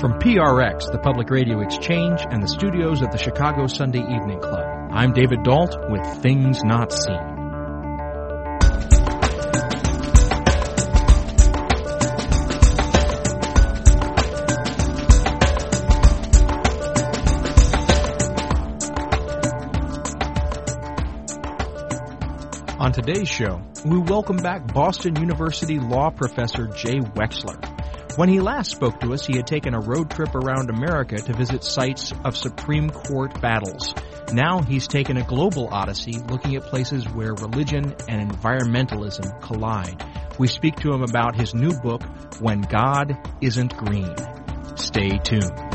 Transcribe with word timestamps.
From 0.00 0.18
PRX, 0.18 0.92
the 0.92 0.98
Public 0.98 1.30
Radio 1.30 1.60
Exchange, 1.62 2.20
and 2.30 2.42
the 2.42 2.48
studios 2.48 3.00
of 3.00 3.10
the 3.12 3.16
Chicago 3.16 3.66
Sunday 3.66 4.00
Evening 4.00 4.40
Club, 4.40 4.90
I'm 4.92 5.14
David 5.14 5.42
Dault 5.42 5.74
with 5.88 6.22
Things 6.22 6.62
Not 6.62 6.92
Seen. 6.92 7.16
On 22.78 22.92
today's 22.92 23.30
show, 23.30 23.62
we 23.86 23.96
welcome 23.96 24.36
back 24.36 24.70
Boston 24.74 25.16
University 25.16 25.78
law 25.78 26.10
professor 26.10 26.66
Jay 26.66 26.98
Wexler. 26.98 27.75
When 28.16 28.30
he 28.30 28.40
last 28.40 28.70
spoke 28.70 29.00
to 29.00 29.12
us, 29.12 29.26
he 29.26 29.36
had 29.36 29.46
taken 29.46 29.74
a 29.74 29.80
road 29.80 30.10
trip 30.10 30.34
around 30.34 30.70
America 30.70 31.18
to 31.18 31.34
visit 31.34 31.62
sites 31.62 32.14
of 32.24 32.34
Supreme 32.34 32.88
Court 32.88 33.38
battles. 33.42 33.94
Now 34.32 34.62
he's 34.62 34.88
taken 34.88 35.18
a 35.18 35.22
global 35.22 35.68
odyssey 35.70 36.18
looking 36.30 36.56
at 36.56 36.62
places 36.62 37.04
where 37.04 37.34
religion 37.34 37.94
and 38.08 38.32
environmentalism 38.32 39.38
collide. 39.42 40.02
We 40.38 40.48
speak 40.48 40.76
to 40.76 40.94
him 40.94 41.02
about 41.02 41.36
his 41.36 41.54
new 41.54 41.78
book, 41.80 42.02
When 42.40 42.62
God 42.62 43.18
Isn't 43.42 43.76
Green. 43.76 44.14
Stay 44.76 45.18
tuned. 45.18 45.65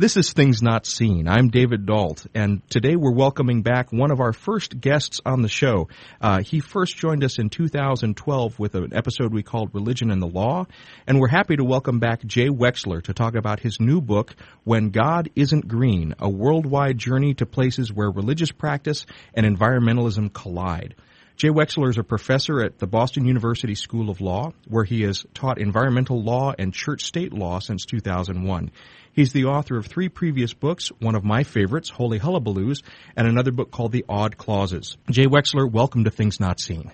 This 0.00 0.16
is 0.16 0.32
Things 0.32 0.62
Not 0.62 0.86
Seen. 0.86 1.28
I'm 1.28 1.50
David 1.50 1.84
Dault, 1.84 2.26
and 2.34 2.66
today 2.70 2.96
we're 2.96 3.12
welcoming 3.12 3.60
back 3.60 3.92
one 3.92 4.10
of 4.10 4.18
our 4.18 4.32
first 4.32 4.80
guests 4.80 5.20
on 5.26 5.42
the 5.42 5.48
show. 5.48 5.88
Uh, 6.22 6.40
he 6.42 6.60
first 6.60 6.96
joined 6.96 7.22
us 7.22 7.38
in 7.38 7.50
2012 7.50 8.58
with 8.58 8.74
an 8.76 8.94
episode 8.94 9.34
we 9.34 9.42
called 9.42 9.74
Religion 9.74 10.10
and 10.10 10.22
the 10.22 10.26
Law, 10.26 10.64
and 11.06 11.20
we're 11.20 11.28
happy 11.28 11.54
to 11.54 11.64
welcome 11.64 11.98
back 11.98 12.24
Jay 12.24 12.48
Wexler 12.48 13.02
to 13.02 13.12
talk 13.12 13.34
about 13.34 13.60
his 13.60 13.78
new 13.78 14.00
book, 14.00 14.34
When 14.64 14.88
God 14.88 15.28
Isn't 15.36 15.68
Green, 15.68 16.14
a 16.18 16.30
worldwide 16.30 16.96
journey 16.96 17.34
to 17.34 17.44
places 17.44 17.92
where 17.92 18.10
religious 18.10 18.52
practice 18.52 19.04
and 19.34 19.44
environmentalism 19.44 20.32
collide. 20.32 20.94
Jay 21.36 21.48
Wexler 21.48 21.88
is 21.88 21.96
a 21.96 22.02
professor 22.02 22.62
at 22.62 22.78
the 22.78 22.86
Boston 22.86 23.26
University 23.26 23.74
School 23.74 24.08
of 24.08 24.20
Law, 24.22 24.52
where 24.66 24.84
he 24.84 25.02
has 25.02 25.24
taught 25.34 25.58
environmental 25.58 26.22
law 26.22 26.54
and 26.58 26.72
church 26.72 27.04
state 27.04 27.34
law 27.34 27.58
since 27.58 27.84
2001. 27.84 28.70
He's 29.12 29.32
the 29.32 29.46
author 29.46 29.76
of 29.76 29.86
three 29.86 30.08
previous 30.08 30.54
books, 30.54 30.88
one 31.00 31.16
of 31.16 31.24
my 31.24 31.42
favorites, 31.42 31.90
Holy 31.90 32.20
Hullabaloos, 32.20 32.82
and 33.16 33.26
another 33.26 33.50
book 33.50 33.70
called 33.72 33.90
The 33.90 34.04
Odd 34.08 34.36
Clauses. 34.36 34.96
Jay 35.10 35.26
Wexler, 35.26 35.70
welcome 35.70 36.04
to 36.04 36.10
Things 36.10 36.38
Not 36.38 36.60
Seen. 36.60 36.92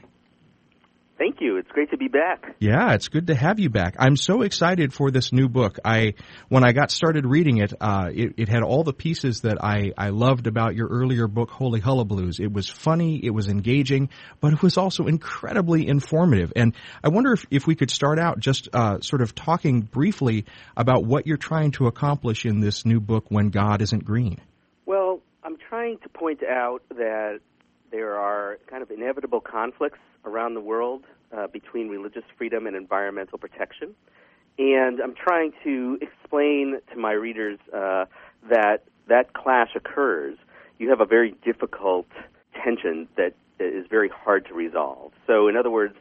Thank 1.19 1.41
you. 1.41 1.57
It's 1.57 1.71
great 1.71 1.91
to 1.93 1.97
be 1.97 2.09
back. 2.09 2.57
Yeah, 2.59 2.93
it's 2.93 3.09
good 3.09 3.29
to 3.29 3.35
have 3.35 3.59
you 3.59 3.71
back. 3.71 3.97
I'm 3.99 4.17
so 4.17 4.43
excited 4.43 4.93
for 4.93 5.11
this 5.11 5.33
new 5.33 5.49
book. 5.49 5.79
I, 5.83 6.13
when 6.49 6.63
I 6.63 6.73
got 6.73 6.91
started 6.91 7.25
reading 7.25 7.57
it, 7.59 7.73
uh, 7.81 8.11
it, 8.13 8.35
it, 8.37 8.49
had 8.51 8.63
all 8.63 8.85
the 8.85 8.93
pieces 8.93 9.41
that 9.41 9.63
I, 9.65 9.93
I 9.97 10.11
loved 10.11 10.47
about 10.47 10.75
your 10.75 10.89
earlier 10.89 11.27
book, 11.27 11.51
Holy 11.51 11.81
Hullabaloos. 11.81 12.39
It 12.39 12.53
was 12.53 12.69
funny, 12.69 13.19
it 13.25 13.31
was 13.31 13.49
engaging, 13.49 14.11
but 14.41 14.53
it 14.53 14.63
was 14.63 14.77
also 14.77 15.07
incredibly 15.07 15.89
informative. 15.89 16.53
And 16.55 16.75
I 17.03 17.09
wonder 17.09 17.33
if, 17.33 17.47
if 17.51 17.67
we 17.67 17.77
could 17.77 17.91
start 17.91 18.19
out 18.19 18.39
just 18.39 18.69
uh, 18.75 19.01
sort 19.01 19.23
of 19.23 19.35
talking 19.35 19.81
briefly 19.81 20.45
about 20.77 21.05
what 21.07 21.27
you're 21.27 21.39
trying 21.39 21.71
to 21.73 21.87
accomplish 21.87 22.45
in 22.45 22.61
this 22.61 22.85
new 22.85 23.01
book, 23.01 23.25
When 23.31 23.49
God 23.49 23.81
Isn't 23.81 24.05
Green. 24.05 24.39
Well, 24.85 25.21
I'm 25.43 25.57
trying 25.57 25.99
to 26.01 26.09
point 26.11 26.43
out 26.43 26.83
that 26.91 27.41
there 27.91 28.17
are 28.17 28.59
kind 28.67 28.83
of 28.83 28.91
inevitable 28.91 29.41
conflicts 29.41 29.99
around 30.25 30.55
the 30.55 30.61
world 30.61 31.05
uh, 31.37 31.47
between 31.47 31.89
religious 31.89 32.25
freedom 32.37 32.67
and 32.67 32.77
environmental 32.77 33.39
protection. 33.39 33.95
And 34.59 35.01
I'm 35.01 35.15
trying 35.15 35.53
to 35.65 35.99
explain 36.01 36.81
to 36.93 36.99
my 36.99 37.13
readers 37.13 37.59
uh, 37.75 38.07
that 38.49 38.85
that 39.09 39.35
clash 39.35 39.71
occurs. 39.77 40.39
You 40.79 40.89
have 40.91 41.01
a 41.01 41.07
very 41.07 41.35
difficult 41.45 42.07
tension 42.63 43.09
that 43.17 43.35
is 43.61 43.87
very 43.89 44.09
hard 44.09 44.47
to 44.47 44.55
resolve. 44.55 45.13
So, 45.27 45.49
in 45.49 45.57
other 45.57 45.71
words, 45.71 45.95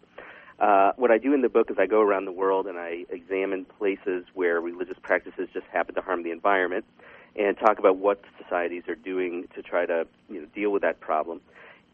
uh, 0.60 0.94
what 0.96 1.12
I 1.12 1.18
do 1.18 1.34
in 1.34 1.42
the 1.42 1.50
book 1.50 1.70
is 1.70 1.78
I 1.78 1.86
go 1.86 2.02
around 2.02 2.26
the 2.26 2.32
world 2.32 2.66
and 2.66 2.78
I 2.78 3.06
examine 3.10 3.66
places 3.66 4.26
where 4.34 4.62
religious 4.62 4.98
practices 5.02 5.50
just 5.54 5.66
happen 5.72 5.96
to 5.96 6.02
harm 6.02 6.24
the 6.24 6.32
environment 6.32 6.86
and 7.36 7.58
talk 7.58 7.78
about 7.78 7.98
what 7.98 8.22
societies 8.42 8.84
are 8.88 8.96
doing 8.96 9.48
to 9.54 9.62
try 9.62 9.86
to 9.86 10.08
you 10.30 10.42
know, 10.42 10.48
deal 10.56 10.72
with 10.72 10.82
that 10.82 11.02
problem 11.02 11.42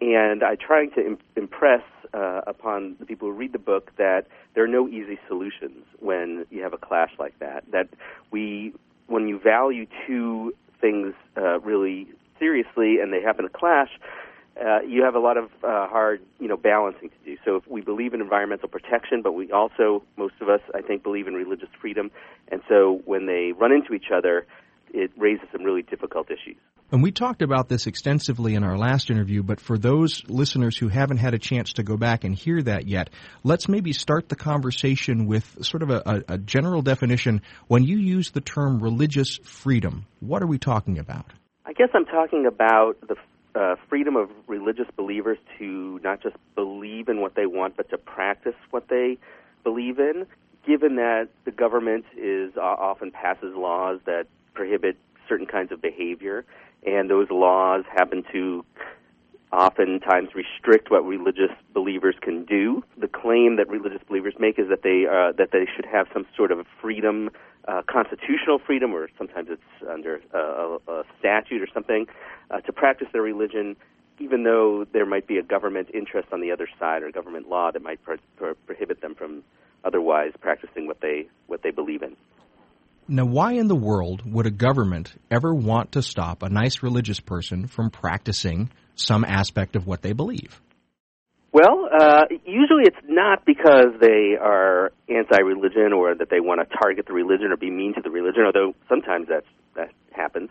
and 0.02 0.44
I 0.44 0.56
trying 0.56 0.92
to 0.92 1.06
Im- 1.06 1.18
impress 1.36 1.84
uh, 2.14 2.42
upon 2.48 2.96
the 3.00 3.06
people 3.06 3.30
who 3.30 3.34
read 3.34 3.54
the 3.54 3.60
book 3.60 3.92
that 3.98 4.26
there 4.54 4.64
are 4.64 4.68
no 4.68 4.88
easy 4.88 5.18
solutions 5.28 5.86
when 6.00 6.46
you 6.50 6.62
have 6.64 6.74
a 6.74 6.78
clash 6.78 7.12
like 7.20 7.38
that. 7.40 7.64
That 7.72 7.88
we, 8.32 8.74
when 9.08 9.28
you 9.28 9.40
value 9.40 9.86
two 10.08 10.54
things 10.82 11.14
uh, 11.38 11.60
really 11.60 12.08
seriously 12.40 13.00
and 13.00 13.14
they 13.14 13.22
happen 13.22 13.46
to 13.46 13.50
clash, 13.50 13.90
uh, 14.60 14.82
you 14.82 15.04
have 15.04 15.16
a 15.16 15.20
lot 15.20 15.38
of 15.38 15.46
uh, 15.64 15.88
hard, 15.88 16.22
you 16.40 16.48
know, 16.48 16.58
balancing 16.58 17.10
to 17.10 17.16
do. 17.24 17.38
So 17.46 17.56
if 17.56 17.68
we 17.68 17.82
believe 17.82 18.14
in 18.14 18.22
environmental 18.22 18.68
protection, 18.68 19.22
but 19.22 19.32
we 19.32 19.52
also, 19.52 20.04
most 20.18 20.34
of 20.42 20.50
us, 20.50 20.60
I 20.76 20.82
think, 20.82 21.04
believe 21.04 21.28
in 21.28 21.36
religious 21.36 21.70
freedom, 21.80 22.12
and 22.50 22.62
so 22.68 23.02
when 23.06 23.28
they 23.28 23.54
run 23.54 23.72
into 23.72 23.94
each 23.94 24.12
other, 24.14 24.46
it 24.94 25.12
raises 25.18 25.47
some 25.52 25.63
really 25.63 25.81
difficult 25.81 26.29
issues. 26.29 26.57
And 26.91 27.02
we 27.02 27.12
talked 27.12 27.41
about 27.41 27.69
this 27.69 27.88
extensively 27.88 28.53
in 28.53 28.63
our 28.66 28.78
last 28.78 29.09
interview, 29.09 29.44
but 29.44 29.62
for 29.62 29.78
those 29.78 30.24
listeners 30.28 30.78
who 30.78 30.90
haven't 30.90 31.18
had 31.18 31.34
a 31.34 31.40
chance 31.40 31.74
to 31.74 31.84
go 31.84 31.96
back 31.96 32.25
and 32.25 32.35
hear 32.35 32.62
that 32.63 32.85
yet, 32.85 33.09
let's 33.44 33.69
maybe 33.69 33.94
start 33.94 34.28
the 34.28 34.35
conversation 34.35 35.25
with 35.25 35.63
sort 35.66 35.84
of 35.84 35.90
a, 35.90 36.24
a 36.28 36.38
general 36.38 36.81
definition. 36.81 37.41
When 37.68 37.84
you 37.84 37.97
use 37.97 38.31
the 38.31 38.41
term 38.41 38.84
religious 38.84 39.38
freedom, 39.38 40.06
what 40.19 40.44
are 40.44 40.47
we 40.47 40.57
talking 40.57 41.00
about? 41.00 41.31
I 41.66 41.72
guess 41.72 41.90
I'm 41.94 42.06
talking 42.06 42.46
about 42.46 42.97
the 43.08 43.16
uh, 43.56 43.75
freedom 43.88 44.18
of 44.18 44.29
religious 44.47 44.88
believers 44.97 45.38
to 45.59 46.00
not 46.03 46.22
just 46.22 46.35
believe 46.56 47.08
in 47.08 47.22
what 47.22 47.35
they 47.35 47.46
want, 47.46 47.78
but 47.78 47.90
to 47.91 47.97
practice 47.97 48.56
what 48.69 48.90
they 48.90 49.18
believe 49.63 50.00
in. 50.00 50.25
Given 50.68 50.97
that 50.97 51.29
the 51.46 51.52
government 51.52 52.06
is 52.18 52.52
uh, 52.58 52.62
often 52.62 53.12
passes 53.12 53.56
laws 53.56 54.00
that 54.06 54.28
prohibit 54.54 54.98
certain 55.28 55.48
kinds 55.48 55.72
of 55.72 55.82
behavior, 55.82 56.46
and 56.86 57.10
those 57.10 57.30
laws 57.30 57.84
happen 57.94 58.24
to 58.32 58.66
oftentimes 59.52 60.30
restrict 60.34 60.90
what 60.90 61.06
religious 61.06 61.52
believers 61.74 62.16
can 62.22 62.46
do. 62.46 62.84
The 62.98 63.08
claim 63.08 63.58
that 63.58 63.68
religious 63.68 64.02
believers 64.08 64.36
make 64.40 64.58
is 64.58 64.70
that 64.70 64.84
they 64.84 65.06
uh, 65.06 65.34
that 65.38 65.52
they 65.52 65.68
should 65.76 65.86
have 65.86 66.08
some 66.14 66.26
sort 66.36 66.52
of 66.52 66.66
freedom, 66.82 67.30
uh, 67.68 67.82
constitutional 67.88 68.60
freedom, 68.60 68.94
or 68.94 69.10
sometimes 69.18 69.50
it's 69.52 69.90
under 69.90 70.22
a, 70.34 70.78
a 70.88 71.04
statute 71.20 71.62
or 71.62 71.68
something, 71.74 72.08
uh, 72.50 72.62
to 72.62 72.72
practice 72.72 73.08
their 73.12 73.22
religion, 73.22 73.76
even 74.20 74.44
though 74.44 74.86
there 74.94 75.06
might 75.06 75.28
be 75.28 75.38
a 75.38 75.44
government 75.44 75.90
interest 75.94 76.30
on 76.32 76.42
the 76.42 76.52
other 76.52 76.68
side 76.80 77.04
or 77.04 77.12
government 77.12 77.50
law 77.50 77.72
that 77.72 77.82
might 77.82 78.02
pro- 78.04 78.18
pro- 78.38 78.56
prohibit 78.66 79.02
them 79.02 79.16
from 79.16 79.44
otherwise 79.84 80.32
practicing 80.40 80.88
what 80.88 81.02
they 81.02 81.28
what 81.48 81.62
they 81.62 81.72
believe 81.72 82.04
in. 82.04 82.16
Now, 83.14 83.26
why 83.26 83.56
in 83.56 83.68
the 83.68 83.76
world 83.76 84.22
would 84.26 84.46
a 84.46 84.52
government 84.52 85.14
ever 85.30 85.54
want 85.54 85.92
to 85.92 86.02
stop 86.02 86.44
a 86.44 86.50
nice 86.50 86.82
religious 86.82 87.20
person 87.20 87.68
from 87.68 87.90
practicing 87.90 88.72
some 88.96 89.26
aspect 89.26 89.76
of 89.76 89.86
what 89.86 90.02
they 90.02 90.14
believe? 90.14 90.62
Well, 91.52 91.90
uh, 91.92 92.24
usually 92.46 92.84
it's 92.86 93.06
not 93.10 93.44
because 93.46 94.00
they 94.00 94.38
are 94.42 94.94
anti-religion 95.10 95.91
or 95.91 96.16
that 96.16 96.30
they 96.30 96.40
want 96.40 96.62
to 96.62 96.78
target 96.82 97.06
the 97.06 97.12
religion 97.12 97.52
or 97.52 97.58
be 97.58 97.70
mean 97.70 97.94
to 97.96 98.02
the 98.02 98.09
religion, 98.09 98.44
although 98.46 98.74
sometimes 98.88 99.28
that's, 99.28 99.46
that 99.76 99.91
happens. 100.16 100.50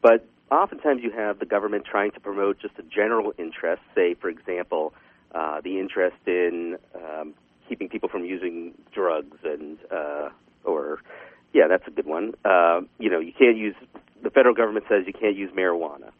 But 0.00 0.24
oftentimes 0.48 1.00
you 1.02 1.10
have 1.10 1.40
the 1.40 1.46
government 1.46 1.86
trying 1.90 2.12
to 2.12 2.20
promote 2.20 2.60
just 2.60 2.74
a 2.78 2.84
general 2.84 3.32
interest, 3.36 3.82
say, 3.96 4.14
for 4.14 4.28
example, 4.28 4.94
uh, 5.34 5.60
the 5.60 5.80
interest 5.80 6.18
in 6.28 6.76
um, 6.94 7.34
keeping 7.68 7.88
people 7.88 8.08
from 8.08 8.24
using 8.24 8.74
drugs 8.94 9.38
and 9.42 9.78
uh, 9.90 10.28
or 10.62 11.00
yeah, 11.56 11.68
that's 11.68 11.88
a 11.88 11.90
good 11.90 12.04
one. 12.04 12.34
Uh, 12.44 12.82
you 12.98 13.08
know, 13.08 13.18
you 13.18 13.32
can't 13.32 13.56
use. 13.56 13.74
The 14.22 14.28
federal 14.28 14.54
government 14.54 14.84
says 14.90 15.04
you 15.06 15.14
can't 15.14 15.36
use 15.36 15.50
marijuana. 15.52 16.10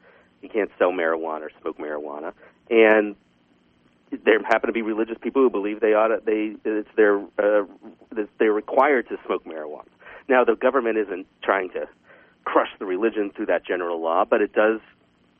You 0.40 0.48
can't 0.48 0.70
sell 0.78 0.92
marijuana 0.92 1.42
or 1.42 1.50
smoke 1.60 1.76
marijuana, 1.76 2.32
and 2.70 3.16
there 4.24 4.42
happen 4.42 4.68
to 4.68 4.72
be 4.72 4.80
religious 4.80 5.18
people 5.20 5.42
who 5.42 5.50
believe 5.50 5.80
they 5.80 5.92
ought 5.92 6.08
to. 6.08 6.22
They 6.24 6.56
it's 6.64 6.88
their 6.96 7.20
uh, 7.38 7.66
they're 8.38 8.52
required 8.52 9.10
to 9.10 9.18
smoke 9.26 9.44
marijuana. 9.44 9.88
Now, 10.26 10.42
the 10.42 10.54
government 10.56 10.96
isn't 10.96 11.26
trying 11.42 11.68
to 11.70 11.86
crush 12.44 12.70
the 12.78 12.86
religion 12.86 13.30
through 13.36 13.46
that 13.46 13.66
general 13.66 14.00
law, 14.00 14.24
but 14.24 14.40
it 14.40 14.54
does 14.54 14.80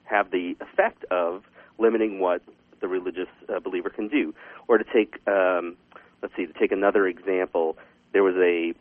have 0.05 0.31
the 0.31 0.57
effect 0.61 1.05
of 1.11 1.43
limiting 1.79 2.21
what 2.21 2.43
the 2.81 2.89
religious 2.89 3.29
uh, 3.49 3.61
believer 3.61 3.89
can 3.89 4.09
do. 4.09 4.35
Or 4.69 4.77
to 4.77 4.85
take, 4.85 5.17
um, 5.27 5.77
let's 6.21 6.37
see, 6.37 6.47
to 6.47 6.53
take 6.53 6.71
another 6.71 7.07
example, 7.07 7.79
there 8.13 8.23
was 8.23 8.37
a 8.37 8.75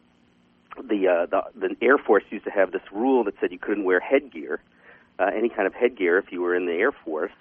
the, 0.75 1.07
uh, 1.07 1.25
the 1.25 1.67
the 1.67 1.75
Air 1.81 1.97
Force 1.97 2.23
used 2.29 2.45
to 2.45 2.51
have 2.51 2.71
this 2.71 2.81
rule 2.91 3.23
that 3.23 3.35
said 3.39 3.51
you 3.51 3.59
couldn't 3.59 3.83
wear 3.83 3.99
headgear, 3.99 4.61
uh, 5.19 5.31
any 5.35 5.49
kind 5.49 5.67
of 5.67 5.73
headgear, 5.73 6.17
if 6.17 6.31
you 6.31 6.41
were 6.41 6.55
in 6.55 6.65
the 6.65 6.73
Air 6.73 6.91
Force. 6.91 7.31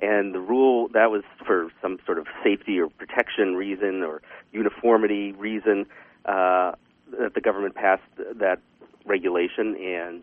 And 0.00 0.34
the 0.34 0.40
rule 0.40 0.88
that 0.88 1.10
was 1.10 1.22
for 1.46 1.70
some 1.80 1.98
sort 2.04 2.18
of 2.18 2.26
safety 2.42 2.80
or 2.80 2.88
protection 2.88 3.54
reason 3.54 4.02
or 4.02 4.22
uniformity 4.52 5.32
reason 5.32 5.86
uh, 6.24 6.72
that 7.18 7.34
the 7.34 7.40
government 7.40 7.74
passed 7.74 8.02
that 8.16 8.60
regulation 9.06 9.76
and 9.76 10.22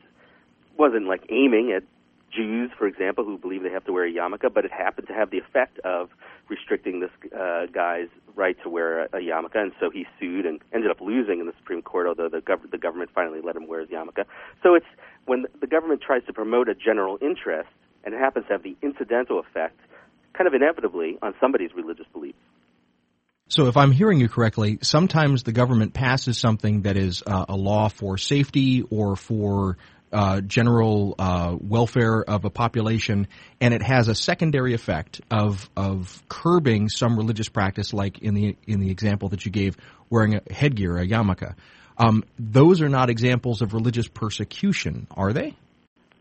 wasn't 0.77 1.07
like 1.07 1.25
aiming 1.29 1.71
at 1.71 1.83
Jews, 2.31 2.71
for 2.77 2.87
example, 2.87 3.23
who 3.23 3.37
believe 3.37 3.63
they 3.63 3.69
have 3.69 3.85
to 3.85 3.93
wear 3.93 4.05
a 4.05 4.11
yarmulke, 4.11 4.53
but 4.53 4.65
it 4.65 4.71
happened 4.71 5.07
to 5.07 5.13
have 5.13 5.31
the 5.31 5.37
effect 5.37 5.79
of 5.79 6.09
restricting 6.49 6.99
this 6.99 7.09
uh, 7.33 7.65
guy's 7.73 8.07
right 8.35 8.57
to 8.63 8.69
wear 8.69 9.03
a, 9.03 9.17
a 9.17 9.19
yarmulke, 9.19 9.55
and 9.55 9.71
so 9.79 9.89
he 9.89 10.05
sued 10.19 10.45
and 10.45 10.61
ended 10.73 10.91
up 10.91 11.01
losing 11.01 11.39
in 11.39 11.47
the 11.47 11.53
Supreme 11.57 11.81
Court, 11.81 12.07
although 12.07 12.29
the, 12.29 12.39
gov- 12.39 12.69
the 12.71 12.77
government 12.77 13.09
finally 13.13 13.39
let 13.43 13.55
him 13.55 13.67
wear 13.67 13.81
his 13.81 13.89
yarmulke. 13.89 14.25
So 14.63 14.75
it's 14.75 14.85
when 15.25 15.45
the 15.59 15.67
government 15.67 16.01
tries 16.01 16.23
to 16.25 16.33
promote 16.33 16.69
a 16.69 16.75
general 16.75 17.17
interest, 17.21 17.69
and 18.03 18.13
it 18.13 18.19
happens 18.19 18.47
to 18.47 18.53
have 18.53 18.63
the 18.63 18.75
incidental 18.81 19.39
effect, 19.39 19.79
kind 20.33 20.47
of 20.47 20.53
inevitably, 20.53 21.17
on 21.21 21.33
somebody's 21.39 21.71
religious 21.75 22.07
beliefs. 22.13 22.37
So, 23.47 23.67
if 23.67 23.75
I'm 23.75 23.91
hearing 23.91 24.21
you 24.21 24.29
correctly, 24.29 24.79
sometimes 24.81 25.43
the 25.43 25.51
government 25.51 25.93
passes 25.93 26.37
something 26.37 26.83
that 26.83 26.95
is 26.95 27.21
uh, 27.27 27.47
a 27.49 27.55
law 27.57 27.89
for 27.89 28.17
safety 28.17 28.81
or 28.89 29.17
for 29.17 29.77
uh, 30.11 30.41
general 30.41 31.15
uh, 31.17 31.55
welfare 31.59 32.21
of 32.23 32.45
a 32.45 32.49
population, 32.49 33.27
and 33.59 33.73
it 33.73 33.81
has 33.81 34.07
a 34.07 34.15
secondary 34.15 34.73
effect 34.73 35.21
of 35.29 35.69
of 35.75 36.21
curbing 36.29 36.89
some 36.89 37.17
religious 37.17 37.49
practice, 37.49 37.93
like 37.93 38.19
in 38.19 38.33
the 38.33 38.57
in 38.67 38.79
the 38.79 38.91
example 38.91 39.29
that 39.29 39.45
you 39.45 39.51
gave, 39.51 39.77
wearing 40.09 40.35
a 40.35 40.41
headgear, 40.53 40.97
a 40.97 41.07
yarmulke. 41.07 41.55
Um, 41.97 42.23
those 42.39 42.81
are 42.81 42.89
not 42.89 43.09
examples 43.09 43.61
of 43.61 43.73
religious 43.73 44.07
persecution, 44.07 45.07
are 45.11 45.33
they? 45.33 45.55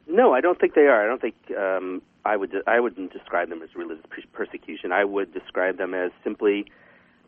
No, 0.06 0.32
I 0.32 0.40
don't 0.40 0.58
think 0.58 0.74
they 0.74 0.82
are. 0.82 1.04
I 1.04 1.06
don't 1.06 1.20
think 1.20 1.36
um, 1.56 2.02
I 2.24 2.36
would. 2.36 2.54
I 2.66 2.80
wouldn't 2.80 3.12
describe 3.12 3.48
them 3.48 3.62
as 3.62 3.74
religious 3.74 4.04
persecution. 4.32 4.92
I 4.92 5.04
would 5.04 5.32
describe 5.32 5.78
them 5.78 5.94
as 5.94 6.10
simply 6.24 6.66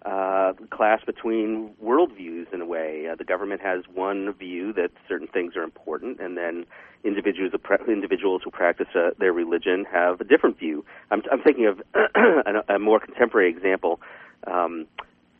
uh, 0.04 0.52
clash 0.70 1.04
between 1.04 1.70
worldviews 1.82 2.52
in 2.52 2.60
a 2.60 2.66
way. 2.66 3.06
Uh, 3.10 3.14
the 3.14 3.24
government 3.24 3.60
has 3.60 3.84
one 3.92 4.32
view 4.34 4.72
that 4.72 4.90
certain 5.08 5.28
things 5.28 5.56
are 5.56 5.62
important, 5.62 6.20
and 6.20 6.36
then 6.36 6.64
individuals 7.04 7.52
individuals 7.88 8.42
who 8.44 8.50
practice 8.50 8.88
uh, 8.94 9.10
their 9.18 9.32
religion 9.32 9.84
have 9.90 10.20
a 10.20 10.24
different 10.24 10.58
view. 10.58 10.84
I'm, 11.10 11.22
I'm 11.30 11.40
thinking 11.42 11.66
of 11.66 11.82
a, 11.94 12.74
a 12.74 12.78
more 12.78 13.00
contemporary 13.00 13.50
example 13.50 14.00
um, 14.46 14.86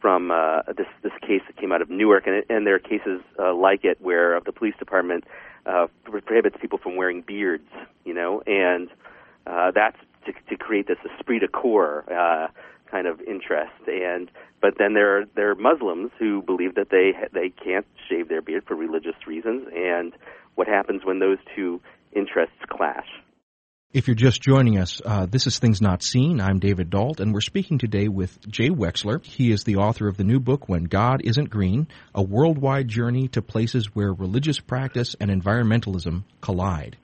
from 0.01 0.31
uh, 0.31 0.63
this 0.77 0.87
this 1.03 1.13
case 1.23 1.43
that 1.47 1.57
came 1.57 1.73
out 1.73 1.83
of 1.83 1.91
Newark, 1.91 2.27
and, 2.27 2.37
it, 2.37 2.47
and 2.49 2.67
there 2.67 2.75
are 2.75 2.81
cases 2.81 3.21
uh, 3.39 3.55
like 3.55 3.85
it 3.85 4.01
where 4.01 4.41
the 4.45 4.53
police 4.53 4.75
department 4.79 5.25
uh, 5.67 5.87
prohibits 6.05 6.57
people 6.61 6.79
from 6.79 6.97
wearing 6.97 7.23
beards, 7.23 7.69
you 8.05 8.15
know, 8.15 8.43
and 8.47 8.89
uh, 9.47 9.71
that's 9.73 9.97
to, 10.27 10.33
to 10.49 10.57
create 10.57 10.87
this 10.87 10.99
esprit 11.05 11.41
de 11.41 11.49
corps. 11.49 12.05
Uh, 12.11 12.49
kind 12.93 13.07
of 13.07 13.21
interest 13.21 13.73
and 13.89 14.31
but 14.61 14.75
then 14.79 14.93
there 14.93 15.19
are 15.19 15.25
there 15.35 15.51
are 15.51 15.55
Muslims 15.55 16.11
who 16.19 16.43
believe 16.43 16.75
that 16.75 16.91
they 16.91 17.13
they 17.33 17.49
can't 17.49 17.87
shave 18.09 18.29
their 18.29 18.43
beard 18.43 18.65
for 18.69 18.77
religious 18.77 19.17
reasons 19.27 19.67
and 19.75 20.13
what 20.55 20.69
happens 20.69 21.01
when 21.05 21.19
those 21.19 21.39
two 21.57 21.81
interests 22.15 22.63
clash 22.69 23.09
if 23.93 24.09
you're 24.09 24.15
just 24.15 24.41
joining 24.41 24.79
us, 24.79 25.03
uh, 25.05 25.27
this 25.27 25.47
is 25.47 25.59
Things 25.59 25.83
Not 25.83 26.03
Seen. 26.03 26.41
I'm 26.41 26.59
David 26.59 26.89
Dault, 26.89 27.21
and 27.21 27.35
we're 27.35 27.43
speaking 27.43 27.77
today 27.77 28.09
with 28.09 28.41
Jay 28.49 28.71
Wexler. 28.71 29.23
He 29.23 29.53
is 29.53 29.65
the 29.65 29.77
author 29.77 30.09
of 30.09 30.17
the 30.17 30.25
new 30.25 30.41
book, 30.41 30.67
When 30.67 30.85
God 30.85 31.21
Isn't 31.23 31.51
Green 31.51 31.89
A 32.15 32.23
Worldwide 32.23 32.89
Journey 32.89 33.29
to 33.29 33.43
Places 33.43 33.95
Where 33.95 34.15
Religious 34.15 34.61
Practice 34.61 35.15
and 35.21 35.31
Environmentalism 35.31 36.25
Collide. 36.41 36.97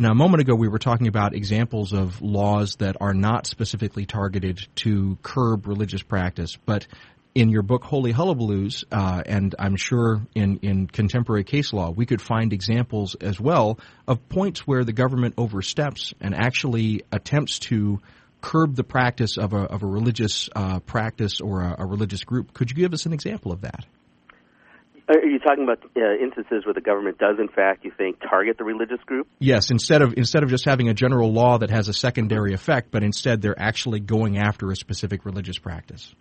Now, 0.00 0.12
a 0.12 0.14
moment 0.14 0.40
ago, 0.40 0.54
we 0.54 0.66
were 0.66 0.78
talking 0.78 1.08
about 1.08 1.34
examples 1.34 1.92
of 1.92 2.22
laws 2.22 2.76
that 2.76 2.96
are 3.02 3.12
not 3.12 3.46
specifically 3.46 4.06
targeted 4.06 4.66
to 4.76 5.18
curb 5.22 5.66
religious 5.66 6.02
practice, 6.02 6.56
but 6.56 6.86
in 7.34 7.50
your 7.50 7.60
book 7.60 7.84
Holy 7.84 8.10
Hullabaloos, 8.10 8.84
uh, 8.90 9.22
and 9.26 9.54
I'm 9.58 9.76
sure 9.76 10.22
in, 10.34 10.60
in 10.62 10.86
contemporary 10.86 11.44
case 11.44 11.74
law, 11.74 11.90
we 11.90 12.06
could 12.06 12.22
find 12.22 12.54
examples 12.54 13.14
as 13.14 13.38
well 13.38 13.78
of 14.08 14.26
points 14.30 14.66
where 14.66 14.84
the 14.84 14.94
government 14.94 15.34
oversteps 15.36 16.14
and 16.18 16.34
actually 16.34 17.02
attempts 17.12 17.58
to 17.58 18.00
curb 18.40 18.76
the 18.76 18.84
practice 18.84 19.36
of 19.36 19.52
a, 19.52 19.64
of 19.64 19.82
a 19.82 19.86
religious 19.86 20.48
uh, 20.56 20.80
practice 20.80 21.42
or 21.42 21.60
a, 21.60 21.76
a 21.80 21.84
religious 21.84 22.24
group. 22.24 22.54
Could 22.54 22.70
you 22.70 22.76
give 22.76 22.94
us 22.94 23.04
an 23.04 23.12
example 23.12 23.52
of 23.52 23.60
that? 23.60 23.84
Are 25.10 25.26
you 25.26 25.40
talking 25.40 25.64
about 25.64 25.82
uh, 25.96 26.14
instances 26.22 26.64
where 26.64 26.72
the 26.72 26.80
government 26.80 27.18
does, 27.18 27.40
in 27.40 27.48
fact, 27.48 27.84
you 27.84 27.90
think, 27.90 28.20
target 28.20 28.58
the 28.58 28.64
religious 28.64 29.00
group? 29.06 29.26
Yes. 29.40 29.72
Instead 29.72 30.02
of 30.02 30.14
instead 30.16 30.44
of 30.44 30.50
just 30.50 30.64
having 30.64 30.88
a 30.88 30.94
general 30.94 31.32
law 31.32 31.58
that 31.58 31.70
has 31.70 31.88
a 31.88 31.92
secondary 31.92 32.54
effect, 32.54 32.92
but 32.92 33.02
instead 33.02 33.42
they're 33.42 33.58
actually 33.58 33.98
going 33.98 34.38
after 34.38 34.70
a 34.70 34.76
specific 34.76 35.24
religious 35.24 35.58
practice. 35.58 36.14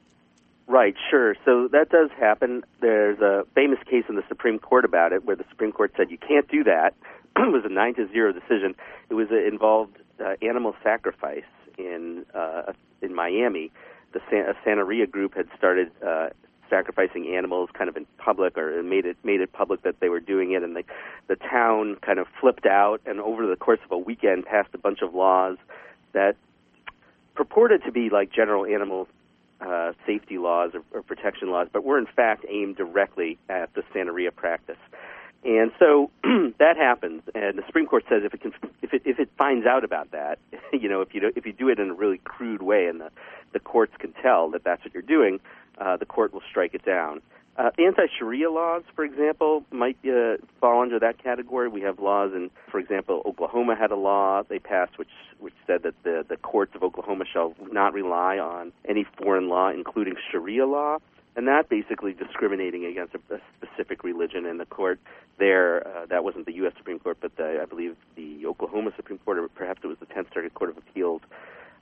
Right. 0.66 0.96
Sure. 1.12 1.36
So 1.46 1.68
that 1.72 1.90
does 1.90 2.10
happen. 2.20 2.64
There's 2.82 3.20
a 3.20 3.44
famous 3.54 3.78
case 3.86 4.06
in 4.10 4.16
the 4.16 4.24
Supreme 4.28 4.58
Court 4.58 4.86
about 4.86 5.14
it, 5.14 5.24
where 5.24 5.36
the 5.36 5.46
Supreme 5.52 5.72
Court 5.72 5.94
said 5.96 6.10
you 6.10 6.18
can't 6.18 6.48
do 6.48 6.64
that. 6.64 6.96
it 7.38 7.52
was 7.52 7.64
a 7.66 7.72
nine 7.72 7.94
to 7.96 8.08
zero 8.12 8.34
decision. 8.34 8.74
It 9.10 9.14
was 9.14 9.28
uh, 9.32 9.36
involved 9.48 9.98
uh, 10.20 10.34
animal 10.42 10.76
sacrifice 10.82 11.44
in 11.78 12.26
uh, 12.34 12.74
in 13.04 13.14
Miami. 13.14 13.72
The 14.14 14.22
San- 14.32 14.52
Santeria 14.66 15.10
group 15.10 15.36
had 15.36 15.46
started 15.56 15.92
uh, 16.04 16.30
sacrificing 16.70 17.34
animals 17.36 17.70
kind 17.74 17.90
of 17.90 17.98
in 17.98 18.06
public 18.18 18.58
or 18.58 18.82
made 18.84 19.06
it 19.06 19.18
made 19.24 19.42
it 19.42 19.52
public 19.52 19.82
that 19.84 20.00
they 20.00 20.10
were 20.10 20.20
doing 20.20 20.52
it 20.52 20.64
and 20.64 20.76
the 20.76 20.84
the 21.28 21.36
town 21.36 21.96
kind 22.02 22.20
of 22.20 22.28
flipped 22.40 22.66
out 22.66 23.02
and 23.06 23.20
over 23.20 23.48
the 23.48 23.56
course 23.56 23.80
of 23.84 23.92
a 23.92 23.98
weekend 23.98 24.46
passed 24.46 24.70
a 24.74 24.78
bunch 24.78 25.02
of 25.02 25.14
laws 25.14 25.58
that 26.14 26.36
purported 27.36 27.84
to 27.84 27.92
be 27.92 28.10
like 28.10 28.32
general 28.32 28.66
animal 28.66 29.08
uh, 29.62 29.94
safety 30.06 30.38
laws 30.38 30.72
or, 30.74 30.82
or 30.94 31.02
protection 31.02 31.52
laws, 31.52 31.68
but 31.72 31.84
were 31.84 31.98
in 31.98 32.06
fact 32.06 32.46
aimed 32.50 32.78
directly 32.78 33.38
at 33.50 33.74
the 33.74 33.84
Santeria 33.94 34.34
practice. 34.34 34.78
And 35.44 35.72
so 35.80 36.12
that 36.60 36.76
happens, 36.76 37.22
and 37.34 37.58
the 37.58 37.64
Supreme 37.66 37.86
Court 37.86 38.04
says 38.10 38.24
if 38.26 38.34
it 38.34 38.42
can, 38.42 38.54
if 38.82 38.94
it 38.94 39.04
if 39.06 39.20
it 39.20 39.30
finds 39.38 39.66
out 39.66 39.84
about 39.86 40.12
that, 40.12 40.38
you 40.74 40.90
know, 40.90 41.02
if 41.02 41.14
you 41.14 41.22
do, 41.22 41.32
if 41.36 41.46
you 41.46 41.54
do 41.54 41.70
it 41.70 41.80
in 41.80 41.92
a 41.92 41.94
really 41.94 42.20
crude 42.20 42.62
way, 42.62 42.88
and 42.88 43.00
the 43.00 43.10
the 43.54 43.60
courts 43.60 43.94
can 44.00 44.14
tell 44.22 44.50
that 44.52 44.64
that's 44.64 44.84
what 44.84 44.94
you're 44.94 45.02
doing, 45.02 45.40
uh, 45.80 45.96
the 45.98 46.06
court 46.06 46.34
will 46.34 46.44
strike 46.50 46.74
it 46.74 46.84
down. 46.84 47.22
Uh, 47.58 47.72
anti-Sharia 47.78 48.50
laws, 48.50 48.84
for 48.96 49.04
example, 49.04 49.66
might 49.72 49.98
uh, 50.06 50.38
fall 50.62 50.82
under 50.82 50.98
that 50.98 51.22
category. 51.22 51.68
We 51.68 51.82
have 51.82 52.00
laws, 52.00 52.32
and 52.34 52.50
for 52.72 52.80
example, 52.80 53.22
Oklahoma 53.26 53.76
had 53.76 53.92
a 53.92 53.98
law 53.98 54.44
they 54.44 54.60
passed 54.60 54.98
which 54.98 55.10
which 55.40 55.54
said 55.66 55.84
that 55.84 55.96
the 56.04 56.26
the 56.28 56.38
courts 56.38 56.76
of 56.76 56.84
Oklahoma 56.84 57.26
shall 57.32 57.56
not 57.72 57.94
rely 57.94 58.38
on 58.38 58.72
any 58.88 59.06
foreign 59.18 59.48
law, 59.50 59.70
including 59.70 60.16
Sharia 60.32 60.66
law, 60.66 61.00
and 61.40 61.48
that 61.48 61.70
basically 61.70 62.12
discriminating 62.12 62.84
against 62.84 63.16
a, 63.16 63.34
a 63.34 63.40
specific 63.56 64.04
religion. 64.04 64.46
And 64.46 64.60
the 64.60 64.66
court 64.66 65.00
there, 65.38 65.88
uh, 65.88 66.06
that 66.08 66.22
wasn't 66.22 66.46
the 66.46 66.54
U.S. 66.56 66.74
Supreme 66.78 67.00
Court, 67.00 67.18
but 67.22 67.34
the, 67.38 67.60
I 67.62 67.66
believe 67.66 67.96
the 68.18 68.46
Oklahoma 68.46 68.92
Supreme 68.98 69.20
Court, 69.20 69.38
or 69.38 69.48
perhaps 69.48 69.80
it 69.82 69.88
was 69.88 69.96
the 70.02 70.06
Tenth 70.06 70.28
Circuit 70.34 70.54
Court 70.54 70.72
of 70.72 70.78
Appeals. 70.78 71.22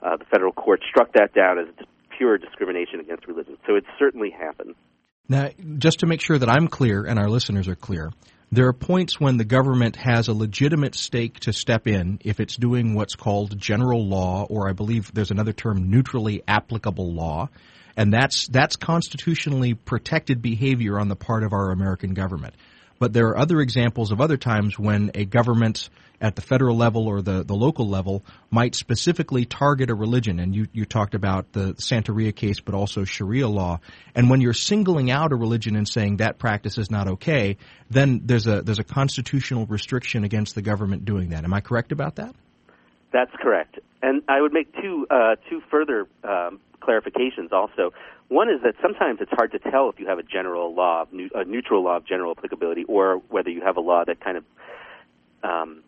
Uh, 0.04 0.16
the 0.16 0.26
federal 0.26 0.52
court 0.52 0.82
struck 0.88 1.12
that 1.14 1.34
down 1.34 1.58
as 1.58 1.66
pure 2.16 2.38
discrimination 2.38 3.00
against 3.00 3.28
religion. 3.28 3.58
So 3.66 3.76
it 3.76 3.84
certainly 3.98 4.30
happens. 4.30 4.76
Now, 5.28 5.50
just 5.80 6.02
to 6.02 6.06
make 6.06 6.22
sure 6.22 6.38
that 6.38 6.50
I'm 6.50 6.68
clear 6.68 7.04
and 7.04 7.18
our 7.18 7.28
listeners 7.28 7.68
are 7.68 7.76
clear, 7.76 8.12
there 8.52 8.68
are 8.68 8.74
points 8.74 9.20
when 9.20 9.38
the 9.38 9.44
government 9.44 9.96
has 9.96 10.28
a 10.28 10.34
legitimate 10.34 10.94
stake 10.94 11.40
to 11.42 11.52
step 11.52 11.88
in 11.88 12.20
if 12.24 12.40
it's 12.40 12.56
doing 12.56 12.94
what's 12.94 13.16
called 13.16 13.58
general 13.58 14.08
law, 14.08 14.46
or 14.48 14.70
I 14.70 14.74
believe 14.74 15.12
there's 15.16 15.32
another 15.32 15.52
term, 15.52 15.90
neutrally 15.90 16.44
applicable 16.48 17.12
law, 17.12 17.50
and 17.98 18.14
that's 18.14 18.48
that's 18.48 18.78
constitutionally 18.78 19.74
protected 19.74 20.42
behavior 20.42 21.00
on 21.00 21.10
the 21.10 21.16
part 21.16 21.44
of 21.44 21.52
our 21.52 21.72
American 21.72 22.14
government. 22.14 22.54
But 23.00 23.14
there 23.14 23.28
are 23.28 23.38
other 23.38 23.60
examples 23.60 24.12
of 24.12 24.22
other 24.22 24.38
times 24.38 24.80
when 24.80 25.12
a 25.14 25.26
government 25.26 25.90
at 26.20 26.36
the 26.36 26.42
federal 26.42 26.76
level 26.76 27.08
or 27.08 27.22
the, 27.22 27.44
the 27.44 27.54
local 27.54 27.88
level 27.88 28.24
might 28.50 28.74
specifically 28.74 29.46
target 29.46 29.92
a 29.92 29.94
religion. 29.94 30.40
And 30.40 30.56
you, 30.56 30.68
you 30.74 30.86
talked 30.86 31.14
about 31.14 31.52
the 31.54 31.74
Santeria 31.76 32.36
case, 32.36 32.60
but 32.60 32.74
also 32.74 33.04
Sharia 33.04 33.48
law. 33.48 33.82
And 34.16 34.30
when 34.30 34.42
you're 34.42 34.54
singling 34.54 35.12
out 35.12 35.32
a 35.32 35.36
religion 35.36 35.76
and 35.76 35.88
saying 35.88 36.18
that 36.18 36.40
practice 36.40 36.80
is 36.80 36.90
not 36.90 37.08
okay, 37.08 37.58
then 37.92 38.22
there's 38.26 38.48
a, 38.48 38.64
there's 38.64 38.80
a 38.80 38.84
constitutional 38.84 39.68
restriction 39.68 40.24
against 40.24 40.56
the 40.56 40.64
government 40.64 41.06
doing 41.06 41.30
that. 41.30 41.44
Am 41.44 41.54
I 41.54 41.62
correct 41.62 41.92
about 41.92 42.16
that? 42.16 42.34
That's 43.14 43.32
correct. 43.40 43.80
And 44.02 44.22
I 44.28 44.42
would 44.42 44.54
make 44.54 44.74
two, 44.76 45.08
uh, 45.10 45.36
two 45.50 45.62
further 45.72 46.08
um, 46.24 46.60
clarifications 46.82 47.52
also. 47.52 47.94
One 48.30 48.50
is 48.50 48.62
that 48.64 48.76
sometimes 48.82 49.20
it's 49.22 49.32
hard 49.32 49.52
to 49.54 49.60
tell 49.60 49.90
if 49.90 50.00
you 50.00 50.08
have 50.08 50.20
a 50.20 50.24
general 50.24 50.74
law, 50.74 51.04
of 51.04 51.08
a 51.34 51.46
neutral 51.46 51.84
law 51.84 51.98
of 51.98 52.06
general 52.06 52.32
applicability, 52.38 52.84
or 52.84 53.22
whether 53.30 53.50
you 53.50 53.62
have 53.62 53.78
a 53.78 53.82
law 53.82 54.04
that 54.06 54.20
kind 54.20 54.38
of 54.38 54.44
um, 55.44 55.84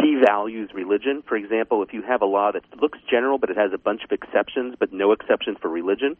devalues 0.00 0.72
religion. 0.72 1.22
For 1.26 1.36
example, 1.36 1.82
if 1.82 1.92
you 1.92 2.02
have 2.02 2.22
a 2.22 2.26
law 2.26 2.52
that 2.52 2.62
looks 2.80 2.98
general 3.10 3.38
but 3.38 3.50
it 3.50 3.56
has 3.56 3.72
a 3.72 3.78
bunch 3.78 4.02
of 4.04 4.12
exceptions 4.12 4.74
but 4.78 4.92
no 4.92 5.12
exception 5.12 5.56
for 5.60 5.68
religion, 5.68 6.16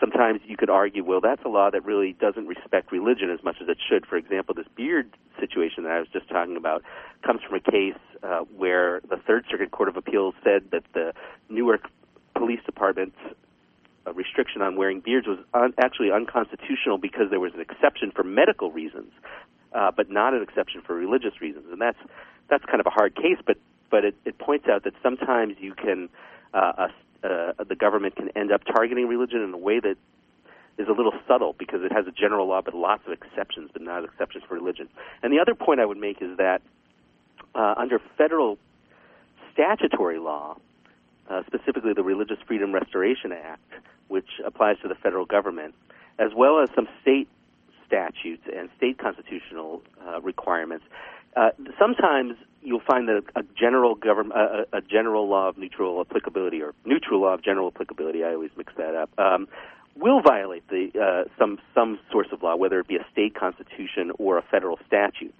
sometimes 0.00 0.40
you 0.46 0.56
could 0.56 0.70
argue, 0.70 1.04
well, 1.04 1.20
that's 1.20 1.42
a 1.44 1.48
law 1.48 1.70
that 1.70 1.84
really 1.84 2.14
doesn't 2.14 2.46
respect 2.46 2.90
religion 2.90 3.30
as 3.30 3.44
much 3.44 3.56
as 3.60 3.68
it 3.68 3.78
should. 3.88 4.06
For 4.06 4.16
example, 4.16 4.54
this 4.54 4.66
beard 4.74 5.10
situation 5.38 5.84
that 5.84 5.92
I 5.92 6.00
was 6.00 6.08
just 6.12 6.28
talking 6.28 6.56
about 6.56 6.82
comes 7.22 7.40
from 7.46 7.56
a 7.56 7.60
case 7.60 8.00
uh, 8.22 8.40
where 8.56 9.00
the 9.08 9.16
Third 9.16 9.44
Circuit 9.50 9.70
Court 9.70 9.88
of 9.88 9.96
Appeals 9.96 10.34
said 10.42 10.70
that 10.72 10.84
the 10.94 11.12
Newark 11.48 11.88
Police 12.34 12.60
Department's 12.64 13.18
uh, 14.06 14.12
restriction 14.14 14.62
on 14.62 14.76
wearing 14.76 15.00
beards 15.00 15.26
was 15.26 15.38
un- 15.52 15.74
actually 15.78 16.10
unconstitutional 16.10 16.98
because 16.98 17.30
there 17.30 17.40
was 17.40 17.52
an 17.54 17.60
exception 17.60 18.10
for 18.10 18.24
medical 18.24 18.70
reasons, 18.70 19.12
uh, 19.74 19.90
but 19.94 20.10
not 20.10 20.32
an 20.34 20.42
exception 20.42 20.80
for 20.80 20.94
religious 20.94 21.40
reasons. 21.40 21.66
And 21.70 21.80
that's 21.80 21.98
that's 22.50 22.64
kind 22.64 22.80
of 22.80 22.86
a 22.86 22.90
hard 22.90 23.14
case, 23.14 23.38
but 23.46 23.56
but 23.90 24.04
it, 24.04 24.14
it 24.24 24.38
points 24.38 24.66
out 24.68 24.84
that 24.84 24.94
sometimes 25.02 25.56
you 25.58 25.74
can 25.74 26.08
uh, 26.52 26.88
uh, 27.22 27.52
the 27.68 27.76
government 27.76 28.16
can 28.16 28.28
end 28.36 28.52
up 28.52 28.62
targeting 28.64 29.06
religion 29.06 29.42
in 29.42 29.52
a 29.52 29.58
way 29.58 29.80
that 29.80 29.96
is 30.78 30.88
a 30.88 30.92
little 30.92 31.12
subtle 31.28 31.54
because 31.58 31.82
it 31.82 31.92
has 31.92 32.06
a 32.06 32.12
general 32.12 32.46
law 32.48 32.60
but 32.62 32.74
lots 32.74 33.02
of 33.06 33.12
exceptions, 33.12 33.70
but 33.72 33.82
not 33.82 34.04
exceptions 34.04 34.44
for 34.46 34.54
religion. 34.54 34.88
And 35.22 35.32
the 35.32 35.38
other 35.38 35.54
point 35.54 35.80
I 35.80 35.86
would 35.86 35.98
make 35.98 36.22
is 36.22 36.36
that 36.38 36.62
uh, 37.54 37.74
under 37.76 38.00
federal 38.16 38.58
statutory 39.52 40.18
law, 40.18 40.56
uh, 41.28 41.42
specifically 41.46 41.92
the 41.92 42.02
Religious 42.02 42.38
Freedom 42.46 42.72
Restoration 42.72 43.32
Act, 43.32 43.60
which 44.08 44.40
applies 44.44 44.78
to 44.82 44.88
the 44.88 44.94
federal 44.94 45.26
government, 45.26 45.74
as 46.18 46.32
well 46.34 46.60
as 46.60 46.70
some 46.74 46.88
state 47.02 47.28
statutes 47.86 48.42
and 48.54 48.68
state 48.76 48.98
constitutional 48.98 49.82
uh, 50.06 50.20
requirements, 50.20 50.84
uh, 51.36 51.50
sometimes 51.78 52.36
you'll 52.62 52.82
find 52.86 53.08
that 53.08 53.22
a, 53.34 53.40
a 53.40 53.42
general 53.58 53.94
government, 53.94 54.38
a, 54.38 54.78
a, 54.78 54.80
general 54.80 55.28
law 55.28 55.48
of 55.48 55.56
neutral 55.56 56.00
applicability, 56.00 56.60
or 56.62 56.74
neutral 56.84 57.20
law 57.22 57.34
of 57.34 57.42
general 57.42 57.68
applicability, 57.68 58.24
I 58.24 58.34
always 58.34 58.50
mix 58.56 58.72
that 58.76 58.94
up, 58.94 59.10
um, 59.18 59.48
will 59.96 60.20
violate 60.20 60.68
the 60.68 60.90
uh, 61.00 61.28
some 61.38 61.58
some 61.74 61.98
source 62.10 62.28
of 62.32 62.42
law, 62.42 62.56
whether 62.56 62.78
it 62.80 62.88
be 62.88 62.96
a 62.96 63.06
state 63.12 63.34
constitution 63.34 64.12
or 64.18 64.38
a 64.38 64.42
federal 64.42 64.78
statute, 64.86 65.34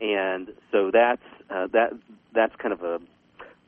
and 0.00 0.52
so 0.72 0.90
that's 0.92 1.22
uh, 1.50 1.66
that 1.72 1.92
that's 2.34 2.54
kind 2.56 2.72
of 2.72 2.82
a 2.82 3.00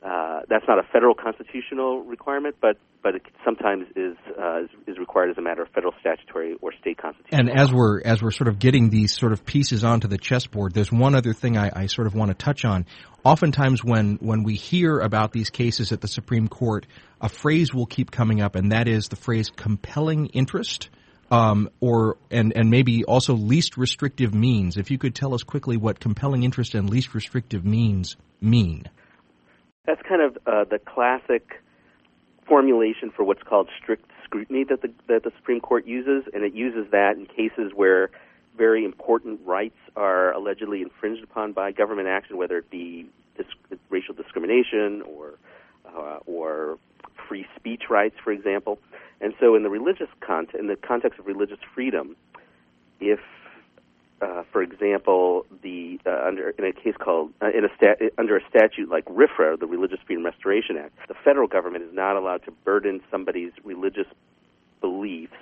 uh, 0.05 0.41
that's 0.47 0.65
not 0.67 0.79
a 0.79 0.83
federal 0.83 1.13
constitutional 1.13 2.03
requirement, 2.03 2.55
but 2.61 2.77
but 3.01 3.15
it 3.15 3.21
sometimes 3.45 3.85
is, 3.95 4.17
uh, 4.37 4.63
is, 4.63 4.69
is 4.87 4.97
required 4.97 5.29
as 5.29 5.37
a 5.37 5.41
matter 5.41 5.61
of 5.61 5.69
federal 5.69 5.93
statutory 5.99 6.55
or 6.61 6.73
state 6.73 6.97
constitution. 6.97 7.47
And 7.47 7.49
as 7.49 7.71
we're 7.71 8.01
as 8.01 8.21
we're 8.21 8.31
sort 8.31 8.49
of 8.49 8.59
getting 8.59 8.89
these 8.89 9.15
sort 9.15 9.31
of 9.31 9.45
pieces 9.45 9.83
onto 9.83 10.07
the 10.07 10.17
chessboard, 10.17 10.73
there's 10.73 10.91
one 10.91 11.15
other 11.15 11.33
thing 11.33 11.57
I, 11.57 11.71
I 11.73 11.85
sort 11.85 12.07
of 12.07 12.15
want 12.15 12.29
to 12.29 12.35
touch 12.35 12.65
on. 12.65 12.85
Oftentimes, 13.23 13.83
when 13.83 14.17
when 14.21 14.43
we 14.43 14.55
hear 14.55 14.99
about 14.99 15.31
these 15.31 15.49
cases 15.49 15.91
at 15.91 16.01
the 16.01 16.07
Supreme 16.07 16.47
Court, 16.47 16.85
a 17.21 17.29
phrase 17.29 17.73
will 17.73 17.85
keep 17.85 18.11
coming 18.11 18.41
up, 18.41 18.55
and 18.55 18.71
that 18.71 18.87
is 18.87 19.07
the 19.07 19.15
phrase 19.15 19.49
"compelling 19.55 20.27
interest." 20.27 20.89
Um, 21.31 21.69
or 21.79 22.17
and 22.31 22.53
and 22.55 22.71
maybe 22.71 23.03
also 23.03 23.35
least 23.35 23.77
restrictive 23.77 24.33
means. 24.33 24.77
If 24.77 24.89
you 24.89 24.97
could 24.97 25.13
tell 25.13 25.35
us 25.35 25.43
quickly 25.43 25.77
what 25.77 25.99
compelling 25.99 26.41
interest 26.41 26.73
and 26.73 26.89
least 26.89 27.13
restrictive 27.13 27.63
means 27.63 28.17
mean. 28.41 28.85
That's 29.85 30.01
kind 30.07 30.21
of 30.23 30.37
uh, 30.47 30.63
the 30.69 30.79
classic 30.79 31.61
formulation 32.49 33.11
for 33.15 33.23
what's 33.23 33.43
called 33.43 33.69
strict 33.81 34.11
scrutiny 34.25 34.65
that 34.65 34.81
the 34.81 34.91
that 35.07 35.23
the 35.23 35.31
Supreme 35.37 35.61
Court 35.61 35.85
uses, 35.85 36.29
and 36.33 36.43
it 36.43 36.53
uses 36.53 36.91
that 36.91 37.15
in 37.15 37.25
cases 37.27 37.71
where 37.73 38.09
very 38.57 38.83
important 38.83 39.39
rights 39.45 39.77
are 39.95 40.33
allegedly 40.33 40.81
infringed 40.81 41.23
upon 41.23 41.53
by 41.53 41.71
government 41.71 42.09
action, 42.09 42.35
whether 42.35 42.57
it 42.57 42.69
be 42.69 43.07
racial 43.89 44.13
discrimination 44.13 45.01
or 45.03 45.35
uh, 45.85 46.17
or 46.25 46.77
free 47.27 47.45
speech 47.55 47.83
rights, 47.89 48.15
for 48.21 48.31
example. 48.31 48.79
And 49.21 49.33
so, 49.39 49.55
in 49.55 49.63
the 49.63 49.69
religious 49.69 50.09
context, 50.19 50.59
in 50.59 50.67
the 50.67 50.75
context 50.75 51.19
of 51.19 51.27
religious 51.27 51.59
freedom, 51.73 52.15
if 52.99 53.19
uh, 54.21 54.43
for 54.51 54.61
example, 54.61 55.45
the 55.63 55.99
uh, 56.05 56.27
under 56.27 56.49
in 56.49 56.65
a 56.65 56.73
case 56.73 56.95
called 56.99 57.31
uh, 57.41 57.47
in 57.55 57.63
a 57.63 57.69
stat, 57.75 57.99
under 58.17 58.37
a 58.37 58.41
statute 58.49 58.89
like 58.89 59.05
RFRA, 59.05 59.59
the 59.59 59.65
Religious 59.65 59.99
Freedom 60.05 60.25
Restoration 60.25 60.77
Act, 60.77 60.93
the 61.07 61.13
federal 61.23 61.47
government 61.47 61.85
is 61.85 61.93
not 61.93 62.15
allowed 62.15 62.43
to 62.45 62.51
burden 62.51 63.01
somebody's 63.09 63.51
religious 63.63 64.07
beliefs 64.81 65.33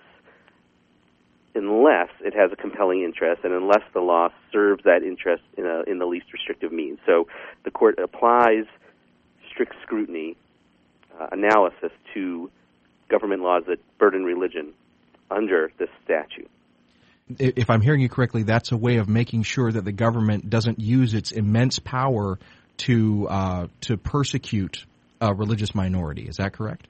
unless 1.55 2.09
it 2.21 2.35
has 2.35 2.51
a 2.51 2.55
compelling 2.55 3.01
interest 3.01 3.41
and 3.43 3.51
unless 3.51 3.81
the 3.93 3.99
law 3.99 4.29
serves 4.51 4.83
that 4.83 5.01
interest 5.01 5.41
in, 5.57 5.65
a, 5.65 5.81
in 5.89 5.97
the 5.97 6.05
least 6.05 6.31
restrictive 6.31 6.71
means. 6.71 6.99
So 7.03 7.27
the 7.65 7.71
court 7.71 7.97
applies 7.97 8.65
strict 9.49 9.73
scrutiny 9.81 10.37
uh, 11.19 11.27
analysis 11.31 11.91
to 12.13 12.51
government 13.09 13.41
laws 13.41 13.63
that 13.67 13.79
burden 13.97 14.23
religion 14.23 14.73
under 15.31 15.71
this 15.79 15.89
statute 16.03 16.49
if 17.37 17.69
I'm 17.69 17.81
hearing 17.81 18.01
you 18.01 18.09
correctly, 18.09 18.43
that's 18.43 18.71
a 18.71 18.77
way 18.77 18.97
of 18.97 19.09
making 19.09 19.43
sure 19.43 19.71
that 19.71 19.83
the 19.83 19.91
government 19.91 20.49
doesn't 20.49 20.79
use 20.79 21.13
its 21.13 21.31
immense 21.31 21.79
power 21.79 22.39
to 22.77 23.27
uh, 23.27 23.67
to 23.81 23.97
persecute 23.97 24.85
a 25.19 25.33
religious 25.33 25.73
minority. 25.73 26.27
Is 26.27 26.37
that 26.37 26.53
correct? 26.53 26.87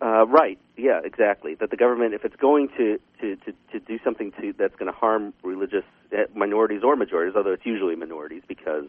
Uh, 0.00 0.26
right. 0.26 0.58
Yeah. 0.76 1.00
Exactly. 1.04 1.54
That 1.54 1.70
the 1.70 1.76
government, 1.76 2.14
if 2.14 2.24
it's 2.24 2.36
going 2.36 2.68
to 2.76 2.98
to, 3.20 3.36
to, 3.36 3.52
to 3.72 3.80
do 3.80 3.98
something 4.04 4.32
to 4.40 4.52
that's 4.56 4.74
going 4.76 4.92
to 4.92 4.96
harm 4.96 5.32
religious 5.42 5.84
uh, 6.12 6.22
minorities 6.34 6.82
or 6.84 6.96
majorities, 6.96 7.34
although 7.36 7.52
it's 7.52 7.66
usually 7.66 7.96
minorities 7.96 8.42
because 8.46 8.88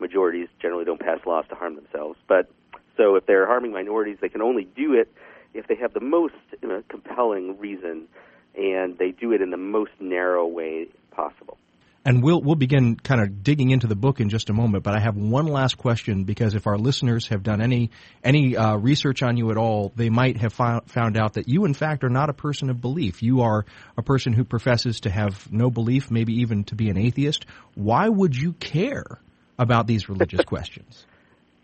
majorities 0.00 0.48
generally 0.60 0.84
don't 0.84 1.00
pass 1.00 1.18
laws 1.26 1.44
to 1.48 1.54
harm 1.54 1.76
themselves. 1.76 2.18
But 2.28 2.50
so 2.96 3.16
if 3.16 3.26
they're 3.26 3.46
harming 3.46 3.72
minorities, 3.72 4.18
they 4.20 4.28
can 4.28 4.42
only 4.42 4.64
do 4.64 4.94
it 4.94 5.12
if 5.52 5.66
they 5.66 5.76
have 5.76 5.92
the 5.92 6.00
most 6.00 6.34
you 6.62 6.68
know, 6.68 6.82
compelling 6.88 7.58
reason 7.58 8.08
and 8.56 8.98
they 8.98 9.10
do 9.10 9.32
it 9.32 9.40
in 9.40 9.50
the 9.50 9.56
most 9.56 9.92
narrow 10.00 10.46
way 10.46 10.86
possible. 11.10 11.58
And 12.06 12.22
we'll 12.22 12.42
we'll 12.42 12.54
begin 12.54 12.96
kind 12.96 13.22
of 13.22 13.42
digging 13.42 13.70
into 13.70 13.86
the 13.86 13.96
book 13.96 14.20
in 14.20 14.28
just 14.28 14.50
a 14.50 14.52
moment. 14.52 14.84
But 14.84 14.94
I 14.94 15.00
have 15.00 15.16
one 15.16 15.46
last 15.46 15.78
question 15.78 16.24
because 16.24 16.54
if 16.54 16.66
our 16.66 16.76
listeners 16.76 17.28
have 17.28 17.42
done 17.42 17.62
any 17.62 17.90
any 18.22 18.56
uh, 18.58 18.76
research 18.76 19.22
on 19.22 19.38
you 19.38 19.50
at 19.50 19.56
all, 19.56 19.90
they 19.96 20.10
might 20.10 20.36
have 20.36 20.52
found 20.52 20.90
found 20.90 21.16
out 21.16 21.34
that 21.34 21.48
you, 21.48 21.64
in 21.64 21.72
fact, 21.72 22.04
are 22.04 22.10
not 22.10 22.28
a 22.28 22.34
person 22.34 22.68
of 22.68 22.82
belief. 22.82 23.22
You 23.22 23.40
are 23.40 23.64
a 23.96 24.02
person 24.02 24.34
who 24.34 24.44
professes 24.44 25.00
to 25.00 25.10
have 25.10 25.50
no 25.50 25.70
belief, 25.70 26.10
maybe 26.10 26.34
even 26.42 26.64
to 26.64 26.74
be 26.74 26.90
an 26.90 26.98
atheist. 26.98 27.46
Why 27.74 28.06
would 28.06 28.36
you 28.36 28.52
care 28.52 29.06
about 29.58 29.86
these 29.86 30.06
religious 30.10 30.44
questions? 30.46 31.06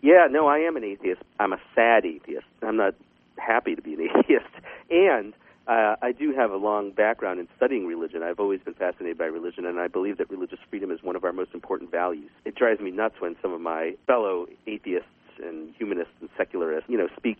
Yeah, 0.01 0.25
no, 0.31 0.47
I 0.47 0.59
am 0.59 0.75
an 0.75 0.83
atheist. 0.83 1.21
I'm 1.39 1.53
a 1.53 1.61
sad 1.75 2.03
atheist. 2.03 2.47
I'm 2.63 2.77
not 2.77 2.95
happy 3.37 3.75
to 3.75 3.81
be 3.83 3.93
an 3.93 4.01
atheist, 4.17 4.49
and 4.89 5.35
uh, 5.71 5.95
I 6.01 6.11
do 6.11 6.33
have 6.35 6.51
a 6.51 6.57
long 6.57 6.91
background 6.91 7.39
in 7.39 7.47
studying 7.55 7.87
religion. 7.87 8.23
I've 8.23 8.41
always 8.41 8.59
been 8.59 8.73
fascinated 8.73 9.17
by 9.17 9.25
religion, 9.25 9.65
and 9.65 9.79
I 9.79 9.87
believe 9.87 10.17
that 10.17 10.29
religious 10.29 10.59
freedom 10.69 10.91
is 10.91 11.01
one 11.01 11.15
of 11.15 11.23
our 11.23 11.31
most 11.31 11.51
important 11.53 11.91
values. 11.91 12.29
It 12.43 12.55
drives 12.55 12.81
me 12.81 12.91
nuts 12.91 13.15
when 13.19 13.37
some 13.41 13.53
of 13.53 13.61
my 13.61 13.93
fellow 14.05 14.47
atheists 14.67 15.07
and 15.41 15.73
humanists 15.77 16.13
and 16.19 16.29
secularists, 16.37 16.89
you 16.89 16.97
know, 16.97 17.07
speak 17.15 17.37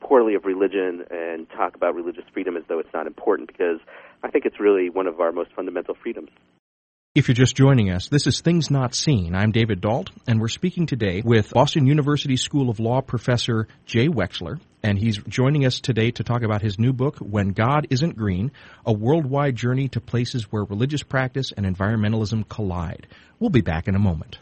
poorly 0.00 0.34
of 0.34 0.44
religion 0.44 1.04
and 1.10 1.48
talk 1.48 1.74
about 1.74 1.94
religious 1.94 2.24
freedom 2.34 2.58
as 2.58 2.62
though 2.68 2.78
it's 2.78 2.92
not 2.92 3.06
important 3.06 3.48
because 3.48 3.80
I 4.22 4.30
think 4.30 4.44
it's 4.44 4.60
really 4.60 4.90
one 4.90 5.06
of 5.06 5.18
our 5.20 5.32
most 5.32 5.50
fundamental 5.56 5.94
freedoms. 6.02 6.28
If 7.14 7.28
you're 7.28 7.34
just 7.34 7.56
joining 7.56 7.90
us, 7.90 8.08
this 8.08 8.26
is 8.26 8.42
Things 8.42 8.70
Not 8.70 8.94
Seen. 8.94 9.34
I'm 9.34 9.50
David 9.50 9.80
Dault, 9.80 10.10
and 10.26 10.40
we're 10.40 10.48
speaking 10.48 10.84
today 10.84 11.22
with 11.24 11.50
Boston 11.50 11.86
University 11.86 12.36
School 12.36 12.68
of 12.68 12.80
Law 12.80 13.00
professor 13.00 13.66
Jay 13.86 14.08
Wexler. 14.08 14.60
And 14.82 14.98
he's 14.98 15.18
joining 15.28 15.64
us 15.64 15.80
today 15.80 16.10
to 16.12 16.24
talk 16.24 16.42
about 16.42 16.60
his 16.60 16.78
new 16.78 16.92
book, 16.92 17.18
When 17.18 17.50
God 17.50 17.86
Isn't 17.90 18.16
Green 18.16 18.50
A 18.84 18.92
Worldwide 18.92 19.54
Journey 19.54 19.88
to 19.90 20.00
Places 20.00 20.50
Where 20.50 20.64
Religious 20.64 21.04
Practice 21.04 21.52
and 21.56 21.64
Environmentalism 21.64 22.48
Collide. 22.48 23.06
We'll 23.38 23.50
be 23.50 23.60
back 23.60 23.86
in 23.86 23.94
a 23.94 24.00
moment. 24.00 24.38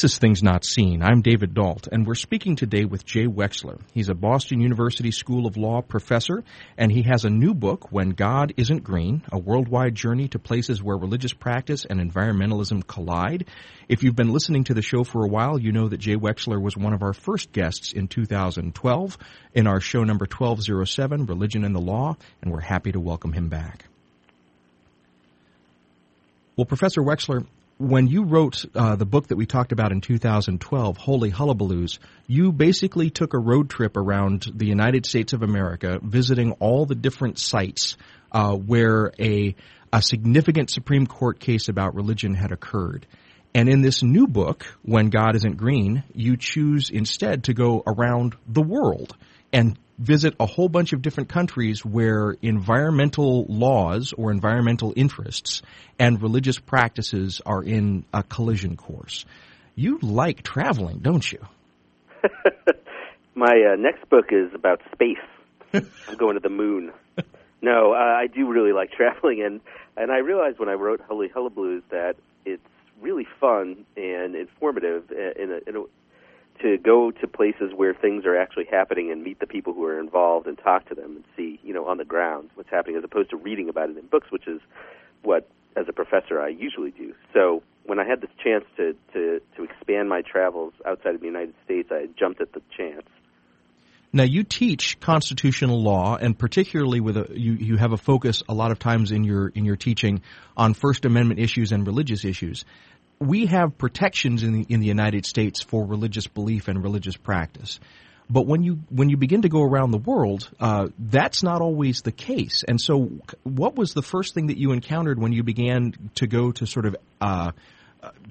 This 0.00 0.12
is 0.12 0.18
Things 0.18 0.42
Not 0.42 0.64
Seen. 0.64 1.02
I'm 1.02 1.20
David 1.20 1.52
Dault, 1.52 1.86
and 1.92 2.06
we're 2.06 2.14
speaking 2.14 2.56
today 2.56 2.86
with 2.86 3.04
Jay 3.04 3.26
Wexler. 3.26 3.78
He's 3.92 4.08
a 4.08 4.14
Boston 4.14 4.58
University 4.58 5.10
School 5.10 5.46
of 5.46 5.58
Law 5.58 5.82
professor, 5.82 6.42
and 6.78 6.90
he 6.90 7.02
has 7.02 7.26
a 7.26 7.28
new 7.28 7.52
book, 7.52 7.92
When 7.92 8.12
God 8.12 8.54
Isn't 8.56 8.82
Green, 8.82 9.22
a 9.30 9.38
worldwide 9.38 9.94
journey 9.94 10.26
to 10.28 10.38
places 10.38 10.82
where 10.82 10.96
religious 10.96 11.34
practice 11.34 11.84
and 11.84 12.00
environmentalism 12.00 12.86
collide. 12.86 13.46
If 13.90 14.02
you've 14.02 14.16
been 14.16 14.32
listening 14.32 14.64
to 14.64 14.74
the 14.74 14.80
show 14.80 15.04
for 15.04 15.22
a 15.22 15.28
while, 15.28 15.58
you 15.58 15.70
know 15.70 15.88
that 15.88 15.98
Jay 15.98 16.16
Wexler 16.16 16.62
was 16.62 16.78
one 16.78 16.94
of 16.94 17.02
our 17.02 17.12
first 17.12 17.52
guests 17.52 17.92
in 17.92 18.08
2012 18.08 19.18
in 19.52 19.66
our 19.66 19.80
show 19.80 20.02
number 20.02 20.24
1207, 20.24 21.26
Religion 21.26 21.62
and 21.62 21.74
the 21.74 21.78
Law, 21.78 22.16
and 22.40 22.50
we're 22.50 22.60
happy 22.60 22.90
to 22.90 23.00
welcome 23.00 23.34
him 23.34 23.50
back. 23.50 23.84
Well, 26.56 26.64
Professor 26.64 27.02
Wexler, 27.02 27.46
when 27.80 28.08
you 28.08 28.24
wrote 28.24 28.66
uh, 28.74 28.94
the 28.94 29.06
book 29.06 29.28
that 29.28 29.36
we 29.36 29.46
talked 29.46 29.72
about 29.72 29.90
in 29.90 30.02
2012, 30.02 30.98
Holy 30.98 31.32
Hullabaloos, 31.32 31.98
you 32.26 32.52
basically 32.52 33.08
took 33.08 33.32
a 33.32 33.38
road 33.38 33.70
trip 33.70 33.96
around 33.96 34.46
the 34.54 34.66
United 34.66 35.06
States 35.06 35.32
of 35.32 35.42
America, 35.42 35.98
visiting 36.02 36.52
all 36.60 36.84
the 36.84 36.94
different 36.94 37.38
sites 37.38 37.96
uh, 38.32 38.54
where 38.54 39.12
a, 39.18 39.54
a 39.94 40.02
significant 40.02 40.68
Supreme 40.68 41.06
Court 41.06 41.40
case 41.40 41.70
about 41.70 41.94
religion 41.94 42.34
had 42.34 42.52
occurred. 42.52 43.06
And 43.54 43.66
in 43.66 43.80
this 43.80 44.02
new 44.02 44.26
book, 44.26 44.66
When 44.82 45.08
God 45.08 45.34
Isn't 45.34 45.56
Green, 45.56 46.04
you 46.14 46.36
choose 46.36 46.90
instead 46.90 47.44
to 47.44 47.54
go 47.54 47.82
around 47.86 48.36
the 48.46 48.62
world 48.62 49.16
and 49.52 49.78
visit 49.98 50.34
a 50.40 50.46
whole 50.46 50.68
bunch 50.68 50.92
of 50.92 51.02
different 51.02 51.28
countries 51.28 51.84
where 51.84 52.36
environmental 52.40 53.44
laws 53.48 54.14
or 54.16 54.30
environmental 54.30 54.92
interests 54.96 55.62
and 55.98 56.22
religious 56.22 56.58
practices 56.58 57.40
are 57.44 57.62
in 57.62 58.04
a 58.14 58.22
collision 58.22 58.76
course. 58.76 59.26
You 59.74 59.98
like 60.00 60.42
traveling, 60.42 60.98
don't 60.98 61.30
you? 61.30 61.38
My 63.34 63.72
uh, 63.72 63.76
next 63.76 64.08
book 64.08 64.26
is 64.30 64.52
about 64.54 64.80
space. 64.92 65.16
I'm 65.72 66.16
going 66.16 66.34
to 66.34 66.40
the 66.40 66.48
moon. 66.50 66.92
No, 67.62 67.92
uh, 67.92 67.96
I 67.96 68.26
do 68.26 68.50
really 68.50 68.72
like 68.72 68.90
traveling, 68.92 69.42
and 69.42 69.60
and 69.96 70.10
I 70.10 70.18
realized 70.18 70.58
when 70.58 70.68
I 70.68 70.74
wrote 70.74 71.00
Holy 71.00 71.28
Hullabaloos 71.28 71.82
that 71.90 72.16
it's 72.44 72.62
really 73.00 73.26
fun 73.38 73.84
and 73.96 74.34
informative 74.34 75.10
in 75.10 75.50
a, 75.52 75.68
in 75.68 75.76
a 75.76 75.82
to 76.62 76.78
go 76.78 77.10
to 77.10 77.26
places 77.26 77.72
where 77.74 77.94
things 77.94 78.24
are 78.24 78.36
actually 78.36 78.66
happening 78.70 79.10
and 79.10 79.22
meet 79.22 79.40
the 79.40 79.46
people 79.46 79.72
who 79.72 79.84
are 79.84 79.98
involved 79.98 80.46
and 80.46 80.58
talk 80.58 80.88
to 80.88 80.94
them 80.94 81.16
and 81.16 81.24
see, 81.36 81.58
you 81.62 81.72
know, 81.72 81.86
on 81.86 81.98
the 81.98 82.04
ground 82.04 82.50
what's 82.54 82.70
happening 82.70 82.96
as 82.96 83.04
opposed 83.04 83.30
to 83.30 83.36
reading 83.36 83.68
about 83.68 83.90
it 83.90 83.96
in 83.96 84.06
books, 84.06 84.30
which 84.30 84.46
is 84.46 84.60
what, 85.22 85.48
as 85.76 85.86
a 85.88 85.92
professor, 85.92 86.40
I 86.40 86.48
usually 86.48 86.90
do. 86.90 87.14
So 87.32 87.62
when 87.84 87.98
I 87.98 88.04
had 88.06 88.20
this 88.20 88.30
chance 88.42 88.64
to, 88.76 88.94
to, 89.12 89.40
to 89.56 89.64
expand 89.64 90.08
my 90.08 90.22
travels 90.22 90.72
outside 90.86 91.14
of 91.14 91.20
the 91.20 91.26
United 91.26 91.54
States, 91.64 91.88
I 91.90 92.08
jumped 92.18 92.40
at 92.40 92.52
the 92.52 92.62
chance. 92.76 93.06
Now 94.12 94.24
you 94.24 94.42
teach 94.42 94.98
constitutional 94.98 95.80
law, 95.80 96.16
and 96.16 96.36
particularly 96.36 96.98
with 96.98 97.16
a, 97.16 97.28
you, 97.30 97.52
you 97.52 97.76
have 97.76 97.92
a 97.92 97.96
focus 97.96 98.42
a 98.48 98.54
lot 98.54 98.72
of 98.72 98.80
times 98.80 99.12
in 99.12 99.22
your 99.22 99.48
in 99.48 99.64
your 99.64 99.76
teaching 99.76 100.22
on 100.56 100.74
First 100.74 101.04
Amendment 101.04 101.38
issues 101.38 101.70
and 101.70 101.86
religious 101.86 102.24
issues 102.24 102.64
we 103.20 103.46
have 103.46 103.76
protections 103.76 104.42
in 104.42 104.52
the, 104.52 104.66
in 104.68 104.80
the 104.80 104.86
United 104.86 105.26
States 105.26 105.62
for 105.62 105.84
religious 105.84 106.26
belief 106.26 106.68
and 106.68 106.82
religious 106.82 107.16
practice. 107.16 107.78
But 108.30 108.46
when 108.46 108.62
you 108.62 108.78
when 108.90 109.10
you 109.10 109.16
begin 109.16 109.42
to 109.42 109.48
go 109.48 109.60
around 109.60 109.90
the 109.90 109.98
world, 109.98 110.48
uh, 110.60 110.88
that's 110.98 111.42
not 111.42 111.60
always 111.60 112.02
the 112.02 112.12
case. 112.12 112.62
And 112.66 112.80
so, 112.80 113.10
what 113.42 113.74
was 113.74 113.92
the 113.92 114.02
first 114.02 114.34
thing 114.34 114.46
that 114.46 114.56
you 114.56 114.70
encountered 114.70 115.18
when 115.18 115.32
you 115.32 115.42
began 115.42 115.94
to 116.14 116.28
go 116.28 116.52
to 116.52 116.66
sort 116.66 116.86
of 116.86 116.96
uh, 117.20 117.50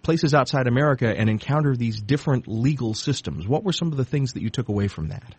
places 0.01 0.33
outside 0.33 0.67
America 0.67 1.13
and 1.13 1.29
encounter 1.29 1.75
these 1.75 1.99
different 1.99 2.47
legal 2.47 2.93
systems? 2.93 3.45
What 3.45 3.65
were 3.65 3.73
some 3.73 3.89
of 3.91 3.97
the 3.97 4.05
things 4.05 4.33
that 4.33 4.41
you 4.41 4.49
took 4.49 4.69
away 4.69 4.87
from 4.87 5.09
that? 5.09 5.35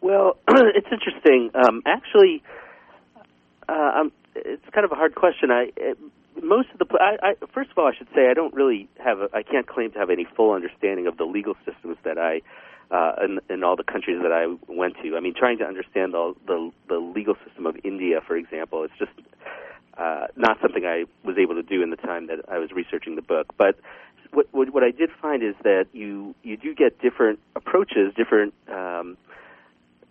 Well, 0.00 0.36
it's 0.48 0.88
interesting. 0.90 1.50
Um, 1.54 1.82
actually, 1.86 2.42
uh, 3.68 4.00
um, 4.00 4.12
it's 4.34 4.64
kind 4.74 4.84
of 4.84 4.90
a 4.90 4.96
hard 4.96 5.14
question. 5.14 5.52
I 5.52 5.70
most 6.42 6.68
of 6.72 6.78
the 6.78 6.86
I, 7.00 7.30
I, 7.30 7.34
first 7.52 7.70
of 7.70 7.78
all, 7.78 7.86
I 7.86 7.94
should 7.96 8.08
say 8.14 8.28
I 8.30 8.34
don't 8.34 8.54
really 8.54 8.88
have 9.02 9.20
a, 9.20 9.28
I 9.32 9.42
can't 9.42 9.66
claim 9.66 9.92
to 9.92 9.98
have 9.98 10.10
any 10.10 10.26
full 10.36 10.52
understanding 10.52 11.06
of 11.06 11.16
the 11.16 11.24
legal 11.24 11.54
systems 11.64 11.96
that 12.04 12.18
I 12.18 12.42
uh, 12.90 13.14
in, 13.24 13.40
in 13.48 13.62
all 13.62 13.76
the 13.76 13.84
countries 13.84 14.20
that 14.22 14.32
I 14.32 14.46
went 14.72 14.96
to. 15.02 15.16
I 15.16 15.20
mean, 15.20 15.34
trying 15.34 15.58
to 15.58 15.64
understand 15.64 16.14
the 16.14 16.34
the, 16.46 16.70
the 16.88 16.96
legal 16.96 17.36
system 17.46 17.66
of 17.66 17.76
India, 17.84 18.20
for 18.26 18.36
example, 18.36 18.84
it's 18.84 18.94
just 18.98 19.12
uh, 19.96 20.26
not 20.36 20.58
something 20.60 20.84
I 20.84 21.04
was 21.24 21.36
able 21.38 21.54
to 21.54 21.62
do 21.62 21.82
in 21.82 21.90
the 21.90 21.96
time 21.96 22.26
that 22.28 22.40
I 22.48 22.58
was 22.58 22.72
researching 22.72 23.16
the 23.16 23.22
book. 23.22 23.54
But 23.56 23.78
what 24.32 24.48
what, 24.52 24.70
what 24.70 24.82
I 24.82 24.90
did 24.90 25.10
find 25.20 25.42
is 25.42 25.54
that 25.62 25.86
you 25.92 26.34
you 26.42 26.56
do 26.56 26.74
get 26.74 27.00
different 27.00 27.38
approaches, 27.54 28.12
different 28.16 28.54
um, 28.68 29.16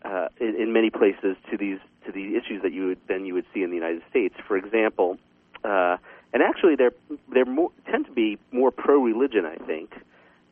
uh, 0.04 0.30
in, 0.40 0.56
in 0.56 0.74
many 0.74 0.90
places 0.90 1.36
to 1.52 1.58
these 1.58 1.80
to 2.06 2.12
the 2.12 2.36
issues 2.36 2.62
that 2.64 2.72
you 2.72 2.88
would 2.88 3.00
then 3.08 3.26
you 3.26 3.34
would 3.34 3.46
see 3.54 3.64
in 3.64 3.70
the 3.70 3.76
United 3.76 4.02
States. 4.10 4.36
For 4.48 4.58
example. 4.58 5.18
Uh, 5.62 5.98
and 6.34 6.44
actually 6.44 6.76
they're 6.76 6.94
they're 7.34 7.46
more 7.46 7.72
tend 7.90 8.06
to 8.06 8.12
be 8.12 8.38
more 8.52 8.72
pro-religion, 8.72 9.46
I 9.46 9.56
think, 9.56 9.94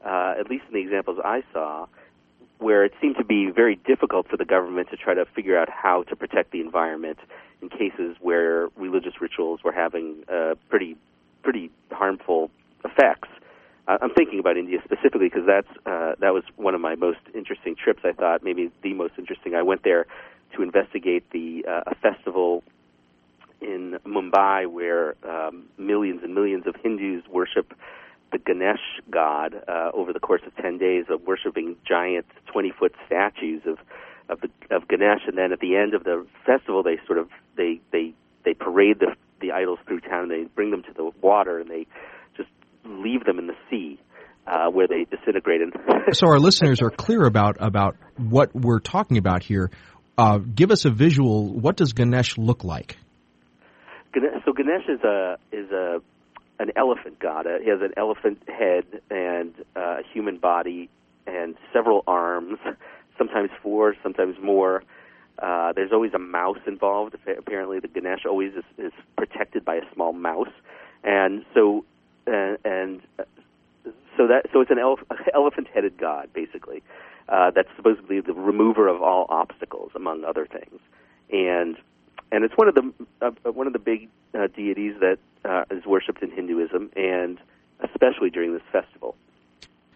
uh, 0.06 0.36
at 0.40 0.50
least 0.50 0.66
in 0.68 0.74
the 0.74 0.82
examples 0.82 1.20
I 1.24 1.44
saw, 1.54 1.88
where 2.60 2.84
it 2.84 2.94
seemed 3.02 3.18
to 3.18 3.26
be 3.26 3.52
very 3.52 3.76
difficult 3.76 4.28
for 4.28 4.38
the 4.38 4.46
government 4.46 4.90
to 4.90 4.98
try 4.98 5.13
to 5.13 5.26
figure 5.26 5.58
out 5.58 5.70
how 5.70 6.04
to 6.04 6.16
protect 6.16 6.52
the 6.52 6.62
environment 6.62 7.20
in 7.62 7.70
cases 7.70 8.16
where 8.20 8.70
religious 8.76 9.22
rituals 9.22 9.63
were 9.63 9.72
having 9.72 10.24
uh, 10.32 10.56
pretty 10.70 10.98
pretty 11.44 11.72
harmful 11.92 12.52
effects. 12.84 13.30
I'm 13.88 14.13
thinking 14.13 14.40
about 14.40 14.58
India 14.58 14.80
specifically 14.84 15.30
because 15.30 15.46
that's 15.48 15.70
uh, 15.86 16.16
that 16.20 16.34
was 16.34 16.44
one 16.58 16.76
of 16.76 16.82
my 16.82 16.96
most 16.96 17.20
interesting 17.34 17.76
trips. 17.76 18.02
I 18.04 18.12
thought 18.12 18.44
maybe 18.44 18.70
the 18.84 18.94
most 18.94 19.13
interesting. 19.18 19.56
I 19.56 19.62
went 19.62 19.84
there 19.84 20.08
to 20.56 20.62
investigate 20.62 21.30
the 21.32 21.66
uh, 21.66 21.92
a 21.92 21.96
festival 21.96 22.63
in 23.62 23.98
Mumbai 24.06 24.67
where 24.67 25.15
um, 25.28 25.65
millions 25.78 26.22
and 26.24 26.34
millions 26.34 26.65
of 26.67 26.76
Hindus 26.82 27.24
worship 27.30 27.74
the 28.32 28.38
Ganesh 28.38 29.02
god 29.10 29.56
uh, 29.67 29.91
over 29.93 30.13
the 30.13 30.20
course 30.20 30.41
of 30.46 30.56
10 30.58 30.78
days 30.78 31.06
of 31.10 31.22
worshiping 31.24 31.76
giant 31.88 32.26
20 32.52 32.72
foot 32.78 32.93
statues 33.06 33.62
of 33.65 33.78
of 34.30 34.41
the 34.41 34.50
of 34.76 34.88
Ganesh 34.88 35.22
and 35.28 35.38
then 35.38 35.54
at 35.54 35.60
the 35.60 35.76
end 35.76 35.93
of 35.93 36.04
the 36.04 36.26
festival 36.46 36.84
they 36.84 36.98
sort 37.06 37.20
of 37.20 37.30
they 37.56 37.80
they 37.91 38.13
they 38.43 38.54
parade 38.54 39.00
the 39.00 39.15
the 39.39 39.52
idols 39.52 39.80
through 39.88 40.02
town 40.02 40.24
and 40.24 40.32
they 40.32 40.43
bring 40.56 40.72
them 40.72 40.84
to 40.84 40.93
the 40.93 41.12
water 41.22 41.60
and 41.60 41.70
they 41.70 41.86
just 42.36 42.50
leave 42.84 43.24
them 43.26 43.39
in 43.39 43.48
the 43.48 43.56
sea 43.70 44.00
uh, 44.48 44.70
where 44.70 44.88
they 44.88 45.06
disintegrate. 45.06 45.62
so 46.13 46.28
our 46.28 46.39
listeners 46.39 46.82
are 46.82 46.89
clear 46.89 47.26
about 47.26 47.58
about 47.60 47.98
what 48.17 48.56
we're 48.56 48.80
talking 48.80 49.17
about 49.17 49.43
here. 49.43 49.70
Uh, 50.17 50.39
give 50.39 50.72
us 50.72 50.86
a 50.86 50.89
visual. 50.89 51.54
What 51.54 51.76
does 51.76 51.93
Ganesh 51.93 52.38
look 52.38 52.63
like? 52.63 52.98
So 54.46 54.54
Ganesh 54.54 54.88
is 54.88 55.02
a 55.04 55.38
is 55.52 55.72
a 55.72 56.02
an 56.60 56.72
elephant 56.76 57.20
god. 57.20 57.46
Uh, 57.46 57.60
he 57.60 57.70
has 57.70 57.82
an 57.82 57.93
elephant 57.98 58.41
head 58.48 58.86
and 59.10 59.54
uh, 59.76 60.00
a 60.00 60.04
human 60.12 60.38
body 60.38 60.89
and 61.28 61.56
several 61.72 62.04
arms, 62.08 62.58
sometimes 63.17 63.50
four, 63.62 63.96
sometimes 64.02 64.38
more. 64.41 64.84
Uh, 65.39 65.72
there's 65.74 65.91
always 65.91 66.13
a 66.13 66.20
mouse 66.20 66.58
involved. 66.65 67.15
Apparently, 67.38 67.80
the 67.80 67.88
Ganesh 67.88 68.26
always 68.26 68.54
is, 68.54 68.63
is 68.78 68.93
protected 69.17 69.63
by 69.63 69.76
a 69.76 69.93
small 69.93 70.13
mouse, 70.13 70.50
and 71.04 71.46
so 71.54 71.86
uh, 72.28 72.56
and 72.65 73.02
uh, 73.20 73.24
so 74.17 74.28
that 74.28 74.48
so 74.52 74.62
it's 74.62 74.72
an 74.72 74.78
elef- 74.78 75.06
elephant-headed 75.34 75.98
god, 75.98 76.30
basically. 76.34 76.82
Uh, 77.30 77.52
that's 77.52 77.67
supposedly 77.76 78.22
the 78.22 78.34
remover 78.34 78.88
of 78.88 79.02
all 79.02 79.26
obstacles, 79.30 79.91
among 79.93 80.24
other 80.24 80.48
things. 80.48 80.80
And 81.32 81.76
and 82.32 82.44
it's 82.44 82.54
one 82.56 82.68
of 82.68 82.76
the 82.76 82.94
uh, 83.22 83.52
one 83.52 83.68
of 83.68 83.74
the 83.74 83.80
big 83.80 84.10
uh, 84.34 84.48
deities 84.56 84.96
that 85.00 85.18
uh, 85.46 85.63
is 85.72 85.86
worshipped 85.86 86.22
in 86.22 86.32
Hinduism, 86.32 86.92
and 86.96 87.40
especially 87.80 88.30
during 88.30 88.54
this 88.54 88.63
festival. 88.72 89.16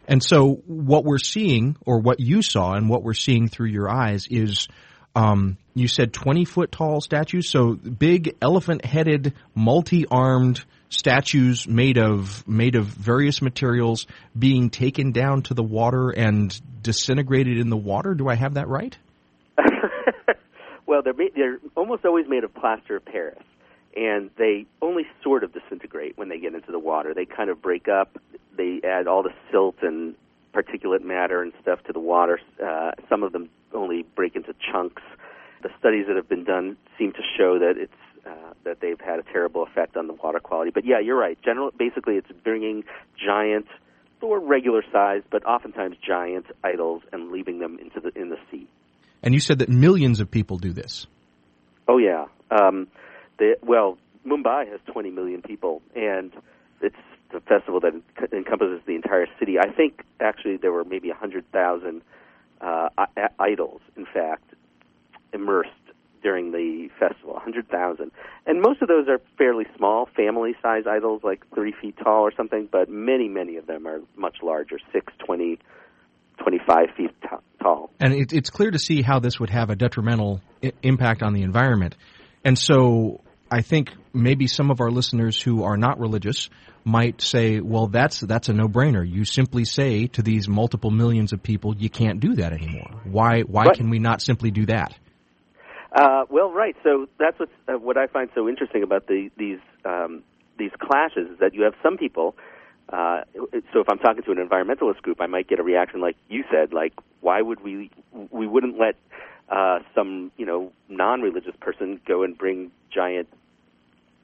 And 0.08 0.24
so, 0.24 0.62
what 0.66 1.04
we're 1.04 1.20
seeing, 1.20 1.78
or 1.86 2.00
what 2.00 2.20
you 2.20 2.42
saw, 2.42 2.74
and 2.74 2.90
what 2.90 3.04
we're 3.04 3.14
seeing 3.14 3.48
through 3.48 3.68
your 3.68 3.90
eyes, 3.90 4.28
is 4.30 4.68
um, 5.16 5.58
you 5.74 5.88
said 5.88 6.14
twenty 6.14 6.46
foot 6.46 6.72
tall 6.72 7.02
statues. 7.02 7.50
So 7.50 7.74
big 7.74 8.36
elephant 8.42 8.86
headed, 8.86 9.34
multi 9.54 10.06
armed 10.08 10.64
statues 10.90 11.68
made 11.68 11.98
of 11.98 12.48
made 12.48 12.76
of 12.76 12.86
various 12.86 13.42
materials 13.42 14.08
being 14.38 14.70
taken 14.70 15.12
down 15.12 15.44
to 15.44 15.54
the 15.54 15.64
water 15.64 16.10
and 16.10 16.60
disintegrated 16.82 17.58
in 17.58 17.70
the 17.70 17.78
water. 17.78 18.14
Do 18.14 18.28
I 18.28 18.36
have 18.36 18.56
that 18.56 18.68
right? 18.68 18.98
Well, 20.92 21.02
they're 21.02 21.14
they're 21.34 21.58
almost 21.78 22.04
always 22.04 22.28
made 22.28 22.44
of 22.44 22.54
plaster 22.54 22.98
of 22.98 23.06
Paris, 23.06 23.42
and 23.96 24.30
they 24.38 24.66
only 24.82 25.04
sort 25.24 25.46
of 25.46 25.54
disintegrate 25.54 26.18
when 26.18 26.28
they 26.28 26.38
get 26.38 26.54
into 26.54 26.70
the 26.70 26.80
water. 26.80 27.14
They 27.14 27.24
kind 27.24 27.50
of 27.50 27.62
break 27.62 27.88
up. 27.88 28.18
They 28.58 28.82
add 28.84 29.08
all 29.08 29.24
the 29.24 29.32
silt 29.50 29.76
and 29.82 30.16
particulate 30.54 31.02
matter 31.02 31.42
and 31.42 31.54
stuff 31.62 31.82
to 31.86 31.94
the 31.94 32.02
water. 32.02 32.42
Uh, 32.62 32.92
some 33.08 33.24
of 33.24 33.32
them 33.32 33.50
only 33.74 34.04
break 34.18 34.36
into 34.36 34.54
chunks. 34.70 35.02
The 35.64 35.70
studies 35.80 36.08
that 36.08 36.18
have 36.18 36.28
been 36.28 36.44
done 36.44 36.76
seem 37.00 37.14
to 37.14 37.22
show 37.38 37.58
that 37.58 37.76
it's 37.78 38.28
uh, 38.28 38.52
that 38.66 38.82
they've 38.82 39.00
had 39.00 39.18
a 39.18 39.24
terrible 39.24 39.64
effect 39.64 39.96
on 39.96 40.08
the 40.08 40.14
water 40.14 40.42
quality. 40.42 40.72
But 40.72 40.84
yeah, 40.84 41.00
you're 41.00 41.18
right. 41.18 41.42
General, 41.42 41.72
basically, 41.72 42.16
it's 42.16 42.34
bringing 42.44 42.84
giant 43.16 43.68
or 44.20 44.42
regular 44.42 44.84
size, 44.92 45.22
but 45.32 45.46
oftentimes 45.46 45.96
giant 46.06 46.48
idols, 46.66 47.04
and 47.14 47.32
leaving 47.32 47.60
them 47.60 47.80
into 47.80 48.02
the 48.02 48.12
in 48.22 48.28
the 48.28 48.38
sea. 48.52 48.68
And 49.24 49.34
you 49.34 49.40
said 49.40 49.60
that 49.60 49.70
millions 49.70 50.20
of 50.20 50.32
people 50.32 50.58
do 50.58 50.74
this. 50.74 51.08
Oh 51.88 51.98
yeah. 51.98 52.26
Um, 52.50 52.88
the, 53.38 53.58
well, 53.62 53.98
Mumbai 54.26 54.70
has 54.70 54.80
20 54.92 55.12
million 55.12 55.42
people, 55.42 55.82
and 55.96 56.32
it's 56.82 56.96
a 57.34 57.40
festival 57.42 57.80
that 57.80 57.94
encompasses 58.34 58.82
the 58.86 58.96
entire 58.96 59.28
city. 59.40 59.58
I 59.60 59.72
think 59.72 60.04
actually 60.20 60.58
there 60.58 60.72
were 60.72 60.84
maybe 60.84 61.10
100,000 61.10 62.02
uh, 62.60 62.90
idols, 63.40 63.82
in 63.96 64.06
fact, 64.06 64.44
immersed 65.34 65.70
during 66.22 66.52
the 66.52 66.90
festival, 67.00 67.34
100,000. 67.34 68.12
And 68.46 68.62
most 68.62 68.82
of 68.82 68.88
those 68.88 69.08
are 69.08 69.20
fairly 69.38 69.66
small, 69.76 70.08
family 70.16 70.56
size 70.62 70.84
idols, 70.88 71.22
like 71.24 71.46
30 71.56 71.74
feet 71.82 71.98
tall 71.98 72.22
or 72.22 72.34
something, 72.36 72.68
but 72.72 72.90
many, 72.90 73.28
many 73.28 73.58
of 73.58 73.66
them 73.66 73.88
are 73.88 74.02
much 74.16 74.38
larger, 74.44 74.78
6, 74.94 75.14
20, 75.26 75.58
25 76.44 76.88
feet 76.96 77.12
t- 77.22 77.28
tall. 77.62 77.90
And 78.00 78.14
it, 78.14 78.34
it's 78.34 78.50
clear 78.50 78.72
to 78.72 78.80
see 78.80 79.02
how 79.02 79.20
this 79.20 79.40
would 79.40 79.50
have 79.50 79.70
a 79.70 79.76
detrimental 79.76 80.42
I- 80.64 80.74
impact 80.82 81.24
on 81.24 81.34
the 81.34 81.44
environment. 81.44 81.96
And 82.44 82.58
so 82.58 83.22
I 83.50 83.62
think 83.62 83.92
maybe 84.14 84.48
some 84.48 84.72
of 84.72 84.82
our 84.82 84.90
listeners 84.90 85.42
who 85.42 85.64
are 85.64 85.78
not 85.78 86.00
religious 86.00 86.50
might 86.84 87.22
say, 87.22 87.60
well, 87.60 87.88
that's, 87.88 88.20
that's 88.20 88.50
a 88.50 88.54
no-brainer. 88.54 89.08
You 89.08 89.24
simply 89.26 89.66
say 89.66 90.08
to 90.08 90.24
these 90.24 90.48
multiple 90.48 90.90
millions 90.90 91.34
of 91.34 91.44
people, 91.44 91.76
you 91.76 91.90
can't 91.90 92.20
do 92.20 92.36
that 92.36 92.54
anymore. 92.54 93.02
Why, 93.04 93.42
why 93.42 93.74
can 93.74 93.90
we 93.90 94.00
not 94.00 94.22
simply 94.22 94.50
do 94.52 94.66
that? 94.66 94.96
Uh, 95.94 96.24
well, 96.30 96.52
right. 96.52 96.76
So 96.84 97.08
that's 97.20 97.38
what's, 97.40 97.52
uh, 97.68 97.74
what 97.74 97.98
I 97.98 98.08
find 98.08 98.30
so 98.34 98.48
interesting 98.48 98.82
about 98.82 99.08
the, 99.08 99.30
these 99.38 99.60
um, 99.84 100.24
these 100.58 100.72
clashes 100.80 101.32
is 101.32 101.40
that 101.40 101.54
you 101.54 101.64
have 101.64 101.74
some 101.82 101.98
people. 101.98 102.36
Uh, 102.92 103.22
so 103.74 103.80
if 103.80 103.90
I'm 103.90 104.00
talking 104.00 104.24
to 104.24 104.32
an 104.32 104.38
environmentalist 104.38 105.02
group, 105.02 105.22
I 105.22 105.28
might 105.28 105.48
get 105.48 105.60
a 105.60 105.64
reaction 105.64 106.02
like 106.02 106.18
you 106.30 106.44
said, 106.52 106.74
like 106.74 106.94
why 107.22 107.42
would 107.42 107.62
we 107.62 107.90
we 108.32 108.48
wouldn't 108.48 108.78
let 108.78 108.96
uh, 109.50 109.80
some 109.96 110.32
you 110.38 110.46
know 110.46 110.72
non-religious 110.90 111.56
person 111.60 112.02
go 112.06 112.24
and 112.24 112.38
bring 112.38 112.72
giant 112.94 113.28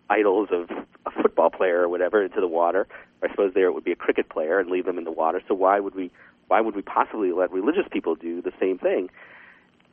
idols 0.09 0.49
of 0.51 0.69
a 1.05 1.11
football 1.21 1.49
player 1.49 1.81
or 1.81 1.89
whatever 1.89 2.23
into 2.23 2.41
the 2.41 2.47
water. 2.47 2.87
I 3.23 3.29
suppose 3.29 3.53
there 3.53 3.67
it 3.67 3.73
would 3.73 3.83
be 3.83 3.91
a 3.91 3.95
cricket 3.95 4.29
player 4.29 4.59
and 4.59 4.69
leave 4.69 4.85
them 4.85 4.97
in 4.97 5.03
the 5.03 5.11
water. 5.11 5.41
So 5.47 5.53
why 5.53 5.79
would 5.79 5.95
we 5.95 6.11
why 6.47 6.61
would 6.61 6.75
we 6.75 6.81
possibly 6.81 7.31
let 7.31 7.51
religious 7.51 7.85
people 7.91 8.15
do 8.15 8.41
the 8.41 8.53
same 8.59 8.77
thing? 8.77 9.09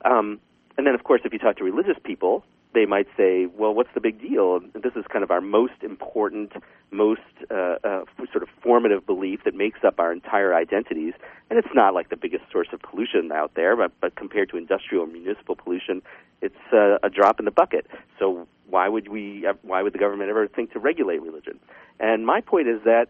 Um, 0.04 0.40
and 0.76 0.86
then, 0.86 0.94
of 0.94 1.04
course, 1.04 1.22
if 1.24 1.32
you 1.32 1.38
talk 1.38 1.56
to 1.56 1.64
religious 1.64 1.96
people, 2.02 2.44
they 2.74 2.86
might 2.86 3.06
say, 3.16 3.46
well, 3.46 3.72
what's 3.72 3.88
the 3.94 4.00
big 4.00 4.20
deal? 4.20 4.60
This 4.74 4.92
is 4.96 5.04
kind 5.10 5.22
of 5.22 5.30
our 5.30 5.40
most 5.40 5.82
important, 5.82 6.52
most 6.90 7.20
uh, 7.50 7.76
uh, 7.84 8.04
sort 8.32 8.42
of 8.42 8.48
formative 8.62 9.06
belief 9.06 9.44
that 9.44 9.54
makes 9.54 9.84
up 9.84 10.00
our 10.00 10.12
entire 10.12 10.54
identities. 10.54 11.14
And 11.48 11.58
it's 11.58 11.74
not 11.74 11.94
like 11.94 12.10
the 12.10 12.16
biggest 12.16 12.44
source 12.50 12.68
of 12.72 12.82
pollution 12.82 13.30
out 13.32 13.52
there, 13.54 13.76
but, 13.76 13.92
but 14.00 14.16
compared 14.16 14.50
to 14.50 14.56
industrial 14.56 15.04
or 15.04 15.06
municipal 15.06 15.54
pollution, 15.56 16.02
it's 16.42 16.54
uh, 16.72 16.98
a 17.02 17.08
drop 17.08 17.38
in 17.38 17.44
the 17.44 17.50
bucket. 17.50 17.86
So 18.18 18.46
why 18.68 18.88
would 18.88 19.08
we? 19.08 19.46
Why 19.62 19.82
would 19.82 19.92
the 19.92 19.98
government 19.98 20.30
ever 20.30 20.48
think 20.48 20.72
to 20.72 20.78
regulate 20.78 21.22
religion? 21.22 21.60
And 22.00 22.26
my 22.26 22.40
point 22.40 22.68
is 22.68 22.80
that 22.84 23.08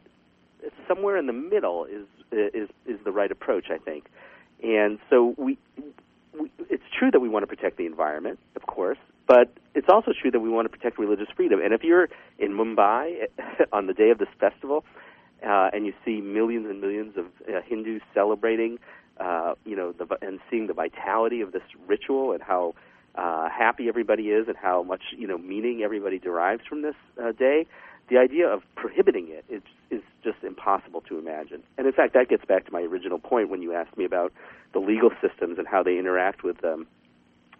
somewhere 0.87 1.16
in 1.16 1.27
the 1.27 1.33
middle 1.33 1.85
is 1.87 2.07
is 2.33 2.68
is 2.87 2.98
the 3.05 3.12
right 3.12 3.31
approach, 3.31 3.70
I 3.70 3.79
think. 3.79 4.07
And 4.62 4.98
so 5.11 5.35
we, 5.37 5.59
it's 6.70 6.83
true 6.99 7.11
that 7.11 7.20
we 7.20 7.29
want 7.29 7.42
to 7.42 7.47
protect 7.47 7.77
the 7.77 7.87
environment, 7.87 8.38
of 8.57 8.66
course, 8.66 8.99
but 9.27 9.53
it's 9.75 9.88
also 9.88 10.12
true 10.20 10.31
that 10.31 10.40
we 10.40 10.49
want 10.49 10.70
to 10.70 10.77
protect 10.77 10.99
religious 10.99 11.29
freedom. 11.35 11.61
And 11.61 11.73
if 11.73 11.83
you're 11.83 12.09
in 12.38 12.53
Mumbai 12.53 13.27
on 13.73 13.87
the 13.87 13.94
day 13.94 14.11
of 14.11 14.18
this 14.18 14.29
festival, 14.38 14.85
uh, 15.47 15.70
and 15.73 15.87
you 15.87 15.92
see 16.05 16.20
millions 16.20 16.66
and 16.68 16.81
millions 16.81 17.16
of 17.16 17.27
uh, 17.49 17.61
Hindus 17.66 18.01
celebrating, 18.14 18.79
uh, 19.20 19.55
you 19.64 19.77
know, 19.77 19.92
the, 19.92 20.07
and 20.23 20.40
seeing 20.51 20.66
the 20.66 20.73
vitality 20.73 21.40
of 21.40 21.53
this 21.53 21.62
ritual 21.87 22.33
and 22.33 22.42
how 22.42 22.75
uh, 23.14 23.49
happy 23.49 23.88
everybody 23.88 24.31
is 24.31 24.49
and 24.49 24.57
how 24.57 24.83
much 24.83 25.03
you 25.16 25.27
know 25.27 25.38
meaning 25.38 25.83
everybody 25.83 26.18
derives 26.18 26.62
from 26.68 26.83
this 26.83 26.97
uh, 27.23 27.33
day, 27.33 27.66
the 28.09 28.19
idea 28.19 28.49
of 28.49 28.62
prohibiting 28.77 29.29
it 29.29 29.45
is 29.49 29.62
is 29.90 30.03
just 30.23 30.43
impossible 30.43 31.01
to 31.03 31.19
imagine. 31.19 31.62
And 31.79 31.87
in 31.87 31.93
fact, 31.93 32.14
that 32.14 32.29
gets 32.29 32.45
back 32.45 32.67
to 32.67 32.73
my 32.73 32.81
original 32.81 33.19
point 33.19 33.51
when 33.51 33.62
you 33.62 33.75
asked 33.75 33.97
me 33.97 34.05
about 34.05 34.33
the 34.73 34.79
legal 34.79 35.11
systems 35.21 35.59
and 35.59 35.67
how 35.67 35.83
they 35.83 35.99
interact 35.99 36.43
with 36.43 36.62
um, 36.64 36.87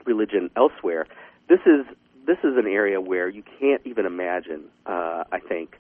religion 0.05 0.51
elsewhere. 0.57 1.07
This 1.49 1.61
is 1.67 1.87
this 2.27 2.39
is 2.39 2.57
an 2.57 2.67
area 2.67 3.01
where 3.01 3.29
you 3.29 3.43
can't 3.61 3.83
even 3.85 4.07
imagine. 4.07 4.65
Uh, 4.87 5.25
I 5.31 5.41
think 5.41 5.77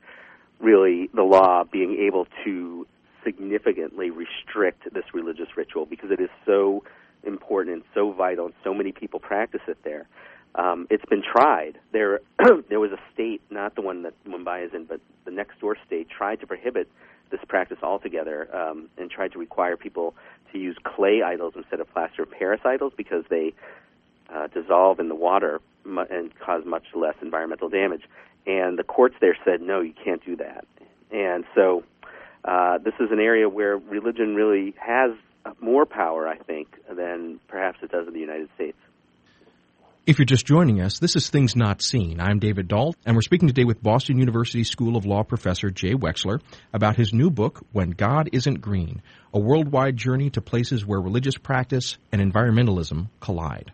really 0.60 1.08
the 1.14 1.22
law 1.22 1.64
being 1.64 1.96
able 2.06 2.26
to 2.44 2.86
significantly 3.24 4.10
restrict 4.10 4.92
this 4.92 5.04
religious 5.14 5.56
ritual 5.56 5.86
because 5.86 6.10
it 6.10 6.20
is 6.20 6.28
so 6.44 6.84
important 7.24 7.74
and 7.74 7.84
so 7.94 8.12
vital, 8.12 8.46
and 8.46 8.54
so 8.62 8.74
many 8.74 8.92
people 8.92 9.18
practice 9.18 9.62
it 9.66 9.78
there. 9.82 10.06
Um, 10.54 10.86
it's 10.90 11.04
been 11.06 11.22
tried. 11.22 11.78
There, 11.92 12.20
there 12.68 12.80
was 12.80 12.92
a 12.92 12.98
state, 13.12 13.42
not 13.50 13.74
the 13.74 13.82
one 13.82 14.02
that 14.02 14.14
Mumbai 14.24 14.66
is 14.66 14.74
in, 14.74 14.84
but 14.84 15.00
the 15.24 15.30
next 15.30 15.60
door 15.60 15.76
state, 15.86 16.08
tried 16.08 16.40
to 16.40 16.46
prohibit 16.46 16.88
this 17.30 17.40
practice 17.48 17.78
altogether 17.82 18.54
um, 18.54 18.88
and 18.96 19.10
tried 19.10 19.32
to 19.32 19.38
require 19.38 19.76
people 19.76 20.14
to 20.52 20.58
use 20.58 20.76
clay 20.84 21.22
idols 21.22 21.54
instead 21.56 21.80
of 21.80 21.92
plaster 21.92 22.22
of 22.22 22.30
Paris 22.30 22.60
idols 22.64 22.92
because 22.96 23.24
they 23.28 23.52
uh, 24.32 24.46
dissolve 24.48 25.00
in 25.00 25.08
the 25.08 25.14
water 25.14 25.60
and 25.84 26.38
cause 26.38 26.64
much 26.64 26.84
less 26.94 27.14
environmental 27.20 27.68
damage. 27.68 28.02
And 28.46 28.78
the 28.78 28.84
courts 28.84 29.16
there 29.20 29.36
said, 29.44 29.60
no, 29.60 29.80
you 29.80 29.94
can't 30.04 30.24
do 30.24 30.36
that. 30.36 30.66
And 31.10 31.44
so 31.54 31.82
uh, 32.44 32.78
this 32.78 32.94
is 33.00 33.10
an 33.10 33.20
area 33.20 33.48
where 33.48 33.76
religion 33.78 34.34
really 34.34 34.74
has 34.78 35.12
more 35.60 35.86
power, 35.86 36.28
I 36.28 36.36
think, 36.36 36.68
than 36.94 37.40
perhaps 37.48 37.78
it 37.82 37.90
does 37.90 38.06
in 38.06 38.14
the 38.14 38.20
United 38.20 38.48
States. 38.54 38.78
If 40.06 40.18
you're 40.18 40.26
just 40.26 40.44
joining 40.44 40.82
us, 40.82 40.98
this 40.98 41.16
is 41.16 41.30
Things 41.30 41.56
Not 41.56 41.80
Seen. 41.80 42.20
I'm 42.20 42.38
David 42.38 42.68
Dault, 42.68 42.94
and 43.06 43.16
we're 43.16 43.22
speaking 43.22 43.48
today 43.48 43.64
with 43.64 43.82
Boston 43.82 44.18
University 44.18 44.62
School 44.62 44.98
of 44.98 45.06
Law 45.06 45.22
professor 45.22 45.70
Jay 45.70 45.94
Wexler 45.94 46.42
about 46.74 46.96
his 46.96 47.14
new 47.14 47.30
book, 47.30 47.64
When 47.72 47.88
God 47.88 48.28
Isn't 48.30 48.60
Green 48.60 49.00
A 49.32 49.38
Worldwide 49.38 49.96
Journey 49.96 50.28
to 50.28 50.42
Places 50.42 50.84
Where 50.84 51.00
Religious 51.00 51.38
Practice 51.38 51.96
and 52.12 52.20
Environmentalism 52.20 53.08
Collide. 53.20 53.72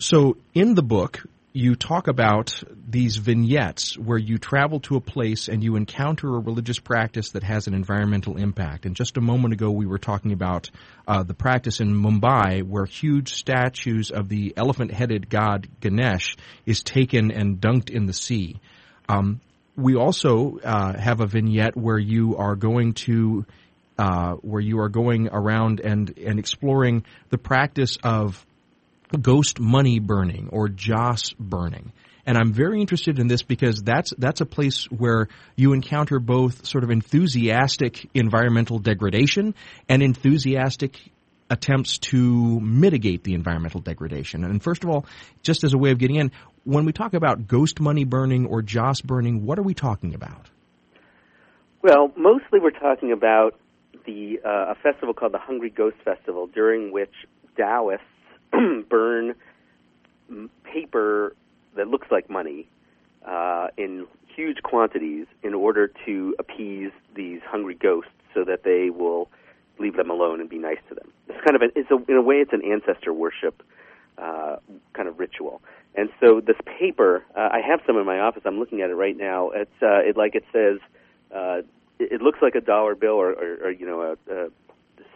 So, 0.00 0.36
in 0.52 0.74
the 0.74 0.82
book, 0.82 1.22
you 1.56 1.76
talk 1.76 2.08
about 2.08 2.60
these 2.88 3.16
vignettes 3.16 3.96
where 3.96 4.18
you 4.18 4.38
travel 4.38 4.80
to 4.80 4.96
a 4.96 5.00
place 5.00 5.46
and 5.46 5.62
you 5.62 5.76
encounter 5.76 6.34
a 6.34 6.40
religious 6.40 6.80
practice 6.80 7.30
that 7.30 7.44
has 7.44 7.68
an 7.68 7.74
environmental 7.74 8.36
impact. 8.36 8.86
And 8.86 8.96
just 8.96 9.16
a 9.16 9.20
moment 9.20 9.54
ago, 9.54 9.70
we 9.70 9.86
were 9.86 9.98
talking 9.98 10.32
about 10.32 10.68
uh, 11.06 11.22
the 11.22 11.32
practice 11.32 11.78
in 11.78 11.94
Mumbai 11.94 12.64
where 12.64 12.86
huge 12.86 13.34
statues 13.34 14.10
of 14.10 14.28
the 14.28 14.52
elephant 14.56 14.90
headed 14.90 15.30
god 15.30 15.68
Ganesh 15.80 16.36
is 16.66 16.82
taken 16.82 17.30
and 17.30 17.60
dunked 17.60 17.88
in 17.88 18.06
the 18.06 18.12
sea. 18.12 18.60
Um, 19.08 19.40
we 19.76 19.94
also 19.94 20.58
uh, 20.58 20.98
have 20.98 21.20
a 21.20 21.26
vignette 21.26 21.76
where 21.76 21.98
you 21.98 22.36
are 22.36 22.56
going 22.56 22.94
to 22.94 23.46
uh, 23.96 24.32
where 24.34 24.60
you 24.60 24.80
are 24.80 24.88
going 24.88 25.28
around 25.28 25.78
and 25.78 26.18
and 26.18 26.40
exploring 26.40 27.04
the 27.30 27.38
practice 27.38 27.96
of 28.02 28.44
ghost 29.20 29.60
money 29.60 29.98
burning 29.98 30.48
or 30.52 30.68
joss 30.68 31.32
burning. 31.38 31.92
And 32.26 32.38
I'm 32.38 32.52
very 32.52 32.80
interested 32.80 33.18
in 33.18 33.26
this 33.26 33.42
because 33.42 33.82
that's 33.82 34.12
that's 34.16 34.40
a 34.40 34.46
place 34.46 34.84
where 34.90 35.28
you 35.56 35.74
encounter 35.74 36.18
both 36.18 36.66
sort 36.66 36.82
of 36.82 36.90
enthusiastic 36.90 38.08
environmental 38.14 38.78
degradation 38.78 39.54
and 39.88 40.02
enthusiastic 40.02 40.98
attempts 41.50 41.98
to 41.98 42.60
mitigate 42.60 43.22
the 43.24 43.34
environmental 43.34 43.80
degradation. 43.80 44.44
And 44.44 44.62
first 44.62 44.84
of 44.84 44.90
all, 44.90 45.04
just 45.42 45.64
as 45.64 45.74
a 45.74 45.78
way 45.78 45.90
of 45.90 45.98
getting 45.98 46.16
in, 46.16 46.32
when 46.64 46.86
we 46.86 46.92
talk 46.92 47.12
about 47.12 47.46
ghost 47.46 47.78
money 47.80 48.04
burning 48.04 48.46
or 48.46 48.62
joss 48.62 49.02
burning, 49.02 49.44
what 49.44 49.58
are 49.58 49.62
we 49.62 49.74
talking 49.74 50.14
about? 50.14 50.48
Well, 51.82 52.10
mostly 52.16 52.60
we're 52.60 52.70
talking 52.70 53.12
about 53.12 53.60
the 54.06 54.40
uh, 54.44 54.72
a 54.72 54.74
festival 54.82 55.12
called 55.12 55.32
the 55.32 55.38
Hungry 55.38 55.68
Ghost 55.68 55.96
Festival, 56.02 56.46
during 56.46 56.92
which 56.92 57.12
Taoists 57.56 58.06
burn 58.88 59.34
paper 60.64 61.34
that 61.76 61.88
looks 61.88 62.08
like 62.10 62.30
money 62.30 62.66
uh, 63.26 63.68
in 63.76 64.06
huge 64.34 64.62
quantities 64.62 65.26
in 65.42 65.54
order 65.54 65.90
to 66.06 66.34
appease 66.38 66.90
these 67.14 67.40
hungry 67.46 67.74
ghosts 67.74 68.10
so 68.32 68.44
that 68.44 68.64
they 68.64 68.90
will 68.90 69.28
leave 69.78 69.96
them 69.96 70.10
alone 70.10 70.40
and 70.40 70.48
be 70.48 70.58
nice 70.58 70.78
to 70.88 70.94
them. 70.94 71.12
It's 71.28 71.40
kind 71.44 71.56
of 71.56 71.62
a, 71.62 71.78
it's 71.78 71.90
a, 71.90 72.10
in 72.10 72.16
a 72.16 72.22
way 72.22 72.36
it's 72.36 72.52
an 72.52 72.62
ancestor 72.64 73.12
worship 73.12 73.62
uh, 74.18 74.56
kind 74.92 75.08
of 75.08 75.18
ritual. 75.18 75.60
And 75.96 76.08
so 76.20 76.40
this 76.40 76.56
paper, 76.78 77.24
uh, 77.36 77.48
I 77.52 77.60
have 77.60 77.80
some 77.86 77.96
in 77.96 78.06
my 78.06 78.18
office. 78.18 78.42
I'm 78.44 78.58
looking 78.58 78.82
at 78.82 78.90
it 78.90 78.94
right 78.94 79.16
now. 79.16 79.50
It's 79.50 79.82
uh, 79.82 79.98
it 79.98 80.16
like 80.16 80.34
it 80.34 80.44
says, 80.52 80.78
uh, 81.34 81.62
it, 81.98 82.12
it 82.12 82.22
looks 82.22 82.40
like 82.42 82.56
a 82.56 82.60
dollar 82.60 82.94
bill 82.94 83.12
or, 83.12 83.30
or, 83.30 83.66
or 83.66 83.70
you 83.70 83.86
know 83.86 84.16
a, 84.28 84.32
a 84.32 84.48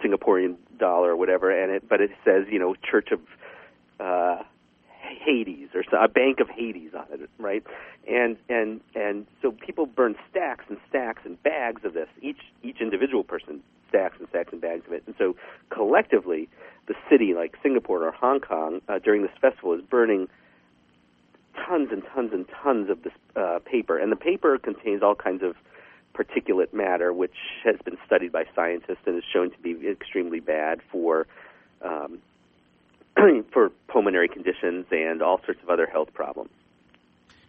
Singaporean 0.02 0.56
dollar 0.78 1.11
or 1.11 1.16
whatever, 1.16 1.50
and 1.50 1.72
it 1.72 1.88
but 1.88 2.00
it 2.00 2.11
says 2.24 2.46
you 2.50 2.58
know 2.58 2.74
Church 2.82 3.11
of 3.12 3.20
uh, 4.00 4.42
Hades 5.00 5.68
or 5.74 5.82
a 5.96 6.08
Bank 6.08 6.40
of 6.40 6.48
Hades 6.48 6.92
on 6.94 7.06
it, 7.11 7.30
right? 7.38 7.64
And 8.06 8.37
and 8.48 8.80
and 8.94 9.26
so 9.42 9.52
people 9.52 9.87
burn 9.87 10.14
stacks 10.30 10.64
and 10.68 10.78
stacks 10.88 11.22
and 11.24 11.42
bags 11.42 11.84
of 11.84 11.94
this. 11.94 12.08
Each 12.20 12.40
each 12.62 12.80
individual 12.80 13.24
person 13.24 13.62
stacks 13.88 14.16
and 14.18 14.28
stacks 14.28 14.52
and 14.52 14.61
bags 14.61 14.87
of 14.87 14.92
it. 14.92 15.02
And 15.06 15.14
so 15.18 15.37
collectively, 15.70 16.48
the 16.87 16.94
city 17.11 17.34
like 17.34 17.56
Singapore 17.62 18.06
or 18.06 18.12
Hong 18.12 18.40
Kong 18.40 18.80
uh, 18.88 18.98
during 18.98 19.22
this 19.22 19.30
festival 19.40 19.72
is 19.74 19.80
burning 19.82 20.28
tons 21.66 21.88
and 21.90 22.02
tons 22.14 22.30
and 22.32 22.46
tons 22.62 22.90
of 22.90 23.02
this 23.02 23.12
uh, 23.34 23.58
paper, 23.64 23.98
and 23.98 24.12
the 24.12 24.16
paper 24.16 24.58
contains 24.58 25.02
all 25.02 25.14
kinds 25.14 25.42
of 25.42 25.56
particulate 26.18 26.72
matter, 26.72 27.12
which 27.12 27.37
has 27.64 27.76
been 27.85 27.96
studied 28.07 28.33
by 28.33 28.44
scientists 28.54 29.02
and 29.07 29.16
is 29.16 29.24
shown 29.33 29.50
to 29.50 29.59
be 29.59 29.88
extremely 29.88 30.40
bad 30.40 30.81
for 30.90 31.26
um, 31.83 32.18
for 33.52 33.70
pulmonary 33.88 34.28
conditions 34.28 34.87
and 34.90 35.22
all 35.22 35.40
sorts 35.44 35.62
of 35.62 35.68
other 35.70 35.87
health 35.87 36.12
problems. 36.12 36.50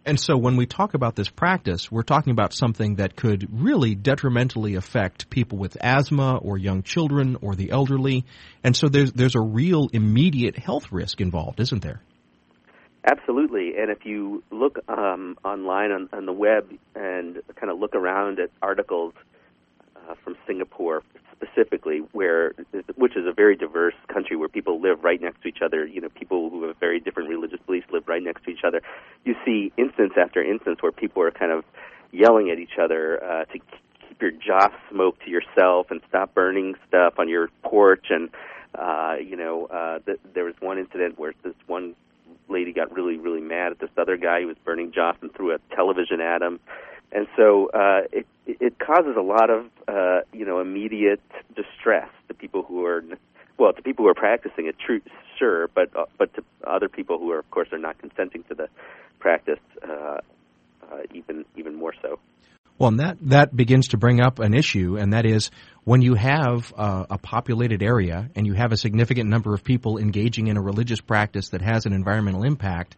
And 0.06 0.18
so 0.18 0.38
when 0.38 0.56
we 0.56 0.64
talk 0.64 0.94
about 0.94 1.14
this 1.14 1.28
practice, 1.28 1.92
we're 1.92 2.02
talking 2.02 2.30
about 2.30 2.54
something 2.54 2.96
that 2.96 3.16
could 3.16 3.46
really 3.52 3.94
detrimentally 3.94 4.74
affect 4.76 5.28
people 5.28 5.58
with 5.58 5.76
asthma 5.80 6.36
or 6.38 6.56
young 6.56 6.82
children 6.82 7.36
or 7.42 7.54
the 7.54 7.70
elderly. 7.70 8.24
And 8.64 8.74
so 8.74 8.88
there's 8.88 9.12
there's 9.12 9.34
a 9.34 9.40
real 9.40 9.88
immediate 9.92 10.56
health 10.56 10.90
risk 10.90 11.20
involved, 11.20 11.60
isn't 11.60 11.82
there? 11.82 12.00
Absolutely. 13.04 13.76
And 13.78 13.90
if 13.90 14.04
you 14.04 14.42
look 14.50 14.78
um, 14.88 15.38
online 15.44 15.90
on, 15.90 16.08
on 16.12 16.26
the 16.26 16.32
web 16.32 16.70
and 16.94 17.42
kind 17.56 17.70
of 17.70 17.78
look 17.78 17.94
around 17.94 18.38
at 18.38 18.50
articles 18.60 19.14
uh, 19.96 20.14
from 20.22 20.36
Singapore 20.46 21.02
specifically, 21.32 22.00
where 22.12 22.52
which 22.96 23.16
is 23.16 23.26
a 23.26 23.32
very 23.32 23.56
diverse 23.56 23.94
country 24.12 24.36
where 24.36 24.48
people 24.48 24.80
live 24.80 25.02
right 25.02 25.20
next 25.20 25.40
to 25.42 25.48
each 25.48 25.62
other. 25.64 25.86
You 25.86 26.02
know, 26.02 26.10
people 26.10 26.50
who 26.50 26.64
have 26.64 26.76
very 26.76 27.00
different 27.00 27.30
religious 27.30 27.60
beliefs 27.64 27.86
live 27.90 28.06
right 28.06 28.22
next 28.22 28.44
to 28.44 28.50
each 28.50 28.64
other. 28.66 28.82
You 29.24 29.34
see 29.46 29.72
instance 29.78 30.12
after 30.20 30.42
instance 30.42 30.78
where 30.82 30.92
people 30.92 31.22
are 31.22 31.30
kind 31.30 31.52
of 31.52 31.64
yelling 32.12 32.50
at 32.50 32.58
each 32.58 32.78
other 32.78 33.22
uh, 33.24 33.44
to 33.46 33.52
keep 33.52 34.20
your 34.20 34.32
joss 34.32 34.72
smoke 34.90 35.18
to 35.24 35.30
yourself 35.30 35.90
and 35.90 36.02
stop 36.08 36.34
burning 36.34 36.74
stuff 36.86 37.14
on 37.18 37.30
your 37.30 37.48
porch. 37.62 38.06
And 38.10 38.28
uh, 38.74 39.14
you 39.24 39.36
know, 39.36 39.66
uh, 39.66 40.00
th- 40.00 40.20
there 40.34 40.44
was 40.44 40.54
one 40.60 40.78
incident 40.78 41.18
where 41.18 41.32
this 41.42 41.54
one 41.66 41.94
lady 42.50 42.72
got 42.72 42.92
really, 42.92 43.16
really 43.16 43.40
mad 43.40 43.72
at 43.72 43.78
this 43.78 43.90
other 43.96 44.16
guy 44.16 44.40
who 44.42 44.48
was 44.48 44.56
burning 44.64 44.92
joss 44.92 45.16
and 45.22 45.32
threw 45.34 45.54
a 45.54 45.58
television 45.74 46.20
at 46.20 46.42
him 46.42 46.60
and 47.12 47.26
so 47.36 47.68
uh, 47.70 48.02
it 48.12 48.26
it 48.46 48.78
causes 48.78 49.16
a 49.16 49.22
lot 49.22 49.50
of 49.50 49.66
uh, 49.88 50.20
you 50.32 50.44
know 50.44 50.60
immediate 50.60 51.20
distress 51.54 52.08
to 52.28 52.34
people 52.34 52.62
who 52.62 52.84
are 52.84 53.04
well 53.58 53.72
to 53.72 53.82
people 53.82 54.04
who 54.04 54.08
are 54.08 54.14
practicing 54.14 54.66
it 54.66 54.76
true 54.78 55.00
sure 55.38 55.68
but 55.68 55.94
uh, 55.96 56.06
but 56.18 56.32
to 56.34 56.44
other 56.64 56.88
people 56.88 57.18
who 57.18 57.30
are 57.30 57.38
of 57.38 57.50
course 57.50 57.68
are 57.72 57.78
not 57.78 57.98
consenting 57.98 58.42
to 58.44 58.54
the 58.54 58.68
practice 59.18 59.58
uh, 59.88 60.18
uh, 60.90 60.98
even 61.14 61.44
even 61.56 61.74
more 61.74 61.94
so. 62.00 62.18
Well, 62.80 62.88
and 62.88 63.00
that 63.00 63.18
that 63.28 63.54
begins 63.54 63.88
to 63.88 63.98
bring 63.98 64.22
up 64.22 64.38
an 64.38 64.54
issue, 64.54 64.96
and 64.98 65.12
that 65.12 65.26
is 65.26 65.50
when 65.84 66.00
you 66.00 66.14
have 66.14 66.72
a 66.78 67.18
populated 67.18 67.82
area 67.82 68.30
and 68.34 68.46
you 68.46 68.54
have 68.54 68.72
a 68.72 68.76
significant 68.78 69.28
number 69.28 69.52
of 69.52 69.62
people 69.62 69.98
engaging 69.98 70.46
in 70.46 70.56
a 70.56 70.62
religious 70.62 70.98
practice 70.98 71.50
that 71.50 71.60
has 71.60 71.84
an 71.84 71.92
environmental 71.92 72.42
impact 72.42 72.96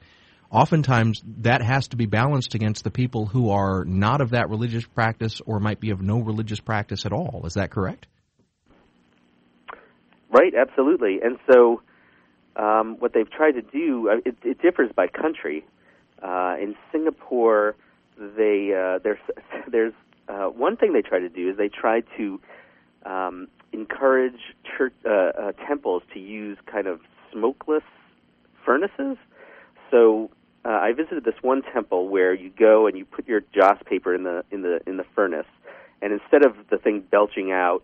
oftentimes 0.53 1.21
that 1.39 1.63
has 1.63 1.89
to 1.89 1.97
be 1.97 2.07
balanced 2.07 2.55
against 2.55 2.85
the 2.85 2.91
people 2.93 3.27
who 3.27 3.51
are 3.51 3.85
not 3.85 4.21
of 4.21 4.31
that 4.31 4.51
religious 4.51 4.85
practice 4.85 5.41
or 5.47 5.59
might 5.59 5.81
be 5.81 5.91
of 5.91 6.01
no 6.01 6.21
religious 6.21 6.61
practice 6.61 7.05
at 7.05 7.13
all. 7.13 7.43
Is 7.47 7.55
that 7.55 7.71
correct? 7.71 8.07
Right, 10.31 10.53
absolutely. 10.55 11.21
And 11.25 11.39
so, 11.51 11.83
um, 12.55 12.97
what 13.01 13.15
they've 13.15 13.31
tried 13.31 13.53
to 13.53 13.63
do 13.63 14.11
uh, 14.11 14.17
it, 14.25 14.37
it 14.45 14.63
differs 14.63 14.91
by 14.95 15.09
country. 15.09 15.65
Uh, 16.23 16.55
in 16.63 16.77
Singapore, 16.93 17.75
they 18.19 18.73
uh, 18.75 18.99
there's 19.03 19.21
there's 19.69 19.95
uh, 20.29 20.47
one 20.47 20.77
thing 20.77 20.93
they 20.93 21.03
try 21.03 21.19
to 21.19 21.29
do 21.29 21.51
is 21.51 21.57
they 21.57 21.69
try 21.69 22.03
to 22.17 22.41
um, 23.05 23.49
encourage 23.73 24.55
church 24.77 24.95
uh, 25.05 25.11
uh, 25.11 25.53
temples 25.67 26.03
to 26.13 26.21
use 26.21 26.59
kind 26.67 26.87
of 26.87 27.01
smokeless 27.33 27.83
furnaces. 28.65 29.17
So 29.91 30.31
uh, 30.65 30.69
I 30.69 30.93
visited 30.93 31.25
this 31.25 31.35
one 31.43 31.63
temple 31.63 32.09
where 32.09 32.33
you 32.33 32.51
go 32.51 32.87
and 32.87 32.97
you 32.97 33.05
put 33.05 33.27
your 33.27 33.43
joss 33.55 33.79
paper 33.85 34.15
in 34.15 34.25
the 34.25 34.45
in 34.51 34.63
the 34.63 34.81
in 34.87 34.97
the 34.97 35.05
furnace, 35.15 35.47
and 36.01 36.13
instead 36.13 36.45
of 36.45 36.55
the 36.71 36.79
thing 36.79 37.01
belching 37.11 37.51
out 37.53 37.83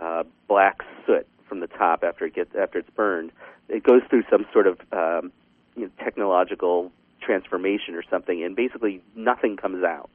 uh, 0.00 0.24
black 0.48 0.80
soot 1.06 1.26
from 1.48 1.60
the 1.60 1.66
top 1.66 2.04
after 2.04 2.24
it 2.26 2.34
gets 2.34 2.54
after 2.54 2.78
it's 2.78 2.90
burned, 2.90 3.32
it 3.68 3.82
goes 3.82 4.02
through 4.08 4.22
some 4.30 4.46
sort 4.52 4.66
of 4.66 4.78
um, 4.92 5.32
you 5.76 5.84
know, 5.84 5.90
technological 6.02 6.92
transformation 7.24 7.94
or 7.94 8.02
something, 8.08 8.42
and 8.42 8.56
basically 8.56 9.02
nothing 9.14 9.56
comes 9.56 9.84
out. 9.84 10.10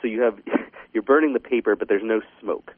So 0.00 0.08
you 0.08 0.22
have 0.22 0.38
you're 0.92 1.02
burning 1.02 1.32
the 1.32 1.40
paper, 1.40 1.76
but 1.76 1.88
there's 1.88 2.04
no 2.04 2.20
smoke. 2.40 2.72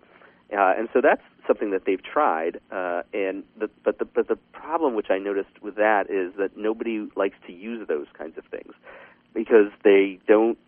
Uh, 0.53 0.75
and 0.77 0.89
so 0.93 1.01
that's 1.01 1.23
something 1.47 1.71
that 1.71 1.85
they've 1.85 2.03
tried. 2.03 2.61
Uh, 2.73 3.03
and 3.15 3.45
the, 3.59 3.71
but 3.85 3.99
the 3.99 4.05
but 4.05 4.29
the 4.29 4.37
problem, 4.53 4.95
which 4.95 5.11
I 5.11 5.19
noticed 5.19 5.63
with 5.63 5.77
that, 5.77 6.11
is 6.11 6.33
that 6.39 6.57
nobody 6.57 7.09
likes 7.17 7.37
to 7.47 7.53
use 7.53 7.87
those 7.87 8.07
kinds 8.17 8.37
of 8.37 8.45
things 8.47 8.73
because 9.33 9.71
they 9.85 10.19
don't 10.27 10.59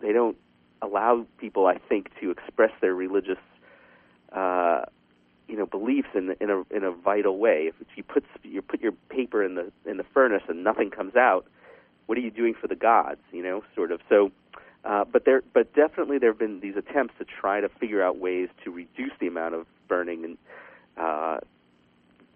they 0.00 0.12
don't 0.12 0.36
allow 0.82 1.26
people, 1.38 1.66
I 1.66 1.78
think, 1.88 2.10
to 2.20 2.30
express 2.30 2.72
their 2.80 2.94
religious. 2.94 3.38
Uh, 4.32 4.82
you 5.48 5.56
know 5.56 5.66
beliefs 5.66 6.08
in 6.14 6.36
in 6.40 6.48
a 6.48 6.62
in 6.74 6.84
a 6.84 6.92
vital 6.92 7.38
way. 7.38 7.72
If 7.80 7.88
you 7.96 8.04
put 8.04 8.24
you 8.44 8.62
put 8.62 8.80
your 8.80 8.92
paper 9.08 9.42
in 9.42 9.56
the 9.56 9.72
in 9.84 9.96
the 9.96 10.04
furnace 10.14 10.44
and 10.48 10.62
nothing 10.62 10.90
comes 10.90 11.16
out, 11.16 11.44
what 12.10 12.18
are 12.18 12.22
you 12.22 12.32
doing 12.32 12.54
for 12.60 12.66
the 12.66 12.74
gods? 12.74 13.20
You 13.30 13.40
know, 13.40 13.62
sort 13.76 13.92
of. 13.92 14.00
So 14.08 14.32
uh, 14.84 15.04
but 15.04 15.24
there, 15.24 15.42
but 15.54 15.72
definitely 15.74 16.18
there 16.18 16.30
have 16.30 16.40
been 16.40 16.58
these 16.58 16.74
attempts 16.76 17.14
to 17.20 17.24
try 17.24 17.60
to 17.60 17.68
figure 17.68 18.02
out 18.02 18.18
ways 18.18 18.48
to 18.64 18.72
reduce 18.72 19.12
the 19.20 19.28
amount 19.28 19.54
of 19.54 19.64
burning 19.86 20.24
and 20.24 20.38
uh, 20.96 21.38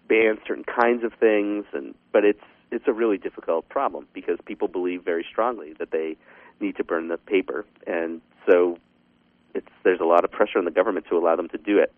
ban 0.07 0.37
certain 0.47 0.63
kinds 0.63 1.03
of 1.03 1.11
things. 1.19 1.65
And 1.73 1.93
but 2.13 2.23
it's 2.23 2.39
it's 2.71 2.85
a 2.87 2.93
really 2.93 3.17
difficult 3.17 3.67
problem 3.67 4.07
because 4.13 4.37
people 4.45 4.69
believe 4.69 5.03
very 5.03 5.25
strongly 5.29 5.73
that 5.77 5.91
they 5.91 6.15
need 6.61 6.77
to 6.77 6.85
burn 6.85 7.09
the 7.09 7.17
paper, 7.17 7.65
and 7.85 8.21
so 8.49 8.77
it's 9.53 9.67
there's 9.83 9.99
a 9.99 10.05
lot 10.05 10.23
of 10.23 10.31
pressure 10.31 10.57
on 10.57 10.63
the 10.63 10.71
government 10.71 11.07
to 11.09 11.17
allow 11.17 11.35
them 11.35 11.49
to 11.49 11.57
do 11.57 11.79
it. 11.79 11.91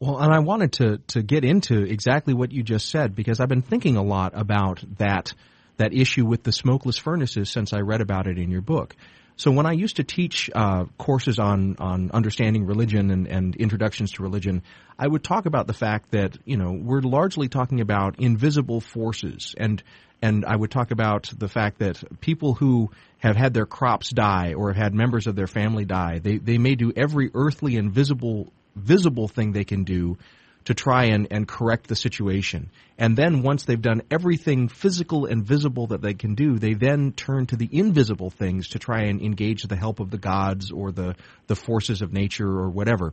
Well, 0.00 0.18
and 0.18 0.34
I 0.34 0.40
wanted 0.40 0.72
to 0.74 0.98
to 1.08 1.22
get 1.22 1.44
into 1.44 1.84
exactly 1.84 2.34
what 2.34 2.50
you 2.50 2.64
just 2.64 2.90
said 2.90 3.14
because 3.14 3.38
I've 3.38 3.48
been 3.48 3.62
thinking 3.62 3.96
a 3.96 4.02
lot 4.02 4.32
about 4.34 4.82
that 4.98 5.32
that 5.76 5.92
issue 5.92 6.24
with 6.24 6.42
the 6.42 6.52
smokeless 6.52 6.98
furnaces 6.98 7.50
since 7.50 7.72
I 7.72 7.80
read 7.80 8.00
about 8.00 8.26
it 8.26 8.38
in 8.38 8.50
your 8.50 8.60
book. 8.60 8.94
So 9.36 9.50
when 9.50 9.66
I 9.66 9.72
used 9.72 9.96
to 9.96 10.04
teach 10.04 10.48
uh, 10.54 10.84
courses 10.96 11.38
on 11.40 11.76
on 11.80 12.10
understanding 12.12 12.66
religion 12.66 13.10
and, 13.10 13.26
and 13.26 13.56
introductions 13.56 14.12
to 14.12 14.22
religion, 14.22 14.62
I 14.96 15.08
would 15.08 15.24
talk 15.24 15.46
about 15.46 15.66
the 15.66 15.72
fact 15.72 16.12
that 16.12 16.38
you 16.44 16.56
know 16.56 16.72
we're 16.72 17.00
largely 17.00 17.48
talking 17.48 17.80
about 17.80 18.20
invisible 18.20 18.80
forces, 18.80 19.54
and 19.58 19.82
and 20.22 20.44
I 20.44 20.54
would 20.54 20.70
talk 20.70 20.92
about 20.92 21.32
the 21.36 21.48
fact 21.48 21.80
that 21.80 22.20
people 22.20 22.54
who 22.54 22.90
have 23.18 23.34
had 23.34 23.54
their 23.54 23.66
crops 23.66 24.10
die 24.10 24.54
or 24.54 24.72
have 24.72 24.80
had 24.80 24.94
members 24.94 25.26
of 25.26 25.34
their 25.34 25.48
family 25.48 25.84
die, 25.84 26.20
they 26.20 26.38
they 26.38 26.58
may 26.58 26.76
do 26.76 26.92
every 26.94 27.30
earthly 27.34 27.76
and 27.76 27.90
visible 27.90 28.52
visible 28.76 29.26
thing 29.26 29.52
they 29.52 29.64
can 29.64 29.82
do 29.82 30.16
to 30.64 30.74
try 30.74 31.06
and, 31.06 31.28
and 31.30 31.46
correct 31.46 31.88
the 31.88 31.96
situation. 31.96 32.70
And 32.96 33.16
then 33.16 33.42
once 33.42 33.64
they've 33.64 33.80
done 33.80 34.02
everything 34.10 34.68
physical 34.68 35.26
and 35.26 35.44
visible 35.44 35.88
that 35.88 36.00
they 36.00 36.14
can 36.14 36.34
do, 36.34 36.58
they 36.58 36.74
then 36.74 37.12
turn 37.12 37.46
to 37.46 37.56
the 37.56 37.68
invisible 37.70 38.30
things 38.30 38.68
to 38.68 38.78
try 38.78 39.04
and 39.04 39.20
engage 39.20 39.64
the 39.64 39.76
help 39.76 40.00
of 40.00 40.10
the 40.10 40.18
gods 40.18 40.70
or 40.70 40.92
the, 40.92 41.16
the 41.46 41.56
forces 41.56 42.02
of 42.02 42.12
nature 42.12 42.48
or 42.48 42.70
whatever. 42.70 43.12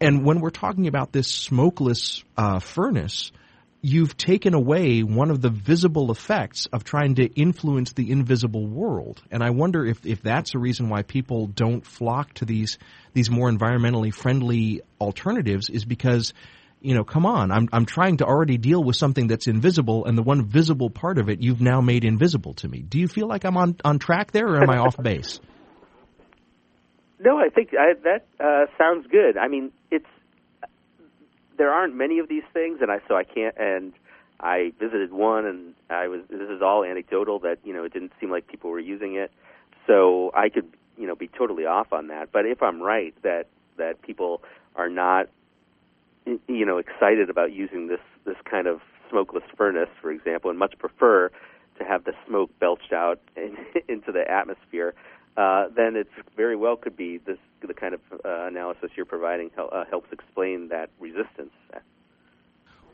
And 0.00 0.24
when 0.24 0.40
we're 0.40 0.50
talking 0.50 0.86
about 0.86 1.12
this 1.12 1.28
smokeless 1.28 2.22
uh, 2.36 2.60
furnace, 2.60 3.32
you've 3.82 4.16
taken 4.16 4.54
away 4.54 5.02
one 5.02 5.30
of 5.30 5.40
the 5.40 5.48
visible 5.48 6.10
effects 6.10 6.66
of 6.66 6.84
trying 6.84 7.14
to 7.16 7.24
influence 7.24 7.92
the 7.92 8.10
invisible 8.10 8.66
world. 8.66 9.22
And 9.30 9.42
I 9.42 9.50
wonder 9.50 9.84
if, 9.84 10.04
if 10.04 10.22
that's 10.22 10.54
a 10.54 10.58
reason 10.58 10.88
why 10.88 11.02
people 11.02 11.46
don't 11.46 11.84
flock 11.84 12.34
to 12.34 12.44
these 12.44 12.78
these 13.12 13.30
more 13.30 13.50
environmentally 13.50 14.14
friendly 14.14 14.82
alternatives 15.00 15.68
is 15.68 15.84
because 15.84 16.32
you 16.80 16.94
know, 16.94 17.04
come 17.04 17.26
on, 17.26 17.50
I'm 17.50 17.68
I'm 17.72 17.86
trying 17.86 18.18
to 18.18 18.24
already 18.24 18.56
deal 18.56 18.82
with 18.82 18.96
something 18.96 19.26
that's 19.26 19.46
invisible, 19.46 20.06
and 20.06 20.16
the 20.16 20.22
one 20.22 20.46
visible 20.46 20.90
part 20.90 21.18
of 21.18 21.28
it 21.28 21.42
you've 21.42 21.60
now 21.60 21.80
made 21.80 22.04
invisible 22.04 22.54
to 22.54 22.68
me. 22.68 22.80
Do 22.80 22.98
you 22.98 23.08
feel 23.08 23.26
like 23.26 23.44
I'm 23.44 23.56
on 23.56 23.76
on 23.84 23.98
track 23.98 24.32
there, 24.32 24.46
or 24.46 24.62
am 24.62 24.70
I 24.70 24.78
off 24.78 24.96
base? 24.96 25.40
No, 27.22 27.36
I 27.36 27.50
think 27.50 27.74
I, 27.78 27.92
that 28.04 28.24
uh, 28.42 28.64
sounds 28.78 29.06
good. 29.06 29.36
I 29.36 29.48
mean, 29.48 29.72
it's 29.90 30.06
there 31.58 31.70
aren't 31.70 31.94
many 31.94 32.18
of 32.18 32.30
these 32.30 32.44
things, 32.54 32.78
and 32.80 32.90
I 32.90 33.00
so 33.06 33.14
I 33.14 33.24
can't. 33.24 33.54
And 33.58 33.92
I 34.40 34.72
visited 34.80 35.12
one, 35.12 35.44
and 35.44 35.74
I 35.90 36.08
was 36.08 36.22
this 36.30 36.48
is 36.48 36.62
all 36.62 36.82
anecdotal 36.82 37.40
that 37.40 37.58
you 37.62 37.74
know 37.74 37.84
it 37.84 37.92
didn't 37.92 38.12
seem 38.18 38.30
like 38.30 38.48
people 38.48 38.70
were 38.70 38.80
using 38.80 39.16
it, 39.16 39.30
so 39.86 40.32
I 40.34 40.48
could 40.48 40.72
you 40.96 41.06
know 41.06 41.14
be 41.14 41.28
totally 41.28 41.66
off 41.66 41.92
on 41.92 42.06
that. 42.06 42.32
But 42.32 42.46
if 42.46 42.62
I'm 42.62 42.80
right 42.80 43.14
that 43.22 43.48
that 43.76 44.00
people 44.00 44.42
are 44.74 44.88
not 44.88 45.28
you 46.26 46.66
know 46.66 46.78
excited 46.78 47.30
about 47.30 47.52
using 47.52 47.88
this 47.88 48.00
this 48.24 48.36
kind 48.48 48.66
of 48.66 48.80
smokeless 49.08 49.44
furnace, 49.56 49.88
for 50.00 50.10
example, 50.10 50.50
and 50.50 50.58
much 50.58 50.78
prefer 50.78 51.30
to 51.78 51.84
have 51.84 52.04
the 52.04 52.12
smoke 52.26 52.50
belched 52.60 52.92
out 52.92 53.20
in, 53.36 53.56
into 53.88 54.12
the 54.12 54.30
atmosphere, 54.30 54.94
uh, 55.36 55.66
then 55.74 55.96
it 55.96 56.08
very 56.36 56.56
well 56.56 56.76
could 56.76 56.96
be 56.96 57.18
this 57.18 57.38
the 57.66 57.74
kind 57.74 57.94
of 57.94 58.00
uh, 58.24 58.46
analysis 58.46 58.90
you're 58.96 59.06
providing 59.06 59.50
uh, 59.58 59.84
helps 59.90 60.10
explain 60.12 60.68
that 60.68 60.90
resistance. 60.98 61.52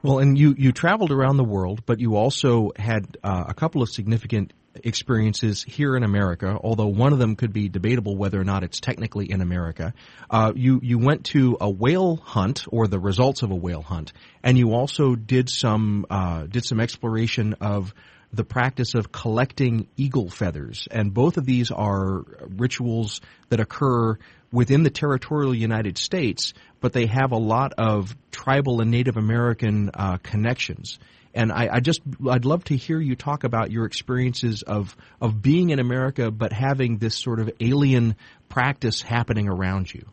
Well, 0.02 0.18
and 0.20 0.38
you, 0.38 0.54
you 0.56 0.70
traveled 0.70 1.10
around 1.10 1.36
the 1.36 1.44
world, 1.44 1.84
but 1.84 1.98
you 1.98 2.14
also 2.14 2.70
had 2.76 3.16
uh, 3.24 3.44
a 3.48 3.54
couple 3.54 3.82
of 3.82 3.88
significant 3.88 4.52
experiences 4.84 5.62
here 5.62 5.96
in 5.96 6.02
America, 6.02 6.58
although 6.62 6.86
one 6.86 7.12
of 7.12 7.18
them 7.18 7.36
could 7.36 7.52
be 7.52 7.68
debatable 7.68 8.16
whether 8.16 8.40
or 8.40 8.44
not 8.44 8.62
it's 8.62 8.80
technically 8.80 9.30
in 9.30 9.40
America. 9.40 9.94
Uh, 10.30 10.52
you 10.54 10.80
you 10.82 10.98
went 10.98 11.24
to 11.26 11.56
a 11.60 11.70
whale 11.70 12.16
hunt 12.16 12.66
or 12.68 12.86
the 12.86 12.98
results 12.98 13.42
of 13.42 13.50
a 13.50 13.54
whale 13.54 13.82
hunt, 13.82 14.12
and 14.42 14.58
you 14.58 14.72
also 14.72 15.14
did 15.14 15.48
some 15.48 16.06
uh, 16.10 16.44
did 16.44 16.64
some 16.64 16.80
exploration 16.80 17.54
of 17.60 17.94
the 18.32 18.44
practice 18.44 18.94
of 18.94 19.12
collecting 19.12 19.88
eagle 19.96 20.28
feathers, 20.28 20.88
and 20.90 21.14
both 21.14 21.36
of 21.36 21.46
these 21.46 21.70
are 21.70 22.24
rituals 22.48 23.20
that 23.48 23.60
occur 23.60 24.18
within 24.52 24.82
the 24.82 24.90
territorial 24.90 25.54
United 25.54 25.98
States, 25.98 26.54
but 26.80 26.92
they 26.92 27.06
have 27.06 27.32
a 27.32 27.38
lot 27.38 27.72
of 27.78 28.16
tribal 28.30 28.80
and 28.80 28.90
Native 28.90 29.16
American 29.16 29.90
uh, 29.92 30.18
connections. 30.18 30.98
And 31.36 31.52
I, 31.52 31.68
I, 31.74 31.80
just 31.80 32.00
I'd 32.28 32.44
love 32.44 32.64
to 32.64 32.76
hear 32.76 32.98
you 32.98 33.14
talk 33.14 33.44
about 33.44 33.70
your 33.70 33.84
experiences 33.84 34.62
of 34.62 34.96
of 35.20 35.42
being 35.42 35.70
in 35.70 35.78
America, 35.78 36.30
but 36.30 36.52
having 36.52 36.98
this 36.98 37.14
sort 37.14 37.40
of 37.40 37.50
alien 37.60 38.16
practice 38.48 39.02
happening 39.02 39.48
around 39.48 39.92
you. 39.92 40.06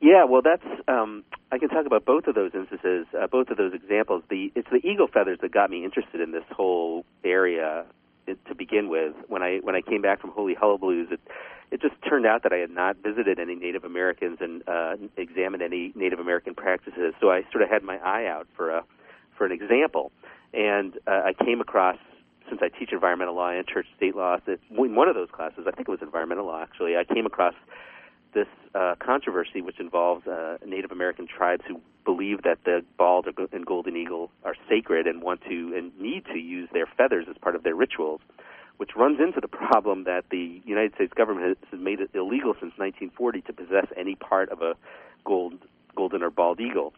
Yeah, 0.00 0.24
well, 0.24 0.42
that's 0.42 0.66
um, 0.88 1.24
I 1.50 1.58
can 1.58 1.68
talk 1.68 1.86
about 1.86 2.04
both 2.04 2.26
of 2.26 2.34
those 2.34 2.50
instances, 2.54 3.06
uh, 3.18 3.26
both 3.28 3.48
of 3.48 3.56
those 3.56 3.72
examples. 3.72 4.22
The 4.28 4.52
it's 4.54 4.68
the 4.70 4.86
eagle 4.86 5.08
feathers 5.08 5.38
that 5.40 5.52
got 5.52 5.70
me 5.70 5.84
interested 5.84 6.20
in 6.20 6.32
this 6.32 6.44
whole 6.50 7.04
area 7.24 7.86
to 8.26 8.54
begin 8.54 8.88
with. 8.88 9.14
When 9.28 9.42
I 9.42 9.58
when 9.62 9.74
I 9.74 9.80
came 9.80 10.02
back 10.02 10.20
from 10.20 10.30
Holy 10.30 10.54
Hullabaloos, 10.54 11.12
it 11.12 11.20
it 11.70 11.80
just 11.80 11.94
turned 12.08 12.26
out 12.26 12.42
that 12.42 12.52
I 12.52 12.58
had 12.58 12.70
not 12.70 12.96
visited 12.98 13.38
any 13.38 13.54
Native 13.54 13.84
Americans 13.84 14.38
and 14.40 14.62
uh, 14.68 14.96
examined 15.16 15.62
any 15.62 15.92
Native 15.94 16.18
American 16.18 16.54
practices. 16.54 17.14
So 17.20 17.30
I 17.30 17.42
sort 17.50 17.62
of 17.62 17.70
had 17.70 17.82
my 17.82 17.96
eye 17.96 18.26
out 18.26 18.46
for 18.54 18.70
a 18.70 18.84
for 19.36 19.46
an 19.46 19.52
example, 19.52 20.12
and 20.52 20.94
uh, 21.06 21.22
I 21.26 21.32
came 21.32 21.60
across 21.60 21.96
since 22.48 22.60
I 22.62 22.68
teach 22.68 22.92
environmental 22.92 23.34
law 23.34 23.50
and 23.50 23.66
church 23.66 23.86
state 23.96 24.14
law, 24.14 24.36
that 24.46 24.60
in 24.70 24.94
one 24.94 25.08
of 25.08 25.16
those 25.16 25.30
classes, 25.32 25.64
I 25.66 25.72
think 25.72 25.88
it 25.88 25.90
was 25.90 26.00
environmental 26.00 26.46
law 26.46 26.62
actually, 26.62 26.96
I 26.96 27.02
came 27.02 27.26
across 27.26 27.54
this 28.34 28.46
uh, 28.74 28.94
controversy, 29.00 29.62
which 29.62 29.80
involves 29.80 30.26
uh, 30.26 30.58
Native 30.64 30.92
American 30.92 31.26
tribes 31.26 31.62
who 31.66 31.80
believe 32.04 32.42
that 32.42 32.58
the 32.64 32.84
bald 32.98 33.26
and 33.52 33.66
golden 33.66 33.96
eagle 33.96 34.30
are 34.44 34.54
sacred 34.68 35.06
and 35.06 35.22
want 35.22 35.40
to 35.48 35.74
and 35.76 35.98
need 35.98 36.24
to 36.26 36.38
use 36.38 36.68
their 36.72 36.86
feathers 36.86 37.26
as 37.28 37.36
part 37.38 37.56
of 37.56 37.64
their 37.64 37.74
rituals 37.74 38.20
which 38.76 38.90
runs 38.94 39.18
into 39.20 39.40
the 39.40 39.48
problem 39.48 40.04
that 40.04 40.24
the 40.30 40.60
United 40.64 40.94
States 40.94 41.12
government 41.14 41.58
has 41.70 41.80
made 41.80 42.00
it 42.00 42.10
illegal 42.14 42.52
since 42.54 42.72
1940 42.76 43.42
to 43.42 43.52
possess 43.52 43.86
any 43.96 44.14
part 44.14 44.50
of 44.50 44.60
a 44.62 44.74
gold, 45.24 45.54
golden 45.94 46.22
or 46.22 46.30
bald 46.30 46.60
eagle. 46.60 46.92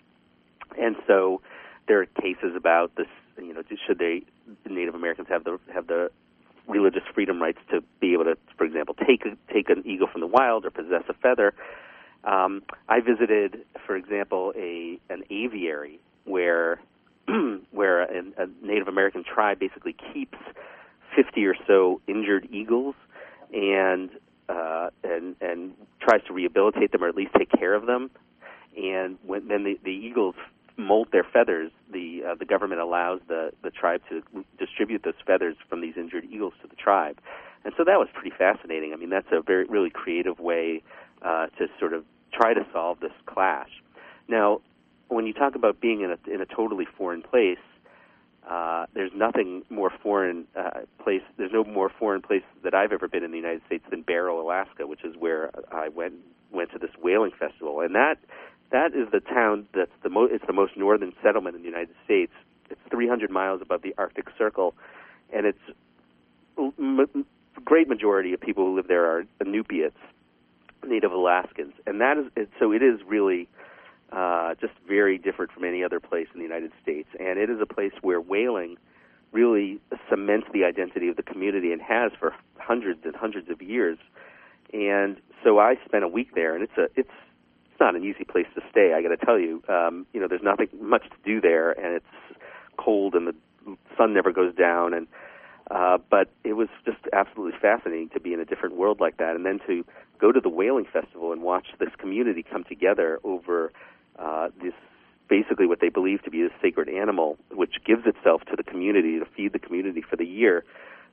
And 0.78 0.96
so 1.06 1.40
there 1.86 2.00
are 2.00 2.06
cases 2.06 2.54
about 2.56 2.94
this, 2.96 3.06
you 3.38 3.54
know, 3.54 3.62
should 3.86 3.98
they, 3.98 4.22
Native 4.68 4.94
Americans 4.94 5.28
have 5.28 5.44
the 5.44 5.58
have 5.72 5.86
the 5.86 6.10
religious 6.66 7.02
freedom 7.14 7.40
rights 7.40 7.58
to 7.70 7.82
be 8.00 8.12
able 8.12 8.24
to, 8.24 8.36
for 8.56 8.64
example, 8.64 8.94
take 8.94 9.24
a, 9.24 9.36
take 9.52 9.70
an 9.70 9.82
eagle 9.86 10.06
from 10.06 10.20
the 10.20 10.26
wild 10.26 10.64
or 10.64 10.70
possess 10.70 11.02
a 11.08 11.14
feather. 11.14 11.54
Um, 12.24 12.62
I 12.88 13.00
visited, 13.00 13.64
for 13.86 13.96
example, 13.96 14.52
a 14.56 15.00
an 15.08 15.22
aviary 15.30 15.98
where 16.24 16.80
where 17.70 18.02
a, 18.02 18.22
a 18.36 18.46
Native 18.62 18.88
American 18.88 19.24
tribe 19.24 19.58
basically 19.58 19.96
keeps 20.12 20.38
50 21.16 21.46
or 21.46 21.54
so 21.66 22.00
injured 22.06 22.48
eagles 22.50 22.94
and 23.52 24.10
uh, 24.48 24.90
and 25.04 25.36
and 25.40 25.72
tries 26.00 26.22
to 26.26 26.32
rehabilitate 26.32 26.92
them 26.92 27.02
or 27.04 27.08
at 27.08 27.14
least 27.14 27.32
take 27.36 27.50
care 27.50 27.74
of 27.74 27.86
them. 27.86 28.10
And 28.76 29.18
when 29.26 29.48
then 29.48 29.64
the, 29.64 29.78
the 29.82 29.90
eagles 29.90 30.34
molt 30.78 31.10
their 31.10 31.24
feathers, 31.24 31.70
the 31.92 32.22
uh, 32.26 32.34
the 32.36 32.44
government 32.44 32.80
allows 32.80 33.20
the 33.28 33.52
the 33.62 33.70
tribe 33.70 34.00
to 34.08 34.22
distribute 34.58 35.02
those 35.02 35.20
feathers 35.26 35.56
from 35.68 35.80
these 35.80 35.94
injured 35.96 36.24
eagles 36.24 36.54
to 36.62 36.68
the 36.68 36.76
tribe. 36.76 37.20
And 37.64 37.74
so 37.76 37.84
that 37.84 37.98
was 37.98 38.08
pretty 38.14 38.34
fascinating. 38.36 38.92
I 38.92 38.96
mean, 38.96 39.10
that's 39.10 39.26
a 39.32 39.42
very 39.42 39.64
really 39.64 39.90
creative 39.90 40.38
way 40.38 40.82
uh, 41.22 41.46
to 41.58 41.66
sort 41.78 41.92
of 41.92 42.04
try 42.32 42.54
to 42.54 42.64
solve 42.72 43.00
this 43.00 43.12
clash. 43.26 43.70
Now, 44.28 44.60
when 45.08 45.26
you 45.26 45.32
talk 45.32 45.54
about 45.54 45.80
being 45.80 46.02
in 46.02 46.10
a 46.12 46.32
in 46.32 46.40
a 46.40 46.46
totally 46.46 46.86
foreign 46.96 47.22
place, 47.22 47.58
uh, 48.48 48.86
there's 48.94 49.10
nothing 49.14 49.64
more 49.70 49.90
foreign 50.02 50.46
uh, 50.56 50.80
place. 51.02 51.22
There's 51.36 51.52
no 51.52 51.64
more 51.64 51.90
foreign 51.98 52.22
place 52.22 52.44
that 52.62 52.74
I've 52.74 52.92
ever 52.92 53.08
been 53.08 53.24
in 53.24 53.30
the 53.30 53.36
United 53.36 53.62
States 53.66 53.84
than 53.90 54.02
Barrow, 54.02 54.40
Alaska, 54.40 54.86
which 54.86 55.04
is 55.04 55.16
where 55.18 55.50
I 55.72 55.88
went 55.88 56.14
went 56.52 56.70
to 56.72 56.78
this 56.78 56.90
whaling 57.02 57.32
festival, 57.38 57.80
and 57.80 57.94
that 57.94 58.18
that 58.70 58.94
is 58.94 59.10
the 59.10 59.20
town 59.20 59.66
that's 59.74 59.90
the 60.02 60.10
most. 60.10 60.32
It's 60.32 60.46
the 60.46 60.52
most 60.52 60.76
northern 60.76 61.12
settlement 61.22 61.56
in 61.56 61.62
the 61.62 61.68
United 61.68 61.94
States. 62.04 62.32
It's 62.70 62.80
300 62.90 63.30
miles 63.30 63.62
above 63.62 63.82
the 63.82 63.94
Arctic 63.96 64.26
Circle, 64.36 64.74
and 65.32 65.46
it's 65.46 65.58
m- 66.58 67.26
great 67.64 67.88
majority 67.88 68.34
of 68.34 68.40
people 68.40 68.66
who 68.66 68.76
live 68.76 68.88
there 68.88 69.06
are 69.06 69.24
Inupiats, 69.42 69.92
Native 70.86 71.12
Alaskans, 71.12 71.72
and 71.86 72.00
that 72.00 72.18
is 72.18 72.46
so. 72.58 72.72
It 72.72 72.82
is 72.82 73.00
really 73.06 73.48
uh, 74.12 74.54
just 74.60 74.72
very 74.86 75.18
different 75.18 75.52
from 75.52 75.64
any 75.64 75.84
other 75.84 76.00
place 76.00 76.28
in 76.32 76.40
the 76.40 76.44
United 76.44 76.72
States. 76.82 77.08
And 77.18 77.38
it 77.38 77.50
is 77.50 77.60
a 77.60 77.66
place 77.66 77.92
where 78.00 78.20
whaling 78.20 78.76
really 79.32 79.80
cements 80.08 80.46
the 80.52 80.64
identity 80.64 81.08
of 81.08 81.16
the 81.16 81.22
community 81.22 81.72
and 81.72 81.82
has 81.82 82.12
for 82.18 82.34
hundreds 82.58 83.00
and 83.04 83.14
hundreds 83.14 83.50
of 83.50 83.60
years. 83.60 83.98
And 84.72 85.18
so 85.44 85.58
I 85.58 85.76
spent 85.84 86.04
a 86.04 86.08
week 86.08 86.34
there, 86.34 86.54
and 86.54 86.62
it's 86.62 86.76
a 86.78 86.88
it's 86.96 87.10
it's 87.78 87.84
not 87.84 87.94
an 87.94 88.02
easy 88.02 88.24
place 88.24 88.46
to 88.56 88.62
stay. 88.72 88.92
I 88.92 89.02
got 89.02 89.10
to 89.10 89.24
tell 89.24 89.38
you, 89.38 89.62
um, 89.68 90.04
you 90.12 90.20
know, 90.20 90.26
there's 90.26 90.42
nothing 90.42 90.66
much 90.80 91.04
to 91.04 91.16
do 91.24 91.40
there, 91.40 91.70
and 91.70 91.94
it's 91.94 92.40
cold, 92.76 93.14
and 93.14 93.28
the 93.28 93.76
sun 93.96 94.12
never 94.12 94.32
goes 94.32 94.52
down, 94.52 94.92
and 94.92 95.06
uh, 95.70 95.98
but 96.10 96.28
it 96.42 96.54
was 96.54 96.66
just 96.84 96.98
absolutely 97.12 97.56
fascinating 97.60 98.08
to 98.08 98.18
be 98.18 98.32
in 98.32 98.40
a 98.40 98.44
different 98.44 98.74
world 98.74 98.98
like 98.98 99.18
that, 99.18 99.36
and 99.36 99.46
then 99.46 99.60
to 99.68 99.84
go 100.18 100.32
to 100.32 100.40
the 100.40 100.48
whaling 100.48 100.86
festival 100.92 101.30
and 101.30 101.42
watch 101.42 101.68
this 101.78 101.90
community 101.98 102.42
come 102.42 102.64
together 102.64 103.20
over 103.22 103.70
uh, 104.18 104.48
this 104.60 104.74
basically 105.28 105.66
what 105.66 105.78
they 105.80 105.88
believe 105.88 106.20
to 106.24 106.30
be 106.32 106.42
a 106.42 106.48
sacred 106.60 106.88
animal, 106.88 107.38
which 107.52 107.76
gives 107.84 108.06
itself 108.06 108.42
to 108.46 108.56
the 108.56 108.64
community 108.64 109.20
to 109.20 109.24
feed 109.36 109.52
the 109.52 109.58
community 109.60 110.02
for 110.02 110.16
the 110.16 110.26
year, 110.26 110.64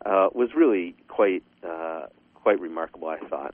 uh, 0.03 0.29
was 0.33 0.49
really 0.55 0.95
quite 1.09 1.43
uh, 1.63 2.07
quite 2.33 2.59
remarkable. 2.59 3.07
I 3.07 3.19
thought. 3.19 3.53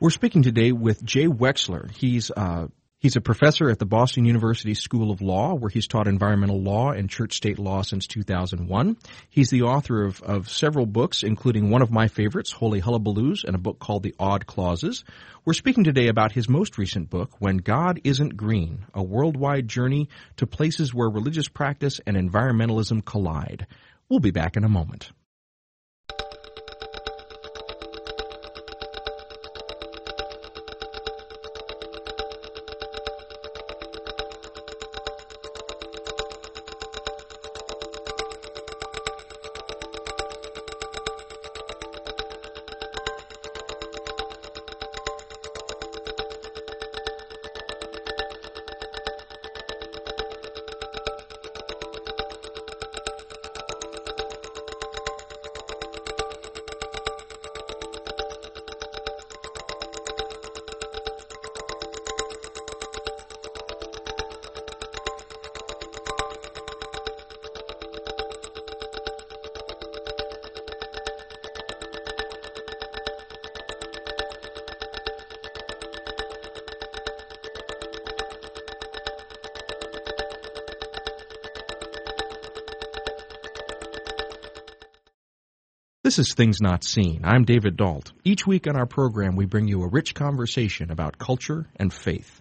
We're 0.00 0.10
speaking 0.10 0.44
today 0.44 0.70
with 0.70 1.04
Jay 1.04 1.26
Wexler. 1.26 1.90
He's 1.90 2.30
uh, 2.30 2.68
He's 3.00 3.16
a 3.16 3.20
professor 3.20 3.68
at 3.68 3.80
the 3.80 3.84
Boston 3.84 4.24
University 4.24 4.74
School 4.74 5.10
of 5.10 5.20
Law, 5.20 5.54
where 5.54 5.70
he's 5.70 5.88
taught 5.88 6.06
environmental 6.06 6.60
law 6.60 6.90
and 6.90 7.10
church 7.10 7.34
state 7.34 7.58
law 7.58 7.82
since 7.82 8.06
2001. 8.06 8.96
He's 9.28 9.50
the 9.50 9.62
author 9.62 10.04
of, 10.04 10.20
of 10.22 10.48
several 10.48 10.86
books, 10.86 11.24
including 11.24 11.70
one 11.70 11.82
of 11.82 11.90
my 11.90 12.06
favorites, 12.06 12.52
Holy 12.52 12.80
Hullabaloos, 12.80 13.42
and 13.42 13.56
a 13.56 13.58
book 13.58 13.80
called 13.80 14.04
The 14.04 14.14
Odd 14.20 14.46
Clauses. 14.46 15.04
We're 15.44 15.52
speaking 15.52 15.82
today 15.82 16.06
about 16.06 16.30
his 16.30 16.48
most 16.48 16.78
recent 16.78 17.10
book, 17.10 17.30
When 17.40 17.56
God 17.56 18.00
Isn't 18.04 18.36
Green, 18.36 18.86
a 18.94 19.02
worldwide 19.02 19.66
journey 19.66 20.08
to 20.36 20.46
places 20.46 20.94
where 20.94 21.08
religious 21.08 21.48
practice 21.48 22.00
and 22.06 22.16
environmentalism 22.16 23.04
collide. 23.04 23.66
We'll 24.08 24.20
be 24.20 24.30
back 24.32 24.56
in 24.56 24.62
a 24.62 24.68
moment. 24.68 25.10
This 86.08 86.18
is 86.18 86.32
Things 86.32 86.62
Not 86.62 86.84
Seen. 86.84 87.20
I'm 87.22 87.44
David 87.44 87.76
Dault. 87.76 88.12
Each 88.24 88.46
week 88.46 88.66
on 88.66 88.76
our 88.76 88.86
program, 88.86 89.36
we 89.36 89.44
bring 89.44 89.68
you 89.68 89.82
a 89.82 89.88
rich 89.88 90.14
conversation 90.14 90.90
about 90.90 91.18
culture 91.18 91.68
and 91.76 91.92
faith. 91.92 92.37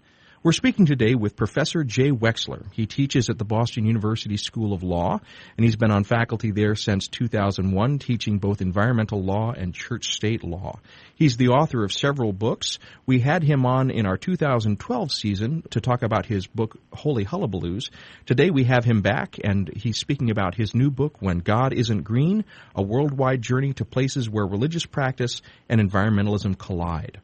We're 0.48 0.54
speaking 0.54 0.86
today 0.86 1.14
with 1.14 1.36
Professor 1.36 1.84
Jay 1.84 2.10
Wexler. 2.10 2.64
He 2.72 2.86
teaches 2.86 3.30
at 3.30 3.38
the 3.38 3.44
Boston 3.44 3.86
University 3.86 4.38
School 4.38 4.72
of 4.72 4.82
Law, 4.82 5.20
and 5.58 5.66
he's 5.66 5.76
been 5.76 5.92
on 5.92 6.06
faculty 6.06 6.52
there 6.52 6.74
since 6.74 7.10
2001, 7.10 8.00
teaching 8.00 8.40
both 8.40 8.62
environmental 8.62 9.22
law 9.22 9.52
and 9.52 9.74
church 9.76 10.14
state 10.14 10.46
law. 10.46 10.80
He's 11.16 11.36
the 11.36 11.50
author 11.50 11.84
of 11.84 11.92
several 11.92 12.32
books. 12.32 12.80
We 13.06 13.20
had 13.20 13.44
him 13.44 13.66
on 13.66 13.92
in 13.92 14.06
our 14.06 14.16
2012 14.16 15.12
season 15.12 15.64
to 15.72 15.82
talk 15.82 16.02
about 16.02 16.28
his 16.28 16.48
book, 16.48 16.78
Holy 16.94 17.26
Hullabaloos. 17.26 17.90
Today 18.26 18.50
we 18.50 18.64
have 18.64 18.86
him 18.86 19.02
back, 19.02 19.38
and 19.44 19.70
he's 19.76 19.98
speaking 19.98 20.32
about 20.32 20.56
his 20.56 20.74
new 20.74 20.90
book, 20.90 21.18
When 21.20 21.40
God 21.40 21.74
Isn't 21.74 22.04
Green 22.04 22.46
A 22.74 22.82
Worldwide 22.82 23.42
Journey 23.42 23.74
to 23.74 23.84
Places 23.84 24.30
Where 24.30 24.48
Religious 24.48 24.86
Practice 24.86 25.42
and 25.68 25.82
Environmentalism 25.82 26.58
Collide. 26.58 27.20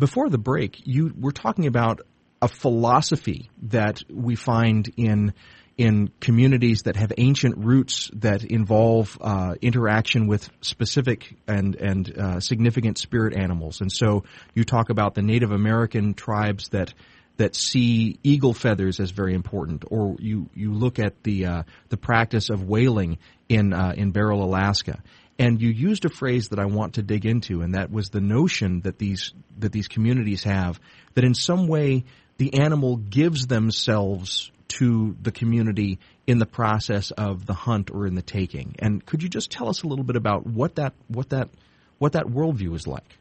Before 0.00 0.30
the 0.30 0.38
break, 0.38 0.80
you 0.86 1.14
were 1.20 1.30
talking 1.30 1.66
about 1.66 2.00
a 2.42 2.48
philosophy 2.48 3.50
that 3.62 4.02
we 4.08 4.34
find 4.34 4.92
in 4.96 5.34
in 5.76 6.10
communities 6.20 6.82
that 6.82 6.96
have 6.96 7.10
ancient 7.16 7.56
roots 7.56 8.10
that 8.12 8.44
involve 8.44 9.16
uh, 9.20 9.54
interaction 9.62 10.26
with 10.26 10.50
specific 10.60 11.34
and 11.46 11.74
and 11.76 12.18
uh, 12.18 12.40
significant 12.40 12.98
spirit 12.98 13.34
animals. 13.34 13.80
And 13.80 13.90
so 13.90 14.24
you 14.54 14.64
talk 14.64 14.90
about 14.90 15.14
the 15.14 15.22
Native 15.22 15.52
American 15.52 16.12
tribes 16.14 16.68
that 16.70 16.92
that 17.38 17.56
see 17.56 18.18
eagle 18.22 18.52
feathers 18.52 19.00
as 19.00 19.10
very 19.10 19.32
important, 19.32 19.84
or 19.90 20.16
you 20.18 20.50
you 20.54 20.74
look 20.74 20.98
at 20.98 21.22
the 21.22 21.46
uh, 21.46 21.62
the 21.88 21.96
practice 21.96 22.50
of 22.50 22.62
whaling 22.62 23.18
in 23.48 23.72
uh, 23.72 23.94
in 23.96 24.10
Barrow, 24.10 24.42
Alaska. 24.42 25.02
And 25.38 25.62
you 25.62 25.70
used 25.70 26.04
a 26.04 26.10
phrase 26.10 26.50
that 26.50 26.58
I 26.58 26.66
want 26.66 26.96
to 26.96 27.02
dig 27.02 27.24
into, 27.24 27.62
and 27.62 27.74
that 27.74 27.90
was 27.90 28.10
the 28.10 28.20
notion 28.20 28.82
that 28.82 28.98
these 28.98 29.32
that 29.58 29.72
these 29.72 29.88
communities 29.88 30.44
have 30.44 30.78
that 31.14 31.24
in 31.24 31.34
some 31.34 31.66
way 31.66 32.04
the 32.40 32.54
animal 32.54 32.96
gives 32.96 33.48
themselves 33.48 34.50
to 34.66 35.14
the 35.20 35.30
community 35.30 35.98
in 36.26 36.38
the 36.38 36.46
process 36.46 37.10
of 37.10 37.44
the 37.44 37.52
hunt 37.52 37.90
or 37.90 38.06
in 38.06 38.14
the 38.14 38.22
taking. 38.22 38.74
And 38.78 39.04
could 39.04 39.22
you 39.22 39.28
just 39.28 39.50
tell 39.50 39.68
us 39.68 39.82
a 39.82 39.86
little 39.86 40.06
bit 40.06 40.16
about 40.16 40.46
what 40.46 40.76
that 40.76 40.94
what 41.08 41.28
that 41.28 41.50
what 41.98 42.12
that 42.12 42.24
worldview 42.24 42.74
is 42.74 42.86
like? 42.86 43.18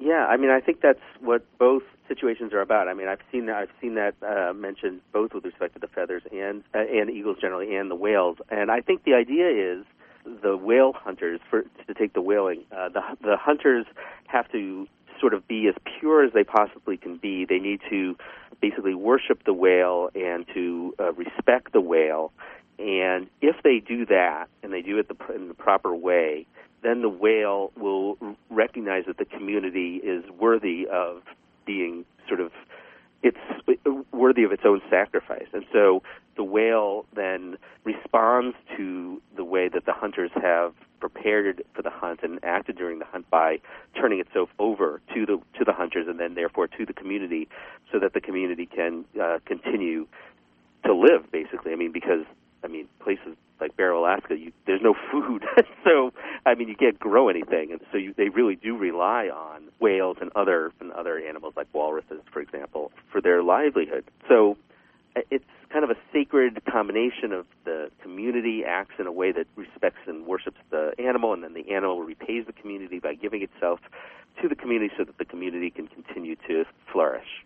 Yeah, 0.00 0.26
I 0.28 0.36
mean, 0.36 0.50
I 0.50 0.58
think 0.58 0.80
that's 0.80 0.98
what 1.20 1.46
both 1.58 1.84
situations 2.08 2.52
are 2.52 2.60
about. 2.60 2.88
I 2.88 2.94
mean, 2.94 3.06
I've 3.06 3.20
seen 3.30 3.46
that 3.46 3.54
I've 3.54 3.70
seen 3.80 3.94
that 3.94 4.14
uh, 4.20 4.52
mentioned 4.52 5.00
both 5.12 5.32
with 5.32 5.44
respect 5.44 5.74
to 5.74 5.78
the 5.78 5.86
feathers 5.86 6.24
and 6.32 6.64
uh, 6.74 6.80
and 6.80 7.08
eagles 7.08 7.36
generally 7.40 7.76
and 7.76 7.88
the 7.88 7.94
whales. 7.94 8.38
And 8.50 8.68
I 8.68 8.80
think 8.80 9.04
the 9.04 9.14
idea 9.14 9.46
is 9.46 9.84
the 10.42 10.56
whale 10.56 10.92
hunters 10.92 11.38
for 11.48 11.62
to 11.62 11.94
take 11.94 12.14
the 12.14 12.20
whaling. 12.20 12.64
Uh, 12.76 12.88
the 12.88 13.02
the 13.22 13.36
hunters 13.36 13.86
have 14.26 14.50
to 14.50 14.88
sort 15.20 15.34
of 15.34 15.46
be 15.46 15.68
as 15.68 15.74
pure 15.98 16.24
as 16.24 16.32
they 16.32 16.44
possibly 16.44 16.96
can 16.96 17.16
be. 17.16 17.44
They 17.44 17.58
need 17.58 17.80
to 17.90 18.16
basically 18.60 18.94
worship 18.94 19.44
the 19.44 19.52
whale 19.52 20.10
and 20.14 20.46
to 20.54 20.94
uh, 20.98 21.12
respect 21.12 21.72
the 21.72 21.80
whale. 21.80 22.32
And 22.78 23.28
if 23.40 23.56
they 23.62 23.78
do 23.78 24.06
that, 24.06 24.46
and 24.62 24.72
they 24.72 24.82
do 24.82 24.98
it 24.98 25.08
the, 25.08 25.34
in 25.34 25.48
the 25.48 25.54
proper 25.54 25.94
way, 25.94 26.46
then 26.82 27.02
the 27.02 27.08
whale 27.08 27.72
will 27.76 28.16
recognize 28.48 29.04
that 29.06 29.18
the 29.18 29.26
community 29.26 29.96
is 29.96 30.24
worthy 30.38 30.86
of 30.90 31.22
being 31.66 32.04
sort 32.26 32.40
of 32.40 32.52
it's 33.22 33.38
worthy 34.12 34.44
of 34.44 34.52
its 34.52 34.62
own 34.64 34.80
sacrifice. 34.88 35.46
And 35.52 35.64
so 35.72 36.02
the 36.36 36.44
whale 36.44 37.04
then 37.14 37.56
responds 37.84 38.56
to 38.76 39.20
the 39.36 39.44
way 39.44 39.68
that 39.68 39.84
the 39.84 39.92
hunters 39.92 40.30
have 40.40 40.72
prepared 41.00 41.62
for 41.74 41.82
the 41.82 41.90
hunt 41.90 42.20
and 42.22 42.38
acted 42.42 42.76
during 42.76 42.98
the 42.98 43.04
hunt 43.04 43.28
by 43.30 43.58
turning 43.94 44.20
itself 44.20 44.48
over 44.58 45.00
to 45.14 45.26
the 45.26 45.40
to 45.58 45.64
the 45.64 45.72
hunters 45.72 46.06
and 46.08 46.20
then 46.20 46.34
therefore 46.34 46.66
to 46.66 46.84
the 46.84 46.92
community 46.92 47.48
so 47.90 47.98
that 47.98 48.12
the 48.12 48.20
community 48.20 48.66
can 48.66 49.04
uh, 49.20 49.38
continue 49.44 50.06
to 50.84 50.94
live 50.94 51.30
basically. 51.32 51.72
I 51.72 51.76
mean 51.76 51.92
because 51.92 52.24
I 52.62 52.68
mean 52.68 52.86
places 53.00 53.36
like 53.60 53.76
Barrow, 53.76 54.00
Alaska, 54.00 54.36
you, 54.36 54.52
there's 54.66 54.82
no 54.82 54.94
food, 55.10 55.44
so 55.84 56.12
I 56.46 56.54
mean 56.54 56.68
you 56.68 56.76
can't 56.76 56.98
grow 56.98 57.28
anything, 57.28 57.72
and 57.72 57.80
so 57.92 57.98
you, 57.98 58.14
they 58.16 58.28
really 58.28 58.56
do 58.56 58.76
rely 58.76 59.28
on 59.28 59.68
whales 59.78 60.18
and 60.20 60.30
other 60.34 60.72
and 60.80 60.92
other 60.92 61.18
animals 61.18 61.54
like 61.56 61.68
walruses, 61.72 62.20
for 62.32 62.40
example, 62.40 62.92
for 63.10 63.20
their 63.20 63.42
livelihood. 63.42 64.04
So 64.28 64.56
uh, 65.16 65.20
it's 65.30 65.44
kind 65.70 65.84
of 65.84 65.90
a 65.90 65.96
sacred 66.12 66.60
combination 66.64 67.32
of 67.32 67.46
the 67.64 67.90
community 68.02 68.64
acts 68.64 68.94
in 68.98 69.06
a 69.06 69.12
way 69.12 69.32
that 69.32 69.46
respects 69.56 70.00
and 70.06 70.26
worships 70.26 70.58
the 70.70 70.92
animal, 70.98 71.32
and 71.32 71.44
then 71.44 71.54
the 71.54 71.70
animal 71.70 72.00
repays 72.02 72.46
the 72.46 72.52
community 72.52 72.98
by 72.98 73.14
giving 73.14 73.42
itself 73.42 73.80
to 74.42 74.48
the 74.48 74.56
community 74.56 74.92
so 74.96 75.04
that 75.04 75.18
the 75.18 75.24
community 75.24 75.70
can 75.70 75.86
continue 75.86 76.36
to 76.48 76.64
flourish. 76.92 77.44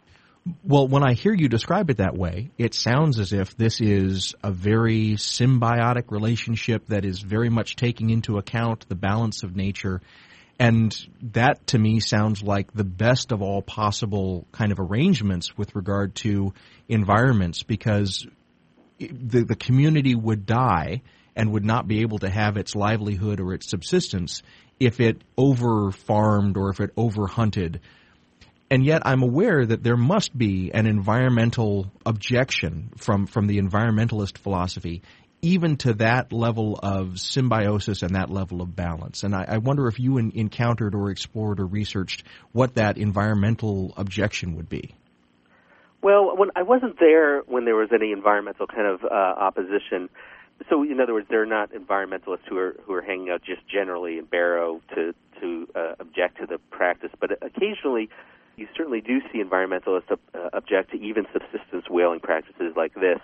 Well, 0.63 0.89
when 0.89 1.03
I 1.03 1.15
hear 1.15 1.33
you 1.33 1.49
describe 1.49 1.89
it 1.89 1.97
that 1.99 2.17
way, 2.17 2.51
it 2.59 2.75
sounds 2.75 3.19
as 3.19 3.33
if 3.33 3.57
this 3.57 3.81
is 3.81 4.35
a 4.43 4.51
very 4.51 5.13
symbiotic 5.13 6.11
relationship 6.11 6.87
that 6.89 7.07
is 7.07 7.21
very 7.21 7.49
much 7.49 7.77
taking 7.77 8.11
into 8.11 8.37
account 8.37 8.87
the 8.89 8.95
balance 8.95 9.43
of 9.43 9.57
nature. 9.57 10.03
And 10.59 10.95
that 11.33 11.67
to 11.69 11.79
me 11.79 12.01
sounds 12.01 12.43
like 12.43 12.73
the 12.75 12.85
best 12.85 13.33
of 13.33 13.41
all 13.41 13.63
possible 13.63 14.47
kind 14.53 14.71
of 14.71 14.81
arrangements 14.81 15.57
with 15.57 15.75
regard 15.75 16.15
to 16.17 16.53
environments 16.89 17.63
because 17.63 18.27
the, 18.99 19.45
the 19.45 19.57
community 19.57 20.15
would 20.15 20.45
die 20.45 21.03
and 21.35 21.53
would 21.53 21.65
not 21.65 21.89
be 21.89 22.03
able 22.03 22.19
to 22.19 22.29
have 22.29 22.59
its 22.59 22.75
livelihood 22.75 23.41
or 23.41 23.55
its 23.55 23.71
subsistence 23.71 24.43
if 24.79 25.01
it 25.01 25.23
over 25.39 25.91
farmed 25.91 26.59
or 26.59 26.69
if 26.69 26.81
it 26.81 26.91
over 26.97 27.27
hunted 27.27 27.81
and 28.75 28.85
yet 28.85 29.03
I'm 29.05 29.23
aware 29.23 29.65
that 29.65 29.85
there 29.85 29.97
must 29.97 30.37
be 30.37 30.73
an 30.75 30.89
environmental 30.89 31.93
objection 32.05 32.91
from, 32.97 33.29
from 33.29 33.47
the 33.47 33.59
environmentalist 33.59 34.37
philosophy, 34.37 35.03
even 35.43 35.77
to 35.77 35.95
that 35.95 36.33
level 36.33 36.81
of 36.83 37.21
symbiosis 37.21 38.03
and 38.03 38.17
that 38.17 38.31
level 38.31 38.63
of 38.63 38.75
balance. 38.75 39.23
And 39.23 39.33
I, 39.33 39.45
I 39.47 39.59
wonder 39.59 39.87
if 39.87 40.01
you 40.01 40.19
in, 40.19 40.33
encountered 40.35 40.97
or 40.97 41.11
explored 41.11 41.61
or 41.61 41.67
researched 41.67 42.25
what 42.51 42.75
that 42.75 42.99
environmental 42.99 43.95
objection 43.97 44.57
would 44.57 44.69
be. 44.69 44.93
Well, 46.03 46.37
when 46.37 46.49
I 46.57 46.65
wasn't 46.65 46.99
there 46.99 47.43
when 47.43 47.67
there 47.67 47.77
was 47.77 47.91
any 47.95 48.11
environmental 48.11 48.67
kind 48.67 48.89
of 48.89 49.05
uh, 49.05 49.15
opposition. 49.15 50.09
So, 50.69 50.83
in 50.83 50.99
other 51.01 51.15
words, 51.15 51.27
they're 51.31 51.47
not 51.47 51.71
environmentalists 51.71 52.47
who 52.49 52.59
are 52.59 52.75
who 52.85 52.95
are 52.95 53.03
hanging 53.03 53.31
out 53.31 53.43
just 53.45 53.61
generally 53.69 54.19
in 54.19 54.25
Barrow 54.25 54.81
to 54.97 55.15
to 55.41 55.69
uh, 55.77 55.95
object 56.01 56.39
to 56.39 56.47
the 56.47 56.59
practice, 56.71 57.11
but 57.21 57.31
occasionally 57.41 58.11
you 58.57 58.69
certainly 58.77 59.01
do 59.01 59.21
see 59.33 59.43
environmentalists 59.43 60.11
uh, 60.11 60.17
object 60.53 60.91
to 60.93 61.01
even 61.01 61.27
subsistence 61.33 61.85
whaling 61.89 62.21
practices 62.21 62.73
like 62.77 62.95
this. 62.95 63.21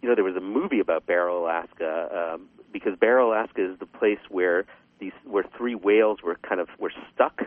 You 0.00 0.08
know, 0.08 0.14
there 0.14 0.24
was 0.24 0.36
a 0.36 0.40
movie 0.40 0.80
about 0.80 1.06
Barrow, 1.06 1.44
Alaska, 1.44 2.34
um, 2.34 2.48
because 2.72 2.98
Barrow, 2.98 3.30
Alaska 3.30 3.72
is 3.72 3.78
the 3.78 3.86
place 3.86 4.18
where 4.28 4.64
these 4.98 5.12
where 5.24 5.44
three 5.56 5.74
whales 5.74 6.18
were 6.22 6.38
kind 6.48 6.60
of 6.60 6.68
were 6.78 6.92
stuck 7.12 7.42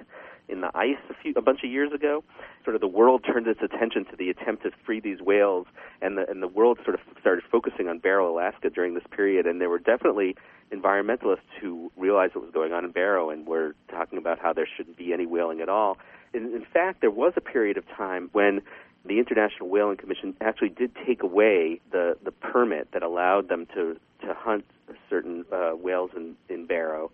in 0.48 0.62
the 0.62 0.70
ice 0.76 1.00
a 1.10 1.14
few 1.14 1.34
a 1.36 1.42
bunch 1.42 1.64
of 1.64 1.70
years 1.70 1.92
ago. 1.92 2.24
Sort 2.64 2.76
of 2.76 2.82
the 2.82 2.88
world 2.88 3.24
turned 3.26 3.48
its 3.48 3.62
attention 3.62 4.06
to 4.06 4.16
the 4.16 4.30
attempt 4.30 4.64
to 4.64 4.72
free 4.86 5.00
these 5.00 5.22
whales, 5.22 5.66
and 6.02 6.18
the 6.18 6.30
and 6.30 6.42
the 6.42 6.48
world 6.48 6.80
sort 6.84 6.96
of 6.96 7.02
started 7.20 7.44
focusing 7.52 7.88
on 7.88 8.00
Barrow, 8.00 8.32
Alaska 8.32 8.70
during 8.70 8.94
this 8.94 9.04
period. 9.10 9.46
And 9.46 9.60
there 9.60 9.70
were 9.70 9.80
definitely 9.80 10.36
environmentalists 10.72 11.50
who 11.62 11.92
realized 11.96 12.36
what 12.36 12.44
was 12.44 12.54
going 12.54 12.74
on 12.74 12.86
in 12.86 12.92
Barrow 12.92 13.30
and 13.30 13.46
were 13.46 13.76
talking 13.90 14.18
about 14.18 14.40
how 14.40 14.54
there 14.54 14.68
shouldn't 14.78 14.98
be 14.98 15.14
any 15.14 15.26
whaling 15.26 15.62
at 15.62 15.70
all 15.70 15.98
in, 16.36 16.54
in 16.54 16.66
fact, 16.74 17.02
there 17.02 17.12
was 17.12 17.34
a 17.36 17.42
period 17.42 17.78
of 17.78 17.88
time 17.88 18.30
when 18.34 18.62
the 19.06 19.20
International 19.20 19.70
Whaling 19.70 19.98
Commission 19.98 20.36
actually 20.42 20.70
did 20.70 20.92
take 21.06 21.24
away 21.24 21.80
the, 21.92 22.18
the 22.24 22.32
permit 22.32 22.92
that 22.92 23.04
allowed 23.04 23.50
them 23.50 23.68
to, 23.74 23.98
to 24.22 24.34
hunt 24.34 24.66
certain 25.10 25.46
uh, 25.52 25.72
whales 25.72 26.12
in, 26.16 26.36
in 26.50 26.66
Barrow. 26.66 27.12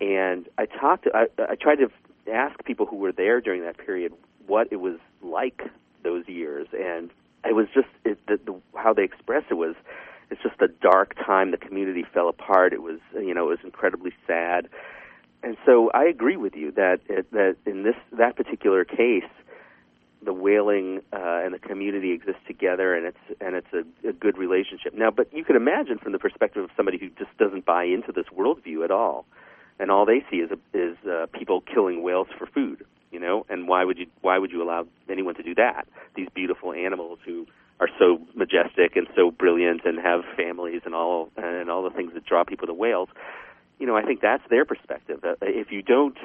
And 0.00 0.48
I 0.58 0.66
talked, 0.66 1.06
I, 1.14 1.26
I 1.38 1.54
tried 1.56 1.76
to 1.76 1.90
ask 2.32 2.62
people 2.64 2.86
who 2.86 2.96
were 2.96 3.12
there 3.12 3.40
during 3.40 3.62
that 3.62 3.78
period 3.78 4.12
what 4.46 4.68
it 4.70 4.80
was 4.80 4.98
like 5.22 5.62
those 6.02 6.26
years, 6.26 6.66
and 6.72 7.10
it 7.44 7.54
was 7.54 7.66
just 7.74 7.88
it, 8.04 8.18
the, 8.26 8.40
the, 8.44 8.78
how 8.78 8.94
they 8.94 9.04
expressed 9.04 9.46
it 9.50 9.54
was 9.54 9.74
it's 10.30 10.42
just 10.42 10.60
a 10.60 10.68
dark 10.68 11.14
time. 11.16 11.50
The 11.50 11.56
community 11.56 12.04
fell 12.14 12.28
apart. 12.28 12.72
It 12.72 12.82
was 12.82 12.98
you 13.14 13.34
know 13.34 13.46
it 13.46 13.50
was 13.50 13.58
incredibly 13.64 14.12
sad 14.26 14.68
and 15.42 15.56
so 15.64 15.90
I 15.94 16.04
agree 16.04 16.36
with 16.36 16.54
you 16.54 16.72
that 16.72 17.00
it, 17.08 17.30
that 17.32 17.56
in 17.66 17.82
this 17.82 17.96
that 18.18 18.36
particular 18.36 18.84
case, 18.84 19.24
the 20.22 20.32
whaling 20.32 21.00
uh, 21.12 21.40
and 21.44 21.54
the 21.54 21.58
community 21.58 22.12
exist 22.12 22.38
together, 22.46 22.94
and 22.94 23.06
it's 23.06 23.40
and 23.40 23.54
it's 23.54 23.72
a, 23.72 24.08
a 24.08 24.12
good 24.12 24.36
relationship. 24.36 24.94
Now, 24.94 25.10
but 25.10 25.32
you 25.32 25.44
can 25.44 25.56
imagine 25.56 25.98
from 25.98 26.12
the 26.12 26.18
perspective 26.18 26.64
of 26.64 26.70
somebody 26.76 26.98
who 26.98 27.08
just 27.10 27.36
doesn't 27.38 27.64
buy 27.64 27.84
into 27.84 28.12
this 28.12 28.26
worldview 28.36 28.84
at 28.84 28.90
all, 28.90 29.24
and 29.78 29.90
all 29.90 30.04
they 30.04 30.24
see 30.30 30.36
is 30.36 30.50
a, 30.50 30.76
is 30.76 30.96
uh, 31.08 31.26
people 31.32 31.62
killing 31.62 32.02
whales 32.02 32.28
for 32.38 32.46
food. 32.46 32.84
You 33.10 33.18
know, 33.18 33.44
and 33.48 33.66
why 33.66 33.84
would 33.84 33.98
you 33.98 34.06
why 34.20 34.38
would 34.38 34.52
you 34.52 34.62
allow 34.62 34.86
anyone 35.08 35.34
to 35.36 35.42
do 35.42 35.54
that? 35.56 35.88
These 36.14 36.28
beautiful 36.34 36.72
animals 36.72 37.18
who 37.24 37.46
are 37.80 37.88
so 37.98 38.20
majestic 38.34 38.94
and 38.94 39.08
so 39.16 39.30
brilliant 39.30 39.80
and 39.84 39.98
have 39.98 40.20
families 40.36 40.82
and 40.84 40.94
all 40.94 41.30
and 41.36 41.70
all 41.70 41.82
the 41.82 41.90
things 41.90 42.12
that 42.12 42.26
draw 42.26 42.44
people 42.44 42.66
to 42.66 42.74
whales 42.74 43.08
you 43.80 43.86
know, 43.86 43.96
I 43.96 44.02
think 44.02 44.20
that's 44.20 44.42
their 44.50 44.64
perspective. 44.64 45.24
If 45.40 45.72
you 45.72 45.82
don't 45.82 46.16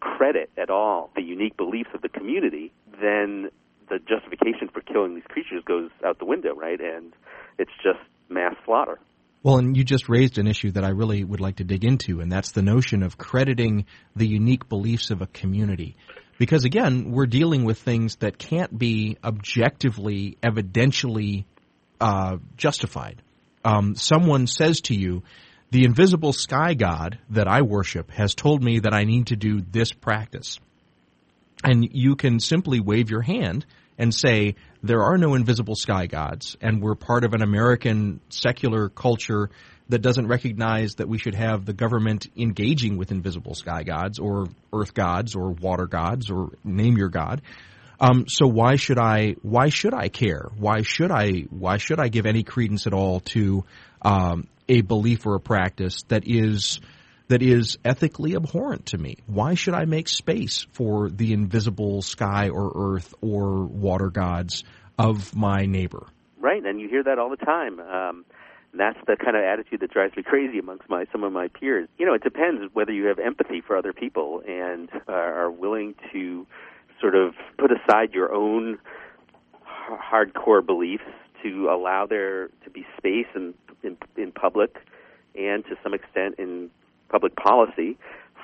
credit 0.00 0.50
at 0.58 0.68
all 0.68 1.10
the 1.14 1.22
unique 1.22 1.56
beliefs 1.56 1.90
of 1.94 2.02
the 2.02 2.08
community, 2.08 2.72
then 3.00 3.48
the 3.88 3.98
justification 3.98 4.68
for 4.72 4.80
killing 4.80 5.14
these 5.14 5.24
creatures 5.28 5.62
goes 5.64 5.90
out 6.04 6.18
the 6.18 6.24
window, 6.24 6.54
right? 6.54 6.80
And 6.80 7.12
it's 7.58 7.70
just 7.82 8.00
mass 8.28 8.54
slaughter. 8.64 8.98
Well, 9.42 9.58
and 9.58 9.76
you 9.76 9.84
just 9.84 10.08
raised 10.08 10.38
an 10.38 10.48
issue 10.48 10.72
that 10.72 10.84
I 10.84 10.88
really 10.88 11.22
would 11.22 11.40
like 11.40 11.56
to 11.56 11.64
dig 11.64 11.84
into, 11.84 12.20
and 12.20 12.30
that's 12.30 12.50
the 12.50 12.62
notion 12.62 13.04
of 13.04 13.16
crediting 13.16 13.86
the 14.16 14.26
unique 14.26 14.68
beliefs 14.68 15.10
of 15.10 15.22
a 15.22 15.26
community. 15.28 15.94
Because 16.38 16.64
again, 16.64 17.12
we're 17.12 17.26
dealing 17.26 17.64
with 17.64 17.78
things 17.78 18.16
that 18.16 18.38
can't 18.38 18.76
be 18.76 19.16
objectively, 19.22 20.36
evidentially 20.42 21.44
uh, 22.00 22.38
justified. 22.56 23.22
Um, 23.64 23.94
someone 23.94 24.48
says 24.48 24.80
to 24.82 24.94
you, 24.94 25.22
the 25.70 25.84
invisible 25.84 26.32
sky 26.32 26.74
god 26.74 27.18
that 27.30 27.48
I 27.48 27.62
worship 27.62 28.10
has 28.12 28.34
told 28.34 28.62
me 28.62 28.80
that 28.80 28.94
I 28.94 29.04
need 29.04 29.28
to 29.28 29.36
do 29.36 29.60
this 29.60 29.92
practice. 29.92 30.58
And 31.64 31.88
you 31.92 32.16
can 32.16 32.38
simply 32.38 32.80
wave 32.80 33.10
your 33.10 33.22
hand 33.22 33.66
and 33.98 34.14
say, 34.14 34.56
there 34.82 35.02
are 35.02 35.16
no 35.16 35.34
invisible 35.34 35.74
sky 35.74 36.06
gods, 36.06 36.56
and 36.60 36.82
we're 36.82 36.94
part 36.94 37.24
of 37.24 37.32
an 37.32 37.42
American 37.42 38.20
secular 38.28 38.88
culture 38.88 39.50
that 39.88 40.02
doesn't 40.02 40.26
recognize 40.26 40.96
that 40.96 41.08
we 41.08 41.18
should 41.18 41.34
have 41.34 41.64
the 41.64 41.72
government 41.72 42.28
engaging 42.36 42.96
with 42.96 43.10
invisible 43.10 43.54
sky 43.54 43.82
gods 43.84 44.18
or 44.18 44.48
earth 44.72 44.94
gods 44.94 45.34
or 45.34 45.50
water 45.50 45.86
gods 45.86 46.30
or 46.30 46.50
name 46.64 46.96
your 46.96 47.08
god. 47.08 47.40
Um, 47.98 48.26
so 48.28 48.46
why 48.46 48.76
should 48.76 48.98
I? 48.98 49.36
Why 49.42 49.70
should 49.70 49.94
I 49.94 50.08
care? 50.08 50.50
Why 50.58 50.82
should 50.82 51.10
I? 51.10 51.46
Why 51.48 51.78
should 51.78 51.98
I 51.98 52.08
give 52.08 52.26
any 52.26 52.42
credence 52.42 52.86
at 52.86 52.92
all 52.92 53.20
to 53.20 53.64
um, 54.02 54.48
a 54.68 54.80
belief 54.80 55.26
or 55.26 55.34
a 55.34 55.40
practice 55.40 56.02
that 56.08 56.24
is 56.26 56.80
that 57.28 57.42
is 57.42 57.78
ethically 57.84 58.36
abhorrent 58.36 58.86
to 58.86 58.98
me? 58.98 59.18
Why 59.26 59.54
should 59.54 59.74
I 59.74 59.84
make 59.84 60.08
space 60.08 60.66
for 60.72 61.10
the 61.10 61.32
invisible 61.32 62.02
sky 62.02 62.50
or 62.50 62.72
earth 62.74 63.14
or 63.20 63.64
water 63.64 64.10
gods 64.10 64.64
of 64.98 65.34
my 65.34 65.66
neighbor? 65.66 66.06
Right, 66.38 66.64
and 66.64 66.80
you 66.80 66.88
hear 66.88 67.02
that 67.02 67.18
all 67.18 67.30
the 67.30 67.36
time. 67.36 67.80
Um, 67.80 68.24
that's 68.74 68.98
the 69.06 69.16
kind 69.16 69.36
of 69.36 69.42
attitude 69.42 69.80
that 69.80 69.90
drives 69.90 70.16
me 70.16 70.22
crazy 70.22 70.58
amongst 70.58 70.88
my 70.88 71.06
some 71.10 71.24
of 71.24 71.32
my 71.32 71.48
peers. 71.48 71.88
You 71.98 72.06
know, 72.06 72.14
it 72.14 72.22
depends 72.22 72.72
whether 72.74 72.92
you 72.92 73.06
have 73.06 73.18
empathy 73.18 73.60
for 73.60 73.76
other 73.76 73.92
people 73.92 74.42
and 74.46 74.88
uh, 75.08 75.12
are 75.12 75.50
willing 75.50 75.94
to 76.12 76.46
sort 77.00 77.14
of 77.14 77.34
put 77.58 77.70
aside 77.72 78.12
your 78.12 78.32
own 78.32 78.78
hardcore 79.88 80.64
beliefs 80.64 81.04
to 81.42 81.68
allow 81.70 82.06
there 82.06 82.48
to 82.64 82.70
be 82.72 82.86
space 82.96 83.26
in, 83.34 83.54
in 83.86 83.96
in 84.22 84.32
public 84.32 84.76
and 85.34 85.64
to 85.66 85.76
some 85.82 85.94
extent 85.94 86.36
in 86.38 86.70
public 87.08 87.36
policy 87.36 87.96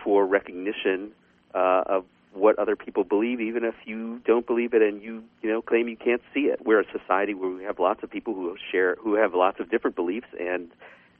for 0.04 0.26
recognition 0.26 1.12
uh, 1.54 1.82
of 1.86 2.04
what 2.34 2.58
other 2.58 2.76
people 2.76 3.04
believe, 3.04 3.40
even 3.40 3.62
if 3.64 3.74
you 3.84 4.20
don't 4.24 4.46
believe 4.46 4.72
it 4.72 4.82
and 4.82 5.02
you 5.02 5.22
you 5.42 5.50
know 5.50 5.60
claim 5.60 5.88
you 5.88 5.96
can't 5.96 6.22
see 6.32 6.42
it. 6.42 6.64
We're 6.64 6.80
a 6.80 6.98
society 6.98 7.34
where 7.34 7.50
we 7.50 7.64
have 7.64 7.78
lots 7.78 8.02
of 8.02 8.10
people 8.10 8.34
who 8.34 8.56
share 8.70 8.96
who 9.00 9.14
have 9.14 9.34
lots 9.34 9.60
of 9.60 9.70
different 9.70 9.96
beliefs, 9.96 10.28
and 10.40 10.70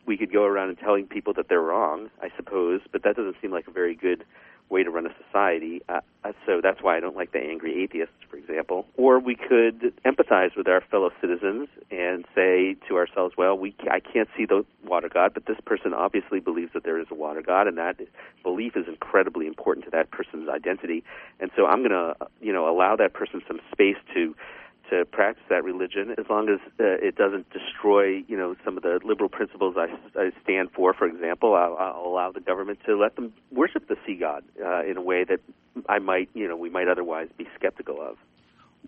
we 0.06 0.16
could 0.16 0.32
go 0.32 0.44
around 0.44 0.70
and 0.70 0.78
telling 0.78 1.06
people 1.06 1.34
that 1.34 1.48
they're 1.48 1.62
wrong, 1.62 2.10
I 2.22 2.28
suppose. 2.36 2.80
But 2.90 3.02
that 3.02 3.16
doesn't 3.16 3.36
seem 3.42 3.50
like 3.50 3.68
a 3.68 3.70
very 3.70 3.94
good 3.94 4.24
way 4.72 4.82
to 4.82 4.90
run 4.90 5.06
a 5.06 5.14
society. 5.26 5.82
Uh, 5.88 6.00
uh, 6.24 6.32
so 6.46 6.60
that's 6.62 6.82
why 6.82 6.96
I 6.96 7.00
don't 7.00 7.14
like 7.14 7.32
the 7.32 7.38
angry 7.38 7.84
atheists, 7.84 8.14
for 8.30 8.36
example. 8.36 8.86
Or 8.96 9.20
we 9.20 9.36
could 9.36 9.92
empathize 10.04 10.56
with 10.56 10.66
our 10.66 10.80
fellow 10.80 11.10
citizens 11.20 11.68
and 11.90 12.24
say 12.34 12.76
to 12.88 12.96
ourselves, 12.96 13.34
well, 13.36 13.56
we 13.56 13.74
I 13.90 14.00
can't 14.00 14.28
see 14.36 14.46
the 14.46 14.64
water 14.84 15.08
god, 15.08 15.34
but 15.34 15.46
this 15.46 15.58
person 15.64 15.92
obviously 15.92 16.40
believes 16.40 16.72
that 16.72 16.84
there 16.84 16.98
is 16.98 17.06
a 17.10 17.14
water 17.14 17.42
god, 17.42 17.68
and 17.68 17.76
that 17.78 18.00
belief 18.42 18.76
is 18.76 18.88
incredibly 18.88 19.46
important 19.46 19.84
to 19.84 19.90
that 19.90 20.10
person's 20.10 20.48
identity. 20.48 21.04
And 21.38 21.50
so 21.54 21.66
I'm 21.66 21.80
going 21.86 21.90
to, 21.90 22.16
you 22.40 22.52
know, 22.52 22.68
allow 22.68 22.96
that 22.96 23.12
person 23.12 23.42
some 23.46 23.60
space 23.72 23.98
to 24.14 24.34
to 24.92 25.06
practice 25.06 25.42
that 25.48 25.64
religion 25.64 26.14
as 26.18 26.26
long 26.28 26.48
as 26.50 26.60
uh, 26.78 26.84
it 27.00 27.16
doesn't 27.16 27.46
destroy, 27.50 28.22
you 28.28 28.36
know, 28.36 28.54
some 28.62 28.76
of 28.76 28.82
the 28.82 29.00
liberal 29.04 29.30
principles 29.30 29.74
I, 29.78 29.86
I 30.18 30.30
stand 30.42 30.70
for. 30.74 30.92
For 30.92 31.06
example, 31.06 31.54
I'll, 31.54 31.76
I'll 31.78 32.06
allow 32.06 32.30
the 32.30 32.40
government 32.40 32.80
to 32.86 32.96
let 32.96 33.16
them 33.16 33.32
worship 33.50 33.88
the 33.88 33.96
sea 34.06 34.16
god 34.20 34.44
uh, 34.62 34.84
in 34.84 34.98
a 34.98 35.00
way 35.00 35.24
that 35.24 35.40
I 35.88 35.98
might, 35.98 36.28
you 36.34 36.46
know, 36.46 36.56
we 36.56 36.68
might 36.68 36.88
otherwise 36.88 37.28
be 37.38 37.48
skeptical 37.56 38.02
of. 38.02 38.18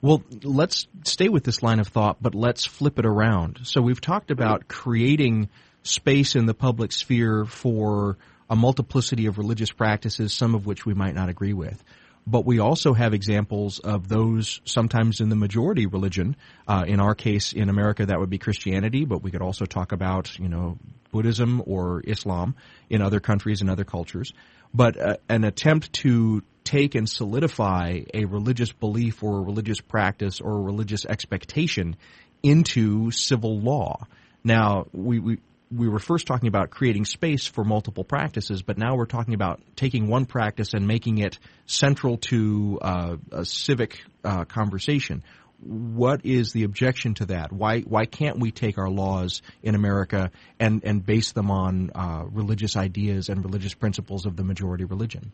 Well, 0.02 0.22
let's 0.42 0.86
stay 1.04 1.30
with 1.30 1.44
this 1.44 1.62
line 1.62 1.80
of 1.80 1.88
thought, 1.88 2.18
but 2.20 2.34
let's 2.34 2.66
flip 2.66 2.98
it 2.98 3.06
around. 3.06 3.60
So 3.62 3.80
we've 3.80 4.00
talked 4.00 4.30
about 4.30 4.68
creating 4.68 5.48
space 5.82 6.36
in 6.36 6.44
the 6.44 6.54
public 6.54 6.92
sphere 6.92 7.46
for 7.46 8.18
a 8.50 8.56
multiplicity 8.56 9.24
of 9.24 9.38
religious 9.38 9.72
practices, 9.72 10.34
some 10.34 10.54
of 10.54 10.66
which 10.66 10.84
we 10.84 10.92
might 10.92 11.14
not 11.14 11.30
agree 11.30 11.54
with 11.54 11.82
but 12.26 12.44
we 12.44 12.58
also 12.58 12.94
have 12.94 13.12
examples 13.12 13.78
of 13.78 14.08
those 14.08 14.60
sometimes 14.64 15.20
in 15.20 15.28
the 15.28 15.36
majority 15.36 15.86
religion. 15.86 16.36
Uh, 16.66 16.84
in 16.86 17.00
our 17.00 17.14
case, 17.14 17.52
in 17.52 17.68
America, 17.68 18.06
that 18.06 18.18
would 18.18 18.30
be 18.30 18.38
Christianity, 18.38 19.04
but 19.04 19.22
we 19.22 19.30
could 19.30 19.42
also 19.42 19.66
talk 19.66 19.92
about, 19.92 20.38
you 20.38 20.48
know, 20.48 20.78
Buddhism 21.10 21.62
or 21.66 22.02
Islam 22.06 22.56
in 22.88 23.02
other 23.02 23.20
countries 23.20 23.60
and 23.60 23.70
other 23.70 23.84
cultures. 23.84 24.32
But 24.72 25.00
uh, 25.00 25.16
an 25.28 25.44
attempt 25.44 25.92
to 25.94 26.42
take 26.64 26.94
and 26.94 27.08
solidify 27.08 28.00
a 28.12 28.24
religious 28.24 28.72
belief 28.72 29.22
or 29.22 29.38
a 29.38 29.42
religious 29.42 29.80
practice 29.80 30.40
or 30.40 30.52
a 30.52 30.60
religious 30.62 31.04
expectation 31.04 31.96
into 32.42 33.10
civil 33.10 33.60
law. 33.60 34.06
Now, 34.42 34.86
we, 34.92 35.18
we 35.18 35.38
we 35.74 35.88
were 35.88 35.98
first 35.98 36.26
talking 36.26 36.48
about 36.48 36.70
creating 36.70 37.04
space 37.04 37.46
for 37.46 37.64
multiple 37.64 38.04
practices, 38.04 38.62
but 38.62 38.78
now 38.78 38.96
we're 38.96 39.06
talking 39.06 39.34
about 39.34 39.60
taking 39.76 40.06
one 40.08 40.26
practice 40.26 40.74
and 40.74 40.86
making 40.86 41.18
it 41.18 41.38
central 41.66 42.18
to 42.18 42.78
uh, 42.80 43.16
a 43.32 43.44
civic 43.44 44.04
uh, 44.24 44.44
conversation. 44.44 45.22
What 45.60 46.24
is 46.24 46.52
the 46.52 46.64
objection 46.64 47.14
to 47.14 47.26
that? 47.26 47.52
Why 47.52 47.80
why 47.80 48.04
can't 48.04 48.38
we 48.38 48.50
take 48.50 48.76
our 48.76 48.90
laws 48.90 49.40
in 49.62 49.74
America 49.74 50.30
and 50.60 50.84
and 50.84 51.04
base 51.04 51.32
them 51.32 51.50
on 51.50 51.90
uh, 51.94 52.24
religious 52.30 52.76
ideas 52.76 53.28
and 53.28 53.42
religious 53.42 53.72
principles 53.72 54.26
of 54.26 54.36
the 54.36 54.44
majority 54.44 54.84
religion? 54.84 55.32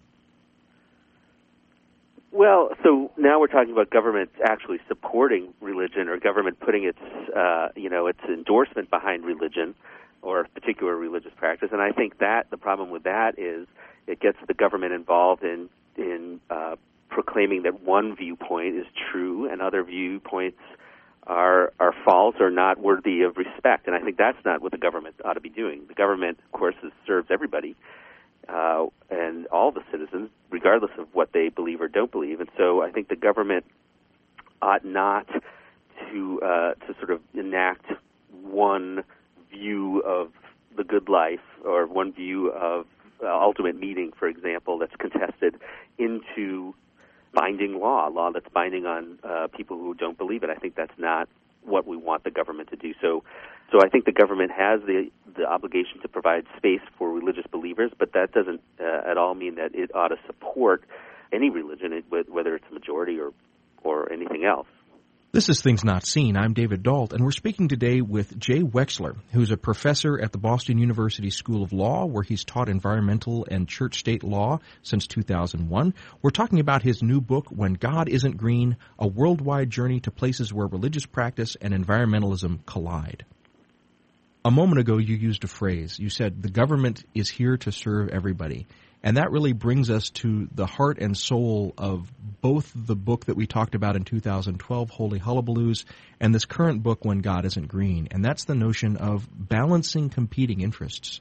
Well, 2.33 2.71
so 2.85 3.11
now 3.17 3.41
we're 3.41 3.49
talking 3.49 3.73
about 3.73 3.91
government 3.91 4.31
actually 4.45 4.79
supporting 4.87 5.53
religion, 5.61 6.09
or 6.09 6.17
government 6.19 6.61
putting 6.61 6.85
its, 6.85 7.01
uh, 7.37 7.69
you 7.75 7.91
know, 7.91 8.07
its 8.07 8.21
endorsement 8.23 8.89
behind 8.89 9.25
religion 9.25 9.75
or 10.23 10.47
particular 10.55 10.97
religious 10.97 11.33
practice. 11.37 11.71
And 11.73 11.81
I 11.81 11.93
think 11.93 12.19
that 12.19 12.51
the 12.51 12.57
problem 12.57 12.91
with 12.91 13.05
that 13.05 13.39
is 13.39 13.67
it 14.07 14.21
gets 14.21 14.39
the 14.47 14.55
government 14.55 14.93
involved 14.93 15.43
in 15.43 15.69
in 15.97 16.41
uh, 16.51 16.77
proclaiming 17.09 17.63
that 17.65 17.83
one 17.83 18.17
viewpoint 18.17 18.77
is 18.77 18.87
true 19.11 19.51
and 19.51 19.61
other 19.61 19.83
viewpoints 19.83 20.59
are 21.27 21.73
are 21.79 21.95
false 22.05 22.37
or 22.41 22.51
not 22.51 22.79
worthy 22.79 23.23
of 23.23 23.37
respect. 23.37 23.87
And 23.87 23.95
I 23.95 24.01
think 24.01 24.17
that's 24.17 24.43
not 24.45 24.63
what 24.63 24.73
the 24.73 24.79
government 24.79 25.17
ought 25.25 25.35
to 25.35 25.41
be 25.41 25.49
doing. 25.49 25.83
The 25.89 25.95
government, 25.95 26.39
of 26.45 26.59
course, 26.59 26.75
is, 26.83 26.93
serves 27.07 27.29
everybody 27.31 27.77
uh, 28.49 28.87
and 29.11 29.47
all 29.49 29.71
the 29.71 29.83
citizens, 29.91 30.31
regardless 30.51 30.93
of 30.99 31.09
what 31.13 31.33
they 31.33 31.49
believe 31.49 31.81
or 31.81 31.89
don't 31.89 32.11
believe. 32.11 32.41
And 32.41 32.49
so 32.57 32.83
I 32.83 32.91
think 32.91 33.09
the 33.09 33.17
government 33.17 33.65
ought 34.63 34.85
not 34.85 35.27
to 36.11 36.41
uh, 36.43 36.75
to 36.87 36.95
sort 36.99 37.11
of 37.11 37.21
enact 37.35 37.87
one 38.43 39.05
view 39.51 40.01
of 40.01 40.33
the 40.77 40.85
good 40.85 41.09
life 41.09 41.41
or 41.65 41.87
one 41.87 42.13
view 42.13 42.51
of 42.53 42.87
uh, 43.23 43.29
ultimate 43.29 43.79
meaning, 43.79 44.13
for 44.19 44.29
example, 44.29 44.79
that's 44.79 44.95
contested 44.97 45.57
into 45.99 46.75
binding 47.33 47.79
law, 47.79 48.09
law 48.09 48.31
that's 48.33 48.49
binding 48.53 48.87
on 48.87 49.19
uh, 49.23 49.47
people 49.57 49.79
who 49.79 49.95
don't 49.95 50.19
believe 50.19 50.43
it. 50.43 50.51
I 50.51 50.55
think 50.55 50.75
that's 50.75 50.99
not 50.99 51.29
what 51.63 51.87
we 51.87 51.97
want 51.97 52.25
the 52.25 52.31
government 52.31 52.71
to 52.71 52.77
do. 52.77 52.95
So, 53.01 53.23
so 53.71 53.81
I 53.83 53.89
think 53.89 54.05
the 54.05 54.13
government 54.13 54.51
has 54.53 54.81
the 54.87 55.11
the 55.37 55.45
obligation 55.47 56.01
to 56.03 56.09
provide 56.09 56.45
space 56.57 56.81
for 56.99 57.13
religious 57.13 57.45
believers, 57.51 57.93
but 57.99 58.13
that 58.15 58.33
doesn't 58.33 58.61
uh, 58.81 59.03
at 59.09 59.17
all 59.17 59.35
mean 59.35 59.57
that 59.57 59.75
it 59.75 59.95
ought 59.95 60.09
to 60.09 60.17
support 60.27 60.85
any 61.33 61.51
religion, 61.51 62.03
whether 62.09 62.57
it's 62.57 62.65
a 62.71 62.75
majority 62.75 63.19
or 63.21 63.33
or 63.83 64.13
anything 64.13 64.45
else. 64.45 64.67
This 65.33 65.49
is 65.49 65.63
Things 65.63 65.85
Not 65.85 66.05
Seen. 66.05 66.37
I'm 66.37 66.55
David 66.55 66.83
Dault, 66.83 67.13
and 67.13 67.23
we're 67.23 67.31
speaking 67.31 67.69
today 67.69 68.01
with 68.01 68.37
Jay 68.37 68.63
Wexler, 68.63 69.17
who's 69.33 69.53
a 69.53 69.57
professor 69.57 70.21
at 70.21 70.33
the 70.33 70.39
Boston 70.39 70.77
University 70.77 71.31
School 71.31 71.63
of 71.63 71.73
Law, 71.73 72.07
where 72.07 72.25
he's 72.25 72.43
taught 72.43 72.69
environmental 72.69 73.47
and 73.49 73.69
church 73.69 74.01
state 74.01 74.25
law 74.25 74.59
since 74.83 75.07
2001. 75.07 75.95
We're 76.21 76.31
talking 76.31 76.59
about 76.59 76.83
his 76.83 77.01
new 77.01 77.21
book, 77.21 77.47
When 77.49 77.75
God 77.75 78.09
Isn't 78.09 78.39
Green 78.39 78.77
A 78.99 79.07
Worldwide 79.07 79.71
Journey 79.71 80.01
to 80.01 80.11
Places 80.11 80.53
Where 80.53 80.67
Religious 80.67 81.07
Practice 81.07 81.57
and 81.61 81.73
Environmentalism 81.73 82.67
Collide. 82.67 83.25
A 84.45 84.51
moment 84.51 84.81
ago, 84.81 84.99
you 84.99 85.15
used 85.15 85.45
a 85.45 85.49
phrase. 85.49 85.97
You 85.97 86.11
said, 86.11 86.43
The 86.43 86.51
government 86.51 87.05
is 87.15 87.31
here 87.31 87.57
to 87.59 87.71
serve 87.71 88.09
everybody. 88.09 88.67
And 89.03 89.17
that 89.17 89.31
really 89.31 89.53
brings 89.53 89.91
us 89.91 90.11
to 90.11 90.49
the 90.55 90.67
heart 90.67 90.99
and 90.99 91.17
soul 91.17 91.73
of 91.79 92.13
both 92.43 92.71
the 92.75 92.97
book 92.97 93.27
that 93.27 93.37
we 93.37 93.47
talked 93.47 93.75
about 93.75 93.97
in 93.97 94.05
2012, 94.05 94.91
Holy 94.91 95.19
Hullabaloos, 95.19 95.85
and 96.21 96.35
this 96.35 96.45
current 96.45 96.83
book, 96.83 97.05
When 97.05 97.21
God 97.21 97.47
Isn't 97.47 97.69
Green. 97.69 98.09
And 98.11 98.25
that's 98.25 98.45
the 98.45 98.55
notion 98.55 98.99
of 98.99 99.27
balancing 99.33 100.11
competing 100.11 100.61
interests. 100.61 101.21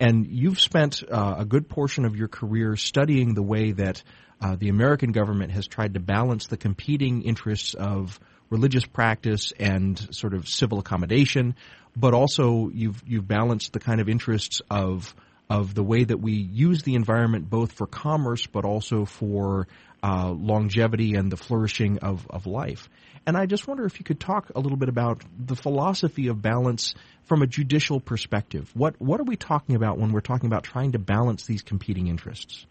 And 0.00 0.26
you've 0.26 0.60
spent 0.60 1.04
uh, 1.08 1.36
a 1.38 1.44
good 1.44 1.68
portion 1.68 2.04
of 2.04 2.16
your 2.16 2.28
career 2.28 2.74
studying 2.74 3.34
the 3.34 3.42
way 3.42 3.72
that 3.72 4.02
uh, 4.40 4.56
the 4.56 4.70
American 4.70 5.12
government 5.12 5.52
has 5.52 5.66
tried 5.66 5.94
to 5.94 6.00
balance 6.00 6.46
the 6.46 6.56
competing 6.56 7.22
interests 7.22 7.74
of 7.74 8.18
religious 8.48 8.84
practice 8.84 9.52
and 9.58 10.08
sort 10.10 10.34
of 10.34 10.48
civil 10.48 10.78
accommodation, 10.78 11.54
but 11.94 12.14
also 12.14 12.70
you've 12.72 13.02
you've 13.06 13.28
balanced 13.28 13.72
the 13.72 13.80
kind 13.80 14.00
of 14.00 14.08
interests 14.08 14.60
of 14.70 15.14
of 15.50 15.74
the 15.74 15.82
way 15.82 16.04
that 16.04 16.18
we 16.18 16.32
use 16.32 16.84
the 16.84 16.94
environment 16.94 17.50
both 17.50 17.72
for 17.72 17.86
commerce 17.86 18.46
but 18.46 18.64
also 18.64 19.04
for 19.04 19.66
uh, 20.02 20.30
longevity 20.30 21.14
and 21.14 21.30
the 21.30 21.36
flourishing 21.36 21.98
of, 21.98 22.26
of 22.30 22.46
life. 22.46 22.88
And 23.26 23.36
I 23.36 23.46
just 23.46 23.68
wonder 23.68 23.84
if 23.84 23.98
you 23.98 24.04
could 24.04 24.20
talk 24.20 24.50
a 24.54 24.60
little 24.60 24.78
bit 24.78 24.88
about 24.88 25.22
the 25.38 25.56
philosophy 25.56 26.28
of 26.28 26.40
balance 26.40 26.94
from 27.24 27.42
a 27.42 27.46
judicial 27.46 28.00
perspective. 28.00 28.70
What 28.74 28.98
what 28.98 29.20
are 29.20 29.24
we 29.24 29.36
talking 29.36 29.74
about 29.74 29.98
when 29.98 30.12
we're 30.12 30.20
talking 30.20 30.46
about 30.46 30.64
trying 30.64 30.92
to 30.92 30.98
balance 30.98 31.44
these 31.44 31.62
competing 31.62 32.06
interests? 32.06 32.64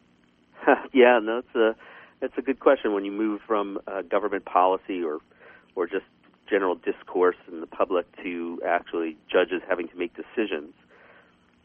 yeah, 0.93 1.19
no, 1.21 1.39
it's 1.39 1.55
a 1.55 1.75
it's 2.21 2.33
a 2.37 2.41
good 2.41 2.59
question. 2.59 2.93
When 2.93 3.05
you 3.05 3.11
move 3.11 3.41
from 3.45 3.79
uh, 3.87 4.01
government 4.01 4.45
policy 4.45 5.03
or 5.03 5.19
or 5.75 5.85
just 5.85 6.05
general 6.49 6.75
discourse 6.75 7.37
in 7.51 7.61
the 7.61 7.67
public 7.67 8.07
to 8.23 8.59
actually 8.65 9.17
judges 9.31 9.61
having 9.69 9.87
to 9.87 9.95
make 9.95 10.13
decisions, 10.15 10.73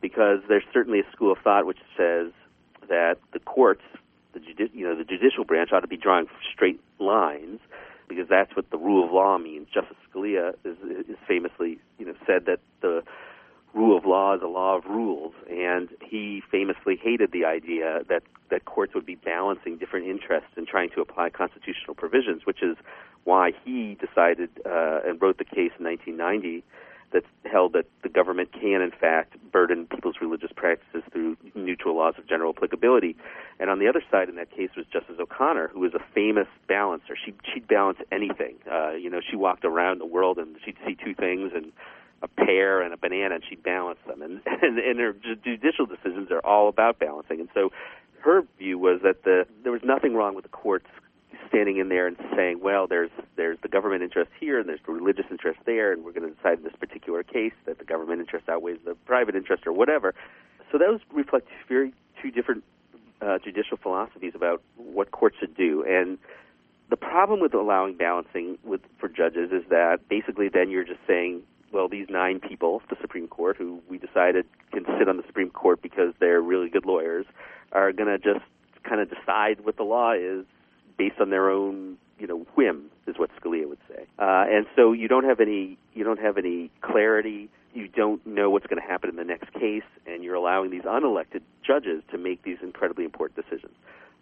because 0.01 0.41
there's 0.49 0.65
certainly 0.73 1.01
a 1.01 1.11
school 1.13 1.33
of 1.33 1.39
thought 1.39 1.67
which 1.67 1.79
says 1.97 2.33
that 2.89 3.17
the 3.33 3.39
courts, 3.41 3.83
the 4.33 4.41
judi- 4.41 4.71
you 4.75 4.85
know 4.85 4.97
the 4.97 5.05
judicial 5.05 5.45
branch 5.45 5.71
ought 5.73 5.81
to 5.81 5.89
be 5.89 5.97
drawing 5.97 6.27
straight 6.53 6.81
lines 6.99 7.61
because 8.09 8.29
that's 8.29 8.55
what 8.55 8.71
the 8.71 8.77
rule 8.77 9.05
of 9.05 9.13
law 9.13 9.39
means. 9.39 9.69
Justice 9.73 9.97
Scalia 10.13 10.55
is, 10.65 10.77
is 11.09 11.17
famously 11.27 11.79
you 11.99 12.07
know 12.07 12.15
said 12.27 12.47
that 12.47 12.61
the 12.81 13.03
rule 13.73 13.97
of 13.97 14.05
law 14.05 14.35
is 14.35 14.43
a 14.43 14.47
law 14.47 14.77
of 14.77 14.85
rules, 14.85 15.35
and 15.51 15.89
he 16.01 16.43
famously 16.51 16.97
hated 16.97 17.33
the 17.33 17.45
idea 17.45 18.03
that 18.09 18.23
that 18.51 18.65
courts 18.67 18.95
would 18.95 19.07
be 19.07 19.17
balancing 19.17 19.77
different 19.79 20.07
interests 20.07 20.51
and 20.57 20.67
trying 20.69 20.91
to 20.91 21.01
apply 21.01 21.31
constitutional 21.31 21.95
provisions, 21.95 22.43
which 22.45 22.63
is 22.63 22.77
why 23.25 23.53
he 23.65 23.97
decided 23.97 24.51
uh, 24.67 25.01
and 25.05 25.21
wrote 25.21 25.39
the 25.39 25.45
case 25.45 25.73
in 25.79 25.85
1990 25.85 26.63
that 27.15 27.25
held 27.51 27.73
that 27.73 27.87
the 28.03 28.09
government 28.09 28.53
can, 28.53 28.83
in 28.83 28.91
fact, 28.91 29.39
burden 29.51 29.87
people's 29.87 30.17
religious 30.21 30.51
practices 30.55 31.03
through 31.13 31.37
neutral 31.55 31.97
laws 31.97 32.15
of 32.19 32.29
general 32.29 32.53
applicability. 32.55 33.17
And 33.59 33.71
on 33.71 33.79
the 33.79 33.89
other 33.89 34.03
side 34.11 34.29
in 34.29 34.35
that 34.35 34.51
case 34.51 34.71
was 34.77 34.85
Justice 34.93 35.17
O'Connor, 35.19 35.69
who 35.69 35.81
was 35.81 35.95
a 35.95 36.03
famous 36.15 36.49
balancer. 36.69 37.17
She 37.17 37.33
she'd 37.53 37.67
balance 37.67 37.99
anything. 38.13 38.57
Uh, 38.71 38.93
you 38.93 39.09
know, 39.09 39.21
she 39.29 39.37
walked 39.37 39.65
around 39.65 40.01
the 40.01 40.07
world 40.07 40.39
and 40.39 40.57
she'd 40.65 40.77
see 40.85 40.97
two 41.03 41.15
things 41.15 41.53
and 41.55 41.73
a 42.23 42.29
pear 42.29 42.83
and 42.83 42.93
a 42.93 42.97
banana, 42.97 43.37
and 43.37 43.45
she'd 43.49 43.63
balance 43.63 43.99
them. 44.07 44.21
And 44.21 44.41
and, 44.63 44.79
and 44.79 44.99
her 44.99 45.13
judicial 45.13 45.87
decisions 45.87 46.31
are 46.31 46.45
all 46.45 46.69
about 46.69 46.99
balancing. 46.99 47.41
And 47.41 47.49
so, 47.55 47.71
her 48.21 48.43
view 48.59 48.79
was 48.79 49.01
that 49.03 49.23
the 49.23 49.47
there 49.63 49.73
was 49.73 49.83
nothing 49.85 50.15
wrong 50.15 50.35
with 50.35 50.45
the 50.45 50.51
courts 50.51 50.89
standing 51.49 51.79
in 51.79 51.89
there 51.89 52.07
and 52.07 52.17
saying, 52.37 52.61
well, 52.61 52.87
there's 52.87 53.11
there's 53.37 53.59
the 53.63 53.69
government 53.69 54.03
interest 54.03 54.31
here 54.39 54.59
and 54.59 54.69
there's 54.69 54.81
the 54.87 54.93
religious 54.93 55.27
interest 55.31 55.59
there, 55.67 55.93
and 55.93 56.05
we're 56.05 56.13
going 56.13 56.29
to 56.29 56.35
decide 56.35 56.59
in 56.59 56.65
this 56.65 56.75
particular 56.79 57.23
case 57.23 57.53
that 57.67 57.79
the 57.79 57.85
government 57.85 58.21
interest 58.21 58.49
outweighs 58.49 58.79
the 58.85 58.95
private 59.07 59.35
interest 59.35 59.67
or 59.67 59.73
whatever. 59.73 60.15
So 60.73 60.79
those 60.79 61.01
reflect 61.13 61.49
very 61.69 61.93
two 62.21 62.31
different 62.31 62.65
uh, 63.21 63.39
judicial 63.39 63.77
philosophies 63.77 64.33
about 64.35 64.63
what 64.77 65.11
courts 65.11 65.37
should 65.39 65.57
do. 65.57 65.85
And 65.89 66.19
the 66.91 66.97
problem 66.97 67.41
with 67.41 67.55
allowing 67.55 67.97
balancing 67.97 68.59
with 68.65 68.81
for 68.99 69.09
judges 69.09 69.51
is 69.53 69.63
that 69.71 70.09
basically 70.09 70.49
then 70.49 70.71
you're 70.71 70.85
just 70.85 71.01
saying, 71.07 71.43
well, 71.73 71.89
these 71.89 72.07
nine 72.09 72.41
people, 72.41 72.83
the 72.89 72.97
Supreme 73.01 73.27
Court, 73.29 73.57
who 73.57 73.81
we 73.89 73.99
decided 73.99 74.47
can 74.73 74.85
sit 74.99 75.09
on 75.09 75.17
the 75.17 75.25
Supreme 75.27 75.51
Court 75.51 75.83
because 75.83 76.15
they're 76.21 76.41
really 76.41 76.69
good 76.69 76.87
lawyers, 76.87 77.27
are 77.73 77.93
going 77.93 78.09
to 78.09 78.19
just 78.19 78.45
kind 78.85 79.01
of 79.01 79.09
decide 79.09 79.65
what 79.65 79.77
the 79.77 79.83
law 79.83 80.13
is 80.13 80.45
based 80.97 81.21
on 81.21 81.31
their 81.31 81.51
own 81.51 81.97
you 82.19 82.27
know 82.27 82.47
whim 82.55 82.87
is 83.07 83.19
what 83.19 83.31
Scalia 83.41 83.69
would 83.69 83.79
say. 83.89 84.07
Uh, 84.19 84.45
and 84.49 84.67
so 84.77 84.93
you 84.93 85.09
don't 85.09 85.25
have 85.25 85.41
any 85.41 85.79
you 85.95 86.05
don't 86.05 86.21
have 86.21 86.39
any 86.39 86.71
clarity. 86.81 87.49
You 87.73 87.89
don't 87.89 88.25
know 88.25 88.51
what's 88.51 88.67
going 88.67 88.81
to 88.81 88.87
happen 88.87 89.11
in 89.11 89.17
the 89.17 89.25
next 89.25 89.53
case, 89.53 89.83
and 90.07 90.23
you're 90.23 90.37
allowing 90.37 90.71
these 90.71 90.83
unelected 90.83 91.41
judges 91.67 92.05
to 92.13 92.19
make 92.19 92.45
these 92.45 92.59
incredibly 92.63 93.05
important 93.05 93.45
decisions. 93.45 93.73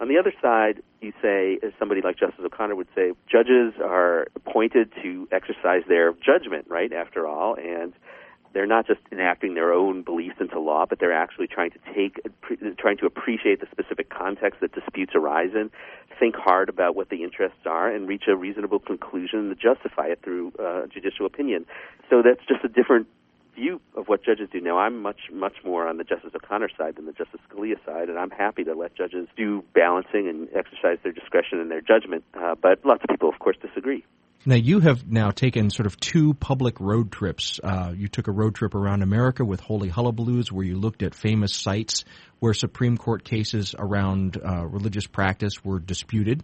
On 0.00 0.08
the 0.08 0.18
other 0.18 0.32
side, 0.40 0.82
you 1.00 1.12
say, 1.20 1.58
as 1.62 1.72
somebody 1.78 2.00
like 2.00 2.18
Justice 2.18 2.40
O'Connor 2.44 2.74
would 2.74 2.88
say, 2.94 3.12
judges 3.30 3.74
are 3.80 4.26
appointed 4.34 4.90
to 5.02 5.28
exercise 5.30 5.82
their 5.86 6.12
judgment, 6.14 6.66
right? 6.68 6.92
After 6.92 7.26
all, 7.26 7.54
and 7.54 7.92
they're 8.52 8.66
not 8.66 8.86
just 8.86 9.00
enacting 9.10 9.54
their 9.54 9.72
own 9.72 10.02
beliefs 10.02 10.36
into 10.40 10.58
law, 10.60 10.86
but 10.88 10.98
they're 10.98 11.12
actually 11.12 11.46
trying 11.46 11.70
to 11.70 11.78
take, 11.94 12.20
trying 12.78 12.98
to 12.98 13.06
appreciate 13.06 13.60
the 13.60 13.66
specific 13.70 14.10
context 14.10 14.60
that 14.60 14.72
disputes 14.72 15.12
arise 15.14 15.50
in, 15.54 15.70
think 16.18 16.36
hard 16.36 16.68
about 16.68 16.94
what 16.94 17.08
the 17.08 17.22
interests 17.22 17.66
are, 17.66 17.90
and 17.90 18.06
reach 18.06 18.24
a 18.28 18.36
reasonable 18.36 18.78
conclusion 18.78 19.48
to 19.48 19.54
justify 19.54 20.06
it 20.06 20.20
through 20.22 20.52
uh, 20.58 20.86
judicial 20.86 21.26
opinion. 21.26 21.66
So 22.10 22.22
that's 22.22 22.46
just 22.46 22.64
a 22.64 22.68
different 22.68 23.06
view 23.54 23.80
of 23.96 24.08
what 24.08 24.24
judges 24.24 24.48
do. 24.52 24.60
Now, 24.60 24.78
I'm 24.78 25.02
much, 25.02 25.20
much 25.32 25.56
more 25.64 25.86
on 25.86 25.96
the 25.98 26.04
Justice 26.04 26.32
O'Connor 26.34 26.70
side 26.76 26.96
than 26.96 27.06
the 27.06 27.12
Justice 27.12 27.40
Scalia 27.50 27.76
side, 27.84 28.08
and 28.08 28.18
I'm 28.18 28.30
happy 28.30 28.64
to 28.64 28.74
let 28.74 28.94
judges 28.96 29.28
do 29.36 29.64
balancing 29.74 30.28
and 30.28 30.48
exercise 30.54 30.98
their 31.02 31.12
discretion 31.12 31.60
and 31.60 31.70
their 31.70 31.80
judgment. 31.80 32.24
Uh, 32.34 32.54
but 32.60 32.84
lots 32.84 33.02
of 33.02 33.10
people, 33.10 33.28
of 33.28 33.38
course, 33.38 33.56
disagree. 33.60 34.04
Now, 34.44 34.56
you 34.56 34.80
have 34.80 35.08
now 35.08 35.30
taken 35.30 35.70
sort 35.70 35.86
of 35.86 36.00
two 36.00 36.34
public 36.34 36.80
road 36.80 37.12
trips. 37.12 37.60
Uh, 37.62 37.92
you 37.96 38.08
took 38.08 38.26
a 38.26 38.32
road 38.32 38.56
trip 38.56 38.74
around 38.74 39.02
America 39.02 39.44
with 39.44 39.60
Holy 39.60 39.88
Hullabaloos, 39.88 40.50
where 40.50 40.64
you 40.64 40.76
looked 40.76 41.04
at 41.04 41.14
famous 41.14 41.54
sites 41.54 42.04
where 42.40 42.52
Supreme 42.52 42.98
Court 42.98 43.22
cases 43.22 43.72
around 43.78 44.36
uh, 44.36 44.66
religious 44.66 45.06
practice 45.06 45.64
were 45.64 45.78
disputed. 45.78 46.42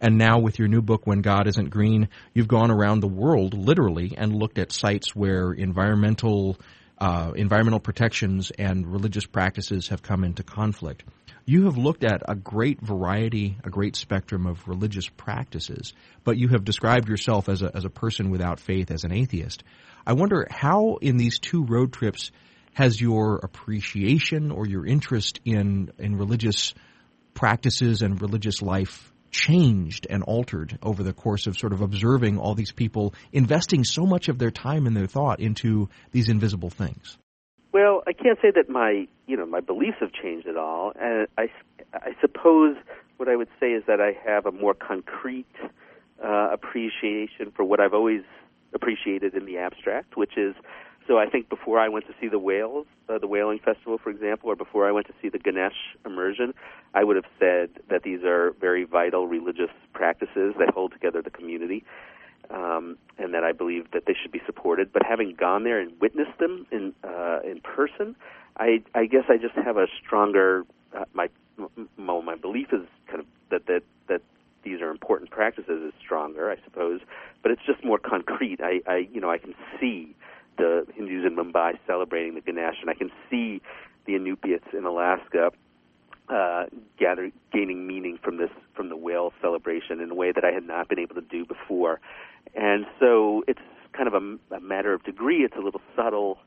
And 0.00 0.16
now, 0.16 0.38
with 0.38 0.58
your 0.58 0.68
new 0.68 0.80
book, 0.80 1.06
When 1.06 1.20
God 1.20 1.46
Isn't 1.46 1.68
Green, 1.68 2.08
you've 2.32 2.48
gone 2.48 2.70
around 2.70 3.00
the 3.00 3.08
world, 3.08 3.52
literally, 3.52 4.14
and 4.16 4.34
looked 4.34 4.58
at 4.58 4.72
sites 4.72 5.14
where 5.14 5.52
environmental 5.52 6.56
uh, 7.00 7.32
environmental 7.34 7.80
protections 7.80 8.50
and 8.58 8.86
religious 8.86 9.24
practices 9.24 9.88
have 9.88 10.02
come 10.02 10.22
into 10.22 10.42
conflict. 10.42 11.02
You 11.46 11.64
have 11.64 11.78
looked 11.78 12.04
at 12.04 12.22
a 12.28 12.34
great 12.34 12.80
variety, 12.80 13.56
a 13.64 13.70
great 13.70 13.96
spectrum 13.96 14.46
of 14.46 14.68
religious 14.68 15.08
practices, 15.08 15.94
but 16.24 16.36
you 16.36 16.48
have 16.48 16.64
described 16.64 17.08
yourself 17.08 17.48
as 17.48 17.62
a, 17.62 17.74
as 17.74 17.86
a 17.86 17.90
person 17.90 18.30
without 18.30 18.60
faith, 18.60 18.90
as 18.90 19.04
an 19.04 19.12
atheist. 19.12 19.64
I 20.06 20.12
wonder 20.12 20.46
how, 20.50 20.98
in 21.00 21.16
these 21.16 21.38
two 21.38 21.64
road 21.64 21.92
trips, 21.92 22.30
has 22.74 23.00
your 23.00 23.36
appreciation 23.42 24.50
or 24.50 24.66
your 24.66 24.86
interest 24.86 25.40
in, 25.44 25.90
in 25.98 26.16
religious 26.16 26.74
practices 27.32 28.02
and 28.02 28.20
religious 28.20 28.60
life 28.60 29.10
changed 29.30 30.06
and 30.08 30.22
altered 30.22 30.78
over 30.82 31.02
the 31.02 31.12
course 31.12 31.46
of 31.46 31.56
sort 31.56 31.72
of 31.72 31.80
observing 31.80 32.38
all 32.38 32.54
these 32.54 32.72
people 32.72 33.14
investing 33.32 33.84
so 33.84 34.04
much 34.04 34.28
of 34.28 34.38
their 34.38 34.50
time 34.50 34.86
and 34.86 34.96
their 34.96 35.06
thought 35.06 35.40
into 35.40 35.88
these 36.10 36.28
invisible 36.28 36.70
things? 36.70 37.16
Well, 37.72 38.02
I 38.06 38.12
can't 38.12 38.38
say 38.42 38.50
that 38.54 38.68
my 38.68 39.06
you 39.26 39.36
know 39.36 39.46
my 39.46 39.60
beliefs 39.60 39.98
have 40.00 40.12
changed 40.12 40.48
at 40.48 40.56
all, 40.56 40.92
and 41.00 41.28
I 41.38 41.48
I 41.94 42.12
suppose 42.20 42.76
what 43.16 43.28
I 43.28 43.36
would 43.36 43.48
say 43.60 43.68
is 43.68 43.84
that 43.86 44.00
I 44.00 44.12
have 44.28 44.46
a 44.46 44.52
more 44.52 44.74
concrete 44.74 45.46
uh, 46.24 46.48
appreciation 46.52 47.52
for 47.54 47.64
what 47.64 47.80
I've 47.80 47.94
always 47.94 48.22
appreciated 48.74 49.34
in 49.34 49.46
the 49.46 49.58
abstract, 49.58 50.16
which 50.16 50.36
is 50.36 50.54
so 51.06 51.18
I 51.18 51.26
think 51.26 51.48
before 51.48 51.78
I 51.78 51.88
went 51.88 52.06
to 52.06 52.14
see 52.20 52.28
the 52.28 52.38
whales, 52.38 52.86
uh, 53.08 53.18
the 53.18 53.26
whaling 53.26 53.58
festival, 53.58 53.98
for 53.98 54.10
example, 54.10 54.50
or 54.50 54.56
before 54.56 54.88
I 54.88 54.92
went 54.92 55.06
to 55.08 55.14
see 55.20 55.28
the 55.28 55.38
Ganesh 55.38 55.96
immersion, 56.04 56.54
I 56.94 57.04
would 57.04 57.16
have 57.16 57.24
said 57.38 57.70
that 57.88 58.02
these 58.02 58.22
are 58.22 58.52
very 58.60 58.84
vital 58.84 59.26
religious 59.26 59.70
practices 59.92 60.54
that 60.58 60.70
hold 60.74 60.92
together 60.92 61.22
the 61.22 61.30
community 61.30 61.84
um, 62.50 62.96
and 63.18 63.32
that 63.34 63.44
I 63.44 63.52
believe 63.52 63.90
that 63.92 64.04
they 64.06 64.14
should 64.20 64.32
be 64.32 64.42
supported. 64.46 64.92
But 64.92 65.02
having 65.04 65.34
gone 65.34 65.64
there 65.64 65.80
and 65.80 65.92
witnessed 66.00 66.38
them 66.38 66.66
in 66.70 66.94
uh, 67.04 67.40
in 67.44 67.60
person, 67.60 68.16
I 68.56 68.82
I 68.94 69.06
guess 69.06 69.24
I 69.28 69.36
just 69.36 69.54
have 69.54 69.76
a 69.76 69.86
stronger 70.04 70.64
uh, 70.96 71.04
my 71.12 71.28
my 71.96 72.20
my 72.20 72.34
belief 72.36 72.68
is 72.72 72.86
kind 73.06 73.20
of 73.20 73.26
that 73.50 73.66
that 73.66 73.82
that 74.08 74.22
these 74.62 74.80
are 74.80 74.90
important 74.90 75.30
practices 75.30 75.82
is 75.82 75.92
stronger, 76.00 76.50
I 76.50 76.56
suppose. 76.64 77.00
But 77.42 77.52
it's 77.52 77.62
just 77.66 77.84
more 77.84 77.98
concrete. 78.12 78.60
I 78.62 78.80
I 78.86 79.08
you 79.12 79.20
know 79.20 79.30
I 79.30 79.38
can 79.38 79.54
see 79.80 80.14
the 80.56 80.86
Hindus 80.94 81.24
in 81.26 81.36
Mumbai 81.36 81.78
celebrating 81.86 82.34
the 82.34 82.40
Ganesh, 82.40 82.76
and 82.80 82.90
I 82.90 82.94
can 82.94 83.10
see 83.30 83.60
the 84.06 84.14
Inupiats 84.14 84.74
in 84.74 84.84
Alaska 84.84 85.52
uh, 86.28 86.66
gather, 86.98 87.30
gaining 87.52 87.86
meaning 87.86 88.18
from 88.22 88.36
this 88.36 88.50
from 88.74 88.88
the 88.88 88.96
whale 88.96 89.32
celebration 89.40 90.00
in 90.00 90.10
a 90.10 90.14
way 90.14 90.32
that 90.32 90.44
I 90.44 90.52
had 90.52 90.64
not 90.64 90.88
been 90.88 90.98
able 90.98 91.16
to 91.16 91.20
do 91.22 91.44
before. 91.44 92.00
And 92.54 92.86
so 92.98 93.44
it's 93.48 93.60
kind 93.92 94.06
of 94.06 94.14
a, 94.14 94.54
a 94.54 94.60
matter 94.60 94.92
of 94.92 95.02
degree. 95.04 95.38
It's 95.38 95.56
a 95.56 95.60
little 95.60 95.80
subtle. 95.96 96.38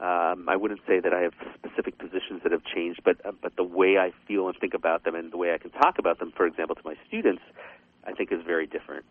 Um, 0.00 0.48
I 0.48 0.56
wouldn't 0.56 0.80
say 0.86 1.00
that 1.00 1.12
I 1.12 1.20
have 1.20 1.34
specific 1.54 1.98
positions 1.98 2.42
that 2.42 2.52
have 2.52 2.64
changed, 2.64 3.00
but 3.04 3.24
uh, 3.24 3.32
but 3.40 3.56
the 3.56 3.64
way 3.64 3.98
I 3.98 4.12
feel 4.26 4.48
and 4.48 4.56
think 4.58 4.74
about 4.74 5.04
them, 5.04 5.14
and 5.14 5.32
the 5.32 5.36
way 5.36 5.52
I 5.52 5.58
can 5.58 5.70
talk 5.70 5.98
about 5.98 6.18
them, 6.18 6.32
for 6.36 6.46
example, 6.46 6.76
to 6.76 6.82
my 6.84 6.96
students, 7.06 7.42
I 8.06 8.12
think 8.12 8.32
is 8.32 8.42
very 8.44 8.66
different. 8.66 9.04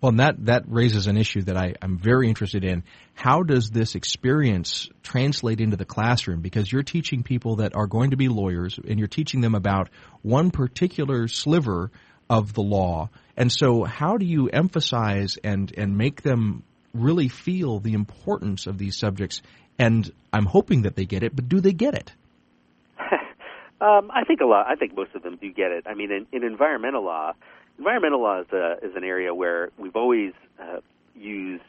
Well, 0.00 0.10
and 0.10 0.20
that, 0.20 0.44
that 0.44 0.64
raises 0.68 1.06
an 1.06 1.16
issue 1.16 1.42
that 1.42 1.56
I, 1.56 1.74
I'm 1.80 1.98
very 1.98 2.28
interested 2.28 2.64
in. 2.64 2.84
How 3.14 3.42
does 3.42 3.70
this 3.70 3.94
experience 3.94 4.90
translate 5.02 5.60
into 5.60 5.76
the 5.76 5.86
classroom? 5.86 6.42
Because 6.42 6.70
you're 6.70 6.82
teaching 6.82 7.22
people 7.22 7.56
that 7.56 7.74
are 7.74 7.86
going 7.86 8.10
to 8.10 8.16
be 8.16 8.28
lawyers, 8.28 8.78
and 8.78 8.98
you're 8.98 9.08
teaching 9.08 9.40
them 9.40 9.54
about 9.54 9.88
one 10.22 10.50
particular 10.50 11.28
sliver 11.28 11.90
of 12.28 12.52
the 12.52 12.62
law. 12.62 13.08
And 13.36 13.50
so, 13.50 13.84
how 13.84 14.18
do 14.18 14.26
you 14.26 14.48
emphasize 14.48 15.38
and, 15.42 15.72
and 15.76 15.96
make 15.96 16.22
them 16.22 16.62
really 16.92 17.28
feel 17.28 17.80
the 17.80 17.94
importance 17.94 18.66
of 18.66 18.76
these 18.76 18.96
subjects? 18.96 19.40
And 19.78 20.10
I'm 20.32 20.46
hoping 20.46 20.82
that 20.82 20.94
they 20.94 21.06
get 21.06 21.22
it, 21.22 21.34
but 21.34 21.48
do 21.48 21.60
they 21.60 21.72
get 21.72 21.94
it? 21.94 22.12
um, 23.80 24.10
I 24.12 24.24
think 24.26 24.40
a 24.40 24.46
lot. 24.46 24.66
I 24.68 24.74
think 24.74 24.94
most 24.94 25.14
of 25.14 25.22
them 25.22 25.38
do 25.40 25.50
get 25.52 25.70
it. 25.70 25.86
I 25.86 25.94
mean, 25.94 26.10
in, 26.10 26.26
in 26.32 26.44
environmental 26.44 27.04
law, 27.04 27.32
environmental 27.78 28.22
law 28.22 28.40
is, 28.40 28.46
a, 28.52 28.78
is 28.82 28.94
an 28.96 29.04
area 29.04 29.34
where 29.34 29.70
we've 29.78 29.96
always 29.96 30.32
uh, 30.60 30.80
used, 31.14 31.62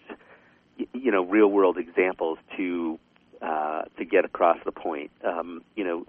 you 0.94 1.12
know, 1.12 1.24
real 1.24 1.48
world 1.48 1.78
examples 1.78 2.38
to 2.58 3.00
uh, 3.42 3.84
to 3.98 4.06
get 4.06 4.26
across 4.26 4.58
the 4.66 4.72
point. 4.72 5.12
Um, 5.24 5.62
you 5.76 5.84
know, 5.84 6.06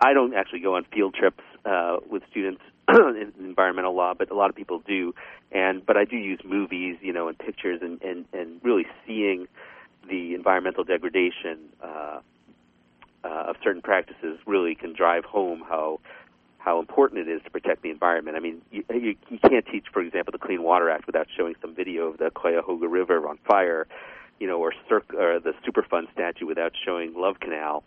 I 0.00 0.12
don't 0.14 0.34
actually 0.34 0.60
go 0.60 0.76
on 0.76 0.84
field 0.84 1.14
trips 1.14 1.42
uh, 1.64 1.98
with 2.08 2.22
students 2.30 2.62
in 2.88 3.32
environmental 3.38 3.94
law, 3.94 4.14
but 4.14 4.30
a 4.30 4.34
lot 4.34 4.50
of 4.50 4.56
people 4.56 4.82
do. 4.86 5.14
And 5.52 5.84
but 5.84 5.96
I 5.96 6.04
do 6.04 6.16
use 6.16 6.40
movies, 6.44 6.96
you 7.02 7.12
know, 7.12 7.28
and 7.28 7.38
pictures, 7.38 7.80
and 7.82 8.00
and, 8.02 8.24
and 8.32 8.60
really 8.62 8.86
seeing 9.06 9.46
the 10.08 10.34
environmental 10.34 10.84
degradation 10.84 11.58
uh, 11.82 12.20
uh, 13.24 13.28
of 13.48 13.56
certain 13.62 13.82
practices 13.82 14.38
really 14.46 14.74
can 14.74 14.92
drive 14.92 15.24
home 15.24 15.62
how 15.66 16.00
how 16.64 16.80
important 16.80 17.20
it 17.20 17.30
is 17.30 17.42
to 17.42 17.50
protect 17.50 17.82
the 17.82 17.90
environment. 17.90 18.38
I 18.38 18.40
mean, 18.40 18.62
you, 18.72 18.82
you, 18.88 19.14
you 19.28 19.38
can't 19.38 19.66
teach, 19.66 19.84
for 19.92 20.00
example, 20.00 20.32
the 20.32 20.38
Clean 20.38 20.62
Water 20.62 20.88
Act 20.88 21.06
without 21.06 21.26
showing 21.36 21.54
some 21.60 21.74
video 21.74 22.06
of 22.06 22.16
the 22.16 22.30
Cuyahoga 22.30 22.88
River 22.88 23.28
on 23.28 23.38
fire, 23.46 23.86
you 24.40 24.46
know, 24.46 24.58
or, 24.58 24.72
CERCLA, 24.90 25.20
or 25.20 25.40
the 25.40 25.52
Superfund 25.66 26.10
statue 26.14 26.46
without 26.46 26.72
showing 26.84 27.12
Love 27.14 27.38
Canal. 27.38 27.84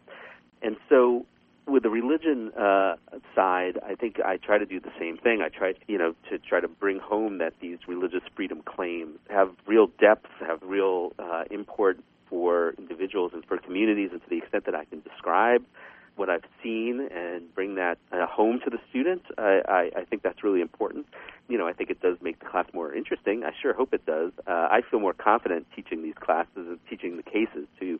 And 0.61 0.77
so, 0.89 1.25
with 1.65 1.83
the 1.83 1.89
religion 1.89 2.51
uh, 2.53 2.95
side, 3.35 3.79
I 3.83 3.95
think 3.95 4.19
I 4.23 4.37
try 4.37 4.59
to 4.59 4.65
do 4.65 4.79
the 4.79 4.91
same 4.99 5.17
thing. 5.17 5.41
I 5.41 5.49
try, 5.49 5.73
you 5.87 5.97
know, 5.97 6.13
to 6.29 6.37
try 6.37 6.59
to 6.59 6.67
bring 6.67 6.99
home 6.99 7.39
that 7.39 7.53
these 7.59 7.79
religious 7.87 8.21
freedom 8.35 8.61
claims 8.61 9.17
have 9.29 9.49
real 9.65 9.87
depth, 9.99 10.27
have 10.39 10.59
real 10.61 11.13
uh, 11.17 11.43
import 11.49 11.99
for 12.29 12.75
individuals 12.77 13.31
and 13.33 13.43
for 13.43 13.57
communities, 13.57 14.11
and 14.11 14.21
to 14.21 14.29
the 14.29 14.37
extent 14.37 14.65
that 14.65 14.75
I 14.75 14.85
can 14.85 15.01
describe 15.01 15.65
what 16.17 16.29
I've 16.29 16.43
seen 16.63 17.07
and 17.13 17.53
bring 17.53 17.75
that 17.75 17.97
uh, 18.11 18.25
home 18.25 18.59
to 18.63 18.69
the 18.69 18.79
student, 18.89 19.23
I, 19.37 19.61
I, 19.67 19.99
I 19.99 20.05
think 20.05 20.23
that's 20.23 20.43
really 20.43 20.61
important. 20.61 21.05
You 21.47 21.57
know, 21.57 21.67
I 21.67 21.73
think 21.73 21.89
it 21.89 22.01
does 22.01 22.17
make 22.21 22.39
the 22.39 22.45
class 22.45 22.65
more 22.73 22.93
interesting. 22.93 23.43
I 23.43 23.51
sure 23.61 23.73
hope 23.73 23.93
it 23.93 24.05
does. 24.05 24.31
Uh, 24.45 24.67
I 24.69 24.81
feel 24.89 24.99
more 24.99 25.13
confident 25.13 25.67
teaching 25.75 26.03
these 26.03 26.15
classes 26.19 26.49
and 26.55 26.79
teaching 26.89 27.17
the 27.17 27.23
cases 27.23 27.67
to 27.79 27.99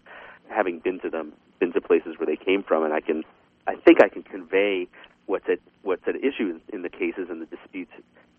having 0.50 0.80
been 0.80 1.00
to 1.02 1.10
them, 1.10 1.34
been 1.60 1.72
to 1.74 1.82
places 1.82 2.16
where 2.18 2.26
they 2.26 2.36
came 2.36 2.64
from, 2.64 2.84
and 2.84 2.94
I 2.94 3.02
can, 3.02 3.24
I 3.68 3.76
think 3.76 4.02
I 4.04 4.10
can 4.10 4.24
convey 4.24 4.88
what's 5.28 5.48
at 5.50 5.60
what's 5.84 6.08
at 6.08 6.16
issue 6.16 6.60
in 6.74 6.82
the 6.82 6.90
cases 6.90 7.28
and 7.30 7.42
the 7.42 7.46
disputes 7.46 7.92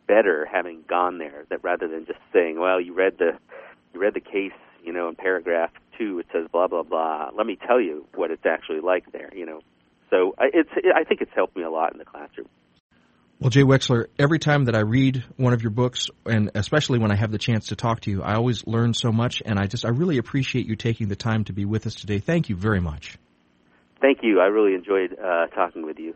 better 0.07 0.47
having 0.51 0.83
gone 0.89 1.18
there. 1.18 1.45
That 1.51 1.62
rather 1.62 1.87
than 1.87 2.07
just 2.07 2.20
saying, 2.33 2.59
well, 2.59 2.81
you 2.81 2.95
read 2.95 3.18
the 3.18 3.39
you 3.95 4.01
read 4.01 4.14
the 4.14 4.20
case, 4.20 4.53
you 4.83 4.93
know, 4.93 5.09
in 5.09 5.14
paragraph 5.14 5.70
two, 5.99 6.18
it 6.20 6.26
says 6.32 6.46
blah 6.53 6.68
blah 6.68 6.82
blah. 6.82 7.30
Let 7.36 7.46
me 7.46 7.59
tell 7.66 7.80
you 7.80 8.07
what 8.14 8.30
it's 8.30 8.46
actually 8.46 8.80
like 8.80 9.12
there. 9.12 9.30
You 9.34 9.46
know, 9.46 9.61
so 10.11 10.34
it's 10.40 10.70
I 10.94 11.05
think 11.05 11.20
it's 11.20 11.32
helped 11.34 11.57
me 11.57 11.62
a 11.62 11.70
lot 11.70 11.92
in 11.92 11.99
the 11.99 12.05
classroom. 12.05 12.49
Well, 13.40 13.51
Jay 13.51 13.62
Wexler, 13.62 14.07
every 14.18 14.40
time 14.40 14.64
that 14.64 14.74
I 14.74 14.80
read 14.80 15.22
one 15.36 15.53
of 15.53 15.62
your 15.62 15.70
books, 15.70 16.09
and 16.26 16.51
especially 16.57 16.99
when 16.99 17.12
I 17.12 17.14
have 17.14 17.30
the 17.30 17.38
chance 17.38 17.68
to 17.68 17.76
talk 17.76 18.01
to 18.01 18.11
you, 18.11 18.20
I 18.20 18.34
always 18.34 18.66
learn 18.66 18.94
so 18.94 19.12
much, 19.12 19.42
and 19.46 19.61
I 19.61 19.66
just 19.66 19.84
I 19.84 19.90
really 19.90 20.18
appreciate 20.18 20.66
you 20.66 20.74
taking 20.74 21.07
the 21.07 21.16
time 21.16 21.44
to 21.44 21.53
be 21.53 21.64
with 21.64 21.86
us 21.86 21.94
today. 21.94 22.18
Thank 22.18 22.49
you 22.49 22.57
very 22.57 22.80
much. 22.80 23.16
Thank 24.01 24.18
you. 24.22 24.40
I 24.40 24.46
really 24.46 24.74
enjoyed 24.74 25.16
uh, 25.18 25.46
talking 25.49 25.84
with 25.84 25.99
you. 25.99 26.14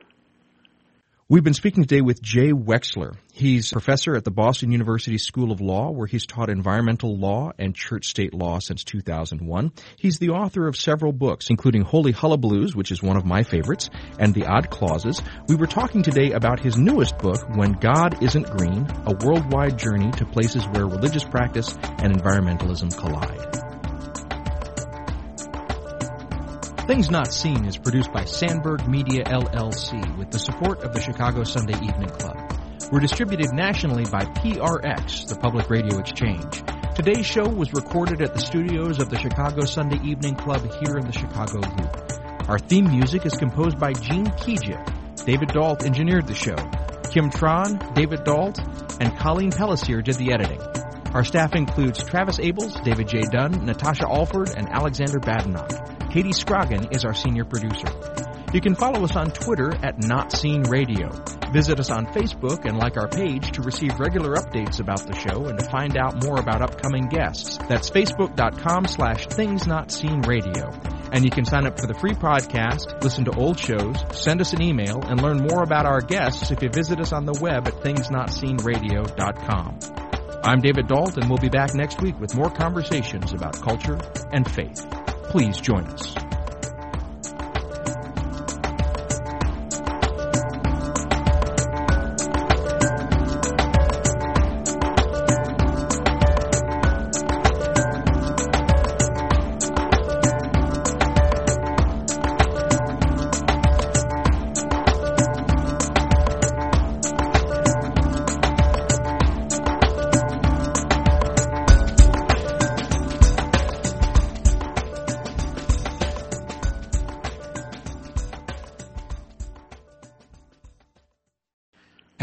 We've 1.32 1.42
been 1.42 1.54
speaking 1.54 1.84
today 1.84 2.02
with 2.02 2.20
Jay 2.20 2.52
Wexler. 2.52 3.16
He's 3.32 3.72
professor 3.72 4.14
at 4.14 4.22
the 4.22 4.30
Boston 4.30 4.70
University 4.70 5.16
School 5.16 5.50
of 5.50 5.62
Law, 5.62 5.90
where 5.90 6.06
he's 6.06 6.26
taught 6.26 6.50
environmental 6.50 7.16
law 7.16 7.52
and 7.58 7.74
church 7.74 8.04
state 8.04 8.34
law 8.34 8.58
since 8.58 8.84
2001. 8.84 9.72
He's 9.96 10.18
the 10.18 10.28
author 10.28 10.68
of 10.68 10.76
several 10.76 11.10
books, 11.10 11.48
including 11.48 11.84
Holy 11.84 12.12
Hullabaloos, 12.12 12.74
which 12.74 12.92
is 12.92 13.02
one 13.02 13.16
of 13.16 13.24
my 13.24 13.44
favorites, 13.44 13.88
and 14.18 14.34
The 14.34 14.44
Odd 14.44 14.68
Clauses. 14.68 15.22
We 15.48 15.54
were 15.54 15.66
talking 15.66 16.02
today 16.02 16.32
about 16.32 16.60
his 16.60 16.76
newest 16.76 17.16
book, 17.16 17.40
When 17.56 17.72
God 17.80 18.22
Isn't 18.22 18.50
Green, 18.50 18.86
a 19.06 19.14
worldwide 19.24 19.78
journey 19.78 20.10
to 20.10 20.26
places 20.26 20.68
where 20.68 20.86
religious 20.86 21.24
practice 21.24 21.74
and 21.82 22.14
environmentalism 22.14 22.94
collide. 22.94 23.71
Things 26.86 27.10
Not 27.10 27.32
Seen 27.32 27.64
is 27.64 27.76
produced 27.76 28.12
by 28.12 28.24
Sandberg 28.24 28.88
Media 28.88 29.22
LLC 29.22 30.18
with 30.18 30.32
the 30.32 30.38
support 30.40 30.82
of 30.82 30.92
the 30.92 31.00
Chicago 31.00 31.44
Sunday 31.44 31.74
Evening 31.74 32.08
Club. 32.08 32.36
We're 32.90 32.98
distributed 32.98 33.52
nationally 33.52 34.04
by 34.04 34.24
PRX, 34.24 35.28
the 35.28 35.36
Public 35.36 35.70
Radio 35.70 36.00
Exchange. 36.00 36.64
Today's 36.96 37.24
show 37.24 37.48
was 37.48 37.72
recorded 37.72 38.20
at 38.20 38.34
the 38.34 38.40
studios 38.40 39.00
of 39.00 39.10
the 39.10 39.18
Chicago 39.18 39.64
Sunday 39.64 40.00
Evening 40.02 40.34
Club 40.34 40.60
here 40.84 40.98
in 40.98 41.06
the 41.06 41.12
Chicago 41.12 41.60
Loop. 41.60 42.48
Our 42.48 42.58
theme 42.58 42.90
music 42.90 43.24
is 43.26 43.34
composed 43.34 43.78
by 43.78 43.92
Gene 43.92 44.26
Kija. 44.26 45.24
David 45.24 45.50
Dault 45.50 45.84
engineered 45.84 46.26
the 46.26 46.34
show. 46.34 46.56
Kim 47.12 47.30
Tron, 47.30 47.78
David 47.94 48.24
Dault, 48.24 48.58
and 49.00 49.16
Colleen 49.18 49.52
Pellissier 49.52 50.02
did 50.02 50.16
the 50.16 50.32
editing. 50.32 50.60
Our 51.14 51.22
staff 51.22 51.54
includes 51.54 52.02
Travis 52.02 52.38
Abels, 52.38 52.82
David 52.82 53.06
J. 53.06 53.22
Dunn, 53.30 53.66
Natasha 53.66 54.08
Alford, 54.08 54.48
and 54.56 54.68
Alexander 54.68 55.20
Badenoch. 55.20 55.91
Katie 56.12 56.32
Scroggin 56.32 56.94
is 56.94 57.06
our 57.06 57.14
senior 57.14 57.46
producer. 57.46 57.88
You 58.52 58.60
can 58.60 58.74
follow 58.74 59.02
us 59.02 59.16
on 59.16 59.30
Twitter 59.30 59.72
at 59.82 59.96
Not 59.96 60.30
Seen 60.30 60.64
Radio. 60.64 61.08
Visit 61.52 61.80
us 61.80 61.90
on 61.90 62.04
Facebook 62.04 62.66
and 62.66 62.76
like 62.76 62.98
our 62.98 63.08
page 63.08 63.52
to 63.52 63.62
receive 63.62 63.98
regular 63.98 64.34
updates 64.34 64.78
about 64.78 65.06
the 65.06 65.14
show 65.14 65.46
and 65.46 65.58
to 65.58 65.64
find 65.70 65.96
out 65.96 66.22
more 66.22 66.38
about 66.38 66.60
upcoming 66.60 67.08
guests. 67.08 67.56
That's 67.66 67.88
facebook.com 67.88 68.88
slash 68.88 69.26
things 69.28 69.66
not 69.66 69.90
seen 69.90 70.20
radio. 70.20 70.70
And 71.12 71.24
you 71.24 71.30
can 71.30 71.46
sign 71.46 71.66
up 71.66 71.80
for 71.80 71.86
the 71.86 71.94
free 71.94 72.12
podcast, 72.12 73.02
listen 73.02 73.24
to 73.24 73.34
old 73.34 73.58
shows, 73.58 73.96
send 74.12 74.42
us 74.42 74.52
an 74.52 74.60
email, 74.60 75.00
and 75.02 75.22
learn 75.22 75.38
more 75.38 75.62
about 75.62 75.86
our 75.86 76.02
guests 76.02 76.50
if 76.50 76.62
you 76.62 76.68
visit 76.68 77.00
us 77.00 77.14
on 77.14 77.24
the 77.24 77.38
web 77.40 77.66
at 77.66 77.76
thingsnotseenradio.com. 77.76 79.78
I'm 80.44 80.60
David 80.60 80.88
Dault, 80.88 81.16
and 81.16 81.30
we'll 81.30 81.38
be 81.38 81.48
back 81.48 81.74
next 81.74 82.02
week 82.02 82.20
with 82.20 82.34
more 82.34 82.50
conversations 82.50 83.32
about 83.32 83.62
culture 83.62 83.98
and 84.30 84.46
faith. 84.50 84.86
Please 85.32 85.58
join 85.62 85.86
us. 85.86 86.41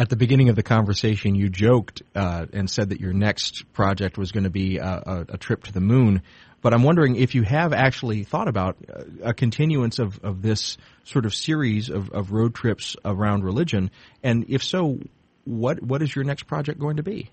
At 0.10 0.18
the 0.18 0.18
beginning 0.18 0.50
of 0.50 0.56
the 0.56 0.64
conversation, 0.64 1.36
you 1.36 1.50
joked 1.50 2.02
uh, 2.16 2.48
and 2.52 2.68
said 2.68 2.90
that 2.90 3.00
your 3.00 3.14
next 3.14 3.72
project 3.74 4.18
was 4.18 4.32
going 4.32 4.46
to 4.46 4.50
be 4.50 4.80
a, 4.80 5.04
a, 5.06 5.26
a, 5.34 5.38
trip 5.38 5.66
to 5.66 5.72
the 5.72 5.80
moon. 5.80 6.24
But 6.64 6.74
I'm 6.74 6.82
wondering 6.82 7.16
if 7.16 7.36
you 7.36 7.44
have 7.44 7.74
actually 7.74 8.24
thought 8.24 8.48
about 8.48 8.78
a 9.22 9.36
continuance 9.36 10.00
of, 10.00 10.20
of 10.24 10.42
this 10.42 10.78
sort 11.04 11.28
of 11.28 11.36
series 11.36 11.92
of, 11.92 12.10
of 12.10 12.32
road 12.32 12.56
trips 12.56 12.96
around 13.06 13.44
religion, 13.44 13.92
and 14.24 14.48
if 14.50 14.64
so, 14.64 14.98
what 15.46 15.80
what 15.84 16.02
is 16.02 16.16
your 16.16 16.26
next 16.26 16.48
project 16.48 16.80
going 16.80 16.98
to 16.98 17.04
be? 17.04 17.30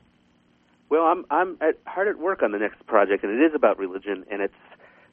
Well, 0.91 1.05
I'm 1.05 1.25
I'm 1.31 1.57
at, 1.63 1.79
hard 1.87 2.09
at 2.09 2.19
work 2.19 2.43
on 2.43 2.53
the 2.53 2.59
next 2.59 2.87
project, 2.87 3.25
and 3.25 3.41
it 3.41 3.47
is 3.47 3.55
about 3.55 3.79
religion, 3.79 4.27
and 4.31 4.43
it's 4.43 4.55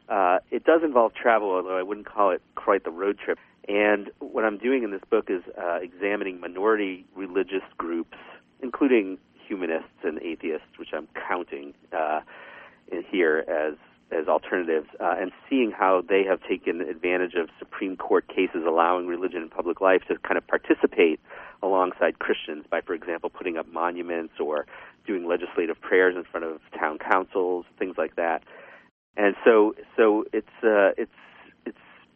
uh, 0.09 0.39
it 0.51 0.65
does 0.65 0.81
involve 0.83 1.13
travel, 1.13 1.49
although 1.49 1.77
I 1.77 1.83
wouldn't 1.83 2.07
call 2.07 2.31
it 2.31 2.41
quite 2.55 2.83
the 2.83 2.91
road 2.91 3.19
trip. 3.23 3.39
And 3.67 4.09
what 4.19 4.43
I'm 4.43 4.57
doing 4.57 4.83
in 4.83 4.91
this 4.91 5.01
book 5.09 5.29
is 5.29 5.41
uh, 5.57 5.79
examining 5.81 6.39
minority 6.39 7.05
religious 7.15 7.63
groups, 7.77 8.17
including 8.61 9.17
humanists 9.47 10.03
and 10.03 10.19
atheists, 10.21 10.67
which 10.77 10.89
I'm 10.93 11.07
counting 11.27 11.73
uh, 11.91 12.21
here 13.09 13.45
as 13.47 13.75
as 14.11 14.27
alternatives, 14.27 14.87
uh, 14.99 15.15
and 15.17 15.31
seeing 15.49 15.71
how 15.71 16.03
they 16.07 16.23
have 16.23 16.39
taken 16.47 16.81
advantage 16.81 17.33
of 17.33 17.49
Supreme 17.57 17.97
Court 17.97 18.27
cases 18.27 18.63
allowing 18.67 19.07
religion 19.07 19.41
in 19.41 19.49
public 19.49 19.81
life 19.81 20.03
to 20.07 20.17
kind 20.19 20.37
of 20.37 20.45
participate 20.45 21.19
alongside 21.63 22.19
Christians 22.19 22.65
by, 22.69 22.81
for 22.81 22.93
example, 22.93 23.31
putting 23.31 23.57
up 23.57 23.67
monuments 23.67 24.35
or 24.39 24.67
doing 25.07 25.25
legislative 25.25 25.81
prayers 25.81 26.15
in 26.15 26.25
front 26.25 26.45
of 26.45 26.59
town 26.77 26.99
councils, 26.99 27.65
things 27.79 27.95
like 27.97 28.15
that. 28.17 28.43
And 29.17 29.35
so, 29.43 29.73
so 29.97 30.25
it's 30.31 30.47
uh, 30.63 30.91
it's 30.97 31.11
it's 31.11 31.22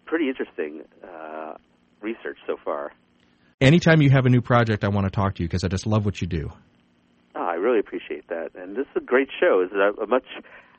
pretty 0.08 0.30
interesting 0.30 0.82
uh, 1.03 1.53
research 2.01 2.38
so 2.47 2.55
far. 2.64 2.91
Anytime 3.60 4.01
you 4.01 4.10
have 4.10 4.26
a 4.26 4.30
new 4.30 4.41
project, 4.41 4.84
I 4.84 4.89
want 4.89 5.05
to 5.05 5.12
talk 5.12 5.36
to 5.36 5.43
you 5.43 5.49
because 5.49 5.64
I 5.64 5.68
just 5.68 5.88
love 5.88 6.05
what 6.05 6.22
you 6.22 6.28
do. 6.28 6.51
Oh, 7.36 7.43
I 7.43 7.55
really 7.55 7.80
appreciate 7.80 8.28
that, 8.30 8.51
and 8.55 8.76
this 8.76 8.86
is 8.95 8.97
a 8.97 9.05
great 9.05 9.30
show. 9.39 9.64
It's 9.64 9.74
a, 9.74 10.01
a 10.01 10.08
much. 10.08 10.26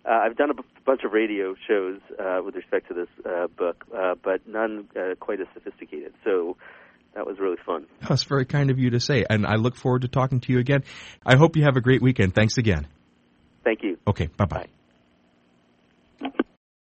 Uh, 0.05 0.11
I've 0.11 0.37
done 0.37 0.51
a 0.51 0.55
b- 0.55 0.63
bunch 0.87 1.03
of 1.05 1.13
radio 1.13 1.55
shows 1.69 2.01
uh, 2.19 2.41
with 2.45 2.55
respect 2.55 2.89
to 2.89 2.95
this 2.95 3.09
uh, 3.27 3.47
book, 3.49 3.85
uh, 3.97 4.15
but 4.23 4.47
none 4.47 4.89
uh, 4.97 5.15
quite 5.21 5.41
as 5.41 5.47
sophisticated. 5.55 6.15
So 6.25 6.57
that 7.15 7.27
was 7.27 7.39
really 7.39 7.59
fun. 7.65 7.87
That's 8.09 8.25
very 8.25 8.45
kind 8.45 8.71
of 8.71 8.79
you 8.79 8.91
to 8.91 9.01
say, 9.01 9.25
and 9.29 9.47
I 9.47 9.57
look 9.57 9.77
forward 9.77 10.03
to 10.03 10.09
talking 10.09 10.41
to 10.41 10.53
you 10.53 10.59
again. 10.59 10.85
I 11.27 11.37
hope 11.37 11.57
you 11.57 11.65
have 11.65 11.77
a 11.77 11.81
great 11.81 12.01
weekend. 12.01 12.35
Thanks 12.35 12.59
again. 12.59 12.87
Thank 13.65 13.83
you. 13.83 13.99
Okay, 14.07 14.29
bye 14.37 14.47
bye. 14.47 14.69